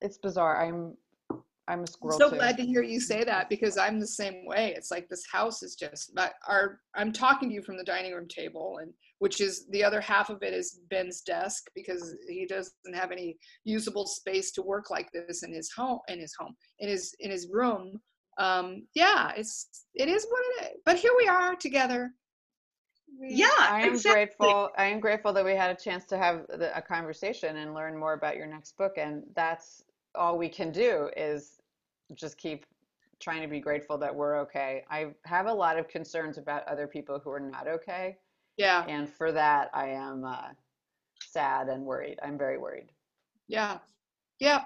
it's 0.00 0.18
bizarre. 0.18 0.64
I'm, 0.64 0.94
I'm 1.72 1.80
a 1.80 1.86
I'm 2.02 2.10
so 2.10 2.30
too. 2.30 2.36
glad 2.36 2.56
to 2.58 2.64
hear 2.64 2.82
you 2.82 3.00
say 3.00 3.24
that 3.24 3.48
because 3.48 3.78
I'm 3.78 3.98
the 3.98 4.06
same 4.06 4.44
way. 4.44 4.74
It's 4.76 4.90
like 4.90 5.08
this 5.08 5.24
house 5.30 5.62
is 5.62 5.74
just 5.74 6.12
our. 6.46 6.80
I'm 6.94 7.12
talking 7.12 7.48
to 7.48 7.54
you 7.54 7.62
from 7.62 7.78
the 7.78 7.84
dining 7.84 8.12
room 8.12 8.28
table, 8.28 8.78
and 8.82 8.92
which 9.20 9.40
is 9.40 9.66
the 9.70 9.82
other 9.82 10.00
half 10.00 10.28
of 10.28 10.42
it 10.42 10.52
is 10.52 10.80
Ben's 10.90 11.22
desk 11.22 11.64
because 11.74 12.14
he 12.28 12.46
doesn't 12.46 12.94
have 12.94 13.10
any 13.10 13.38
usable 13.64 14.06
space 14.06 14.52
to 14.52 14.62
work 14.62 14.90
like 14.90 15.10
this 15.12 15.42
in 15.42 15.52
his 15.52 15.70
home. 15.72 16.00
In 16.08 16.20
his 16.20 16.34
home, 16.38 16.54
in 16.80 16.88
his 16.88 17.14
in 17.20 17.30
his 17.30 17.48
room. 17.50 18.00
Um, 18.38 18.86
yeah, 18.94 19.32
it's 19.36 19.86
it 19.94 20.08
is 20.08 20.26
what 20.28 20.42
it 20.58 20.72
is. 20.72 20.80
But 20.84 20.96
here 20.98 21.12
we 21.16 21.26
are 21.26 21.54
together. 21.56 22.12
We- 23.18 23.34
Yeah, 23.34 23.48
I 23.58 23.80
am 23.82 23.94
exactly. 23.94 24.12
grateful. 24.12 24.70
I 24.76 24.86
am 24.86 25.00
grateful 25.00 25.32
that 25.32 25.44
we 25.44 25.52
had 25.52 25.70
a 25.70 25.80
chance 25.80 26.04
to 26.06 26.18
have 26.18 26.46
the, 26.48 26.76
a 26.76 26.82
conversation 26.82 27.56
and 27.58 27.74
learn 27.74 27.98
more 27.98 28.14
about 28.14 28.36
your 28.36 28.46
next 28.46 28.76
book. 28.76 28.92
And 28.98 29.22
that's 29.36 29.82
all 30.14 30.36
we 30.36 30.48
can 30.48 30.72
do 30.72 31.08
is 31.16 31.61
just 32.14 32.36
keep 32.38 32.66
trying 33.20 33.42
to 33.42 33.48
be 33.48 33.60
grateful 33.60 33.96
that 33.98 34.14
we're 34.14 34.38
okay. 34.40 34.84
I 34.90 35.12
have 35.26 35.46
a 35.46 35.52
lot 35.52 35.78
of 35.78 35.88
concerns 35.88 36.38
about 36.38 36.66
other 36.68 36.86
people 36.86 37.20
who 37.22 37.30
are 37.30 37.40
not 37.40 37.68
okay, 37.68 38.16
Yeah, 38.56 38.84
and 38.88 39.08
for 39.08 39.32
that, 39.32 39.70
I 39.72 39.88
am 39.88 40.24
uh, 40.24 40.48
sad 41.20 41.68
and 41.68 41.84
worried. 41.84 42.18
I'm 42.22 42.36
very 42.36 42.58
worried. 42.58 42.90
yeah, 43.48 43.78
yeah. 44.40 44.64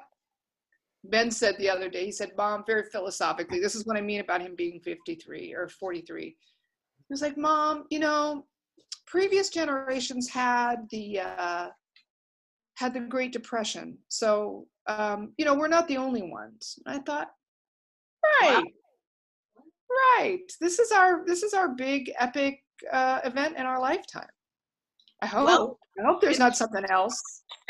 Ben 1.05 1.31
said 1.31 1.55
the 1.59 1.71
other 1.71 1.89
day. 1.89 2.05
He 2.07 2.13
said, 2.13 2.33
"Mom, 2.37 2.65
very 2.67 2.85
philosophically, 2.91 3.61
this 3.61 3.75
is 3.77 3.85
what 3.87 3.97
I 3.97 4.01
mean 4.01 4.21
about 4.21 4.41
him 4.41 4.55
being 4.57 4.81
53 4.81 5.55
or 5.55 5.69
43." 5.69 6.25
He 6.25 6.35
was 7.11 7.23
like, 7.23 7.37
"Mom, 7.37 7.85
you 7.91 7.99
know, 8.01 8.45
previous 9.07 9.49
generations 9.51 10.29
had 10.29 10.89
the 10.91 11.21
uh, 11.21 11.69
had 12.77 12.95
the 12.95 13.01
Great 13.01 13.33
Depression, 13.33 13.99
so 14.09 14.67
um, 14.87 15.33
you 15.37 15.45
know 15.45 15.55
we're 15.55 15.69
not 15.69 15.89
the 15.89 15.97
only 15.97 16.23
ones." 16.23 16.79
And 16.87 16.97
I 16.97 16.99
thought, 17.01 17.31
right, 18.43 18.65
right. 20.19 20.41
This 20.61 20.79
is 20.79 20.93
our 20.93 21.25
this 21.27 21.43
is 21.43 21.55
our 21.55 21.69
big 21.69 22.13
epic 22.19 22.63
uh, 22.93 23.21
event 23.25 23.57
in 23.57 23.67
our 23.67 23.81
lifetime. 23.81 24.29
I 25.23 25.27
hope. 25.27 25.47
Well, 25.47 25.79
I 25.99 26.07
hope 26.07 26.21
there's 26.21 26.37
it- 26.37 26.41
not 26.41 26.57
something 26.57 26.85
else. 26.91 27.21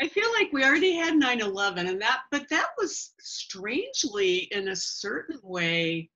I 0.01 0.07
feel 0.09 0.29
like 0.33 0.51
we 0.53 0.63
already 0.63 0.93
had 0.95 1.13
9/11 1.15 1.89
and 1.89 2.01
that 2.01 2.21
but 2.31 2.47
that 2.49 2.67
was 2.77 3.13
strangely 3.19 4.47
in 4.51 4.67
a 4.69 4.75
certain 4.75 5.39
way 5.43 6.09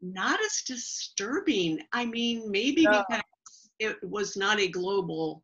not 0.00 0.38
as 0.40 0.62
disturbing. 0.64 1.80
I 1.92 2.06
mean, 2.06 2.50
maybe 2.50 2.84
No. 2.84 3.04
because 3.08 3.22
it 3.80 3.96
was 4.02 4.36
not 4.36 4.60
a 4.60 4.68
global 4.68 5.42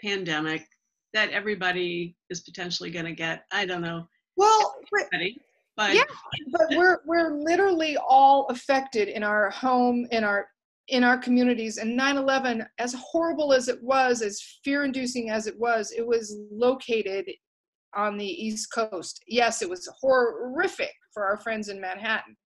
pandemic 0.00 0.64
that 1.12 1.30
everybody 1.30 2.16
is 2.28 2.40
potentially 2.40 2.90
going 2.90 3.04
to 3.04 3.12
get. 3.12 3.44
I 3.52 3.66
don't 3.66 3.82
know. 3.82 4.08
Well, 4.36 4.76
but, 4.90 5.08
Everybody, 5.12 5.38
But 5.76 5.94
Yeah. 5.94 6.02
but 6.52 6.76
we're 6.76 7.00
we're 7.06 7.34
literally 7.34 7.96
all 7.96 8.46
affected 8.46 9.08
in 9.08 9.22
our 9.22 9.50
home, 9.50 10.06
in 10.10 10.24
our 10.24 10.48
in 10.88 11.04
our 11.04 11.18
communities. 11.18 11.78
And 11.78 11.96
9 11.96 12.16
11, 12.16 12.66
as 12.78 12.94
horrible 12.94 13.52
as 13.52 13.68
it 13.68 13.80
was, 13.82 14.22
as 14.22 14.42
fear 14.64 14.84
inducing 14.84 15.30
as 15.30 15.46
it 15.46 15.58
was, 15.58 15.92
it 15.92 16.04
was 16.04 16.36
located 16.50 17.30
on 17.94 18.16
the 18.16 18.26
East 18.26 18.72
Coast. 18.72 19.22
Yes, 19.28 19.62
it 19.62 19.70
was 19.70 19.88
horrific 20.00 20.92
for 21.14 21.24
our 21.24 21.36
friends 21.38 21.68
in 21.68 21.80
Manhattan 21.80 22.36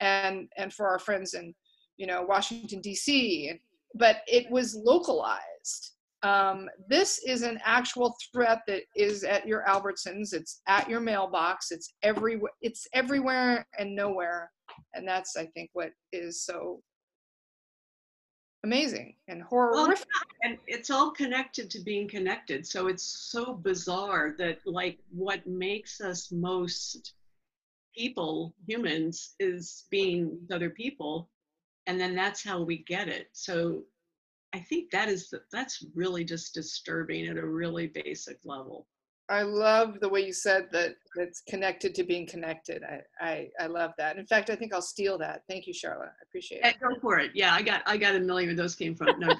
and, 0.00 0.48
and 0.56 0.72
for 0.72 0.88
our 0.88 0.98
friends 0.98 1.34
in 1.34 1.54
you 1.96 2.06
know, 2.06 2.22
Washington, 2.22 2.80
D.C., 2.80 3.52
but 3.94 4.22
it 4.26 4.50
was 4.50 4.74
localized. 4.74 5.91
Um, 6.22 6.68
this 6.88 7.20
is 7.26 7.42
an 7.42 7.60
actual 7.64 8.14
threat 8.32 8.60
that 8.68 8.82
is 8.94 9.24
at 9.24 9.46
your 9.46 9.64
Albertsons. 9.68 10.32
It's 10.32 10.62
at 10.68 10.88
your 10.88 11.00
mailbox. 11.00 11.72
It's 11.72 11.94
everywhere. 12.02 12.52
It's 12.60 12.86
everywhere 12.92 13.66
and 13.78 13.96
nowhere, 13.96 14.50
and 14.94 15.06
that's 15.06 15.36
I 15.36 15.46
think 15.46 15.70
what 15.72 15.90
is 16.12 16.44
so 16.44 16.80
amazing 18.64 19.16
and 19.26 19.42
horrific. 19.42 20.06
Well, 20.06 20.22
and 20.44 20.58
it's 20.68 20.90
all 20.90 21.10
connected 21.10 21.70
to 21.70 21.80
being 21.80 22.08
connected. 22.08 22.66
So 22.66 22.86
it's 22.86 23.30
so 23.32 23.54
bizarre 23.54 24.34
that 24.38 24.58
like 24.64 24.98
what 25.10 25.44
makes 25.46 26.00
us 26.00 26.30
most 26.30 27.14
people, 27.96 28.54
humans, 28.66 29.34
is 29.40 29.84
being 29.90 30.38
other 30.52 30.70
people, 30.70 31.28
and 31.86 32.00
then 32.00 32.14
that's 32.14 32.44
how 32.44 32.62
we 32.62 32.78
get 32.84 33.08
it. 33.08 33.28
So 33.32 33.82
I 34.54 34.58
think 34.58 34.90
that 34.90 35.08
is 35.08 35.32
that's 35.50 35.84
really 35.94 36.24
just 36.24 36.54
disturbing 36.54 37.26
at 37.26 37.38
a 37.38 37.46
really 37.46 37.86
basic 37.86 38.38
level. 38.44 38.86
I 39.28 39.42
love 39.42 39.98
the 40.00 40.08
way 40.08 40.26
you 40.26 40.32
said 40.32 40.68
that 40.72 40.96
it's 41.16 41.40
connected 41.48 41.94
to 41.94 42.04
being 42.04 42.26
connected. 42.26 42.82
I, 42.82 43.00
I, 43.18 43.48
I 43.60 43.66
love 43.66 43.92
that. 43.96 44.18
In 44.18 44.26
fact, 44.26 44.50
I 44.50 44.56
think 44.56 44.74
I'll 44.74 44.82
steal 44.82 45.16
that. 45.18 45.42
Thank 45.48 45.66
you, 45.66 45.72
Charlotte. 45.72 46.10
I 46.10 46.22
appreciate 46.28 46.58
it. 46.58 46.64
Yeah, 46.64 46.88
go 46.88 47.00
for 47.00 47.18
it. 47.18 47.30
Yeah, 47.34 47.54
I 47.54 47.62
got 47.62 47.82
I 47.86 47.96
got 47.96 48.14
a 48.14 48.20
million 48.20 48.50
of 48.50 48.56
those 48.56 48.74
came 48.74 48.94
from. 48.94 49.18
No. 49.18 49.34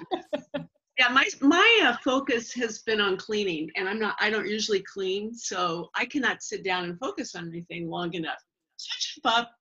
yeah, 0.97 1.09
my 1.09 1.27
my 1.41 1.81
uh, 1.83 1.97
focus 2.03 2.53
has 2.53 2.79
been 2.79 3.01
on 3.01 3.17
cleaning, 3.17 3.69
and 3.75 3.87
I'm 3.87 3.99
not. 3.99 4.15
I 4.19 4.31
don't 4.31 4.47
usually 4.47 4.81
clean, 4.81 5.35
so 5.35 5.89
I 5.95 6.05
cannot 6.05 6.41
sit 6.41 6.63
down 6.63 6.85
and 6.85 6.97
focus 6.97 7.35
on 7.35 7.49
anything 7.49 7.87
long 7.87 8.13
enough. 8.15 8.39
Switch 8.77 9.19
up 9.25 9.51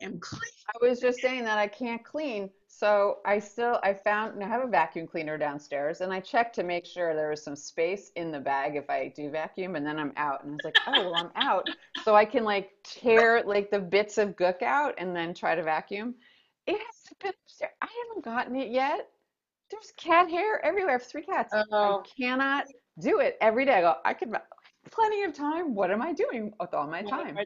and 0.00 0.22
clean. 0.22 0.40
I 0.68 0.86
was 0.86 1.00
just 1.00 1.20
saying 1.20 1.44
that 1.44 1.58
I 1.58 1.66
can't 1.66 2.02
clean 2.04 2.48
so 2.80 3.18
I 3.26 3.38
still 3.38 3.78
I 3.82 3.92
found 3.92 4.42
I 4.42 4.48
have 4.48 4.64
a 4.64 4.66
vacuum 4.66 5.06
cleaner 5.06 5.36
downstairs 5.36 6.00
and 6.00 6.10
I 6.10 6.18
checked 6.20 6.54
to 6.54 6.62
make 6.62 6.86
sure 6.86 7.14
there 7.14 7.28
was 7.28 7.44
some 7.44 7.54
space 7.54 8.10
in 8.16 8.32
the 8.32 8.40
bag 8.40 8.74
if 8.74 8.88
I 8.88 9.12
do 9.14 9.30
vacuum 9.30 9.76
and 9.76 9.84
then 9.84 9.98
I'm 9.98 10.14
out 10.16 10.44
and 10.44 10.52
I 10.52 10.54
was 10.54 10.64
like, 10.64 10.78
oh 10.86 11.10
well 11.10 11.14
I'm 11.14 11.30
out. 11.36 11.68
So 12.04 12.14
I 12.14 12.24
can 12.24 12.44
like 12.44 12.70
tear 12.82 13.42
like 13.44 13.70
the 13.70 13.78
bits 13.78 14.16
of 14.16 14.34
gook 14.34 14.62
out 14.62 14.94
and 14.96 15.14
then 15.14 15.34
try 15.34 15.54
to 15.54 15.62
vacuum. 15.62 16.14
It 16.66 16.78
has 16.78 17.18
been 17.22 17.32
I 17.82 17.88
haven't 18.08 18.24
gotten 18.24 18.56
it 18.56 18.70
yet. 18.70 19.08
There's 19.70 19.92
cat 19.98 20.30
hair 20.30 20.64
everywhere. 20.64 20.90
I 20.90 20.92
have 20.92 21.02
three 21.02 21.24
cats. 21.24 21.52
Oh. 21.54 22.02
I 22.02 22.08
cannot 22.18 22.64
do 22.98 23.20
it 23.20 23.36
every 23.42 23.66
day. 23.66 23.74
I 23.74 23.80
go, 23.82 23.94
I 24.06 24.14
could 24.14 24.32
plenty 24.90 25.24
of 25.24 25.34
time. 25.34 25.74
What 25.74 25.90
am 25.90 26.00
I 26.00 26.14
doing 26.14 26.54
with 26.58 26.72
all 26.72 26.86
my 26.86 27.02
time? 27.02 27.36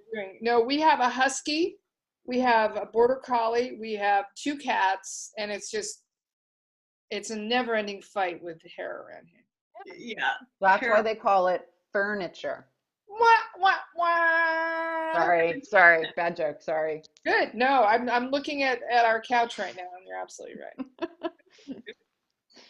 No, 0.41 0.61
we 0.61 0.81
have 0.81 1.01
a 1.01 1.09
husky 1.09 1.79
we 2.27 2.41
have 2.41 2.77
a 2.77 2.87
border 2.87 3.17
collie, 3.17 3.77
we 3.81 3.93
have 3.95 4.27
two 4.35 4.57
cats, 4.57 5.33
and 5.39 5.51
it's 5.51 5.71
just 5.71 6.03
it's 7.11 7.31
a 7.31 7.37
never-ending 7.37 8.03
fight 8.03 8.43
with 8.43 8.61
hair 8.77 9.03
around 9.03 9.27
here. 9.31 9.45
Yeah. 9.97 10.33
That's 10.61 10.81
hair. 10.81 10.93
why 10.93 11.03
they 11.03 11.15
call 11.15 11.49
it 11.49 11.63
furniture. 11.93 12.67
Wah, 13.09 13.27
wah, 13.61 13.75
wah. 13.97 15.13
Sorry, 15.13 15.63
sorry, 15.63 16.07
bad 16.17 16.37
joke. 16.37 16.61
Sorry. 16.61 17.03
Good. 17.25 17.55
No, 17.55 17.85
I'm 17.85 18.09
I'm 18.11 18.31
looking 18.31 18.65
at 18.65 18.81
at 18.91 19.05
our 19.05 19.21
couch 19.21 19.59
right 19.59 19.77
now, 19.77 19.85
and 19.97 20.07
you're 20.07 20.21
absolutely 20.21 20.61
right. 20.61 21.79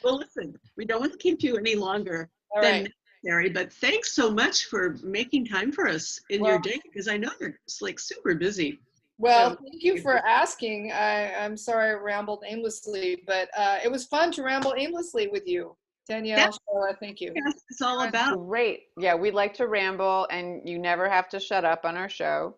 well, 0.05 0.19
listen, 0.19 0.55
we 0.77 0.85
don't 0.85 1.01
want 1.01 1.13
to 1.13 1.19
keep 1.19 1.43
you 1.43 1.57
any 1.57 1.77
longer 1.77 2.31
All 2.55 2.61
than 2.61 2.83
right. 2.83 2.93
necessary, 3.25 3.49
but 3.49 3.73
thanks 3.73 4.13
so 4.13 4.31
much 4.31 4.67
for 4.67 4.97
making 5.03 5.47
time 5.47 5.73
for 5.73 5.89
us 5.89 6.21
in 6.29 6.43
well, 6.43 6.51
your 6.51 6.61
day 6.61 6.79
because 6.83 7.09
I 7.09 7.17
know 7.17 7.31
you're 7.41 7.55
like 7.81 7.99
super 7.99 8.35
busy. 8.35 8.81
Well, 9.19 9.51
so, 9.51 9.57
thank 9.57 9.83
you 9.83 10.01
for 10.01 10.17
asking. 10.27 10.93
I, 10.93 11.31
am 11.45 11.57
sorry 11.57 11.91
I 11.91 11.93
rambled 11.95 12.43
aimlessly, 12.47 13.23
but 13.27 13.49
uh, 13.57 13.79
it 13.85 13.91
was 13.91 14.05
fun 14.05 14.33
to 14.33 14.43
ramble 14.43 14.75
aimlessly 14.77 15.29
with 15.29 15.47
you, 15.47 15.77
Danielle. 16.09 16.59
Charlotte, 16.69 16.97
thank 16.99 17.21
you. 17.21 17.33
Yes, 17.35 17.63
it's 17.71 17.81
all 17.81 18.03
about. 18.03 18.37
Great. 18.37 18.89
Yeah, 18.99 19.15
we 19.15 19.31
like 19.31 19.55
to 19.55 19.69
ramble, 19.69 20.27
and 20.31 20.69
you 20.69 20.79
never 20.79 21.09
have 21.09 21.29
to 21.29 21.39
shut 21.39 21.65
up 21.65 21.85
on 21.85 21.97
our 21.97 22.09
show 22.09 22.57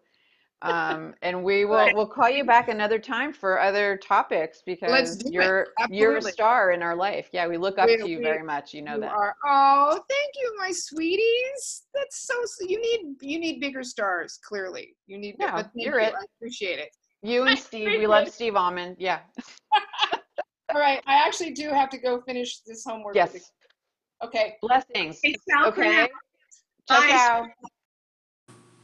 um, 0.62 1.14
and 1.22 1.42
we 1.44 1.64
will 1.66 1.76
right. 1.76 1.94
we'll 1.94 2.06
call 2.06 2.30
you 2.30 2.44
back 2.44 2.68
another 2.68 2.98
time 2.98 3.32
for 3.32 3.60
other 3.60 3.96
topics 3.96 4.62
because 4.64 5.22
you're 5.26 5.68
you're 5.90 6.16
a 6.16 6.22
star 6.22 6.72
in 6.72 6.82
our 6.82 6.96
life. 6.96 7.28
Yeah, 7.32 7.46
we 7.46 7.56
look 7.56 7.78
up 7.78 7.86
we, 7.86 7.96
to 7.96 8.08
you 8.08 8.18
we, 8.18 8.24
very 8.24 8.42
much. 8.42 8.72
You 8.72 8.82
know 8.82 8.94
you 8.94 9.00
that. 9.02 9.12
Are, 9.12 9.34
oh, 9.46 9.92
thank 10.08 10.34
you, 10.40 10.54
my 10.58 10.70
sweeties. 10.72 11.84
That's 11.94 12.26
so. 12.26 12.34
You 12.66 12.80
need 12.80 13.16
you 13.20 13.38
need 13.38 13.60
bigger 13.60 13.82
stars. 13.82 14.38
Clearly, 14.42 14.94
you 15.06 15.18
need. 15.18 15.36
Yeah, 15.38 15.62
you're 15.74 16.00
you. 16.00 16.06
it. 16.06 16.14
I 16.14 16.24
appreciate 16.38 16.78
it. 16.78 16.90
You 17.22 17.42
and 17.46 17.58
Steve. 17.58 17.98
We 17.98 18.06
love 18.06 18.28
Steve 18.28 18.56
Almond. 18.56 18.96
Yeah. 18.98 19.20
All 20.74 20.80
right, 20.80 21.00
I 21.06 21.14
actually 21.14 21.52
do 21.52 21.70
have 21.70 21.90
to 21.90 21.98
go 21.98 22.20
finish 22.22 22.60
this 22.66 22.84
homework. 22.84 23.14
Yes. 23.14 23.52
Okay. 24.24 24.56
Blessings. 24.60 25.20
Okay. 25.64 26.08
Ciao, 26.88 27.00
ciao. 27.08 27.46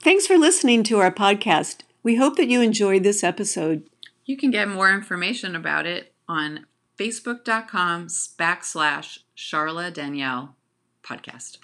Thanks 0.02 0.26
for 0.26 0.36
listening 0.36 0.82
to 0.84 0.98
our 0.98 1.12
podcast. 1.12 1.82
We 2.02 2.16
hope 2.16 2.34
that 2.34 2.48
you 2.48 2.60
enjoyed 2.60 3.04
this 3.04 3.22
episode. 3.22 3.88
You 4.24 4.36
can 4.36 4.50
get 4.50 4.66
more 4.66 4.90
information 4.90 5.54
about 5.54 5.86
it 5.86 6.12
on 6.28 6.66
facebook.com 6.98 8.08
backslash 8.08 9.20
Charla 9.36 9.94
Danielle 9.94 10.56
podcast. 11.04 11.58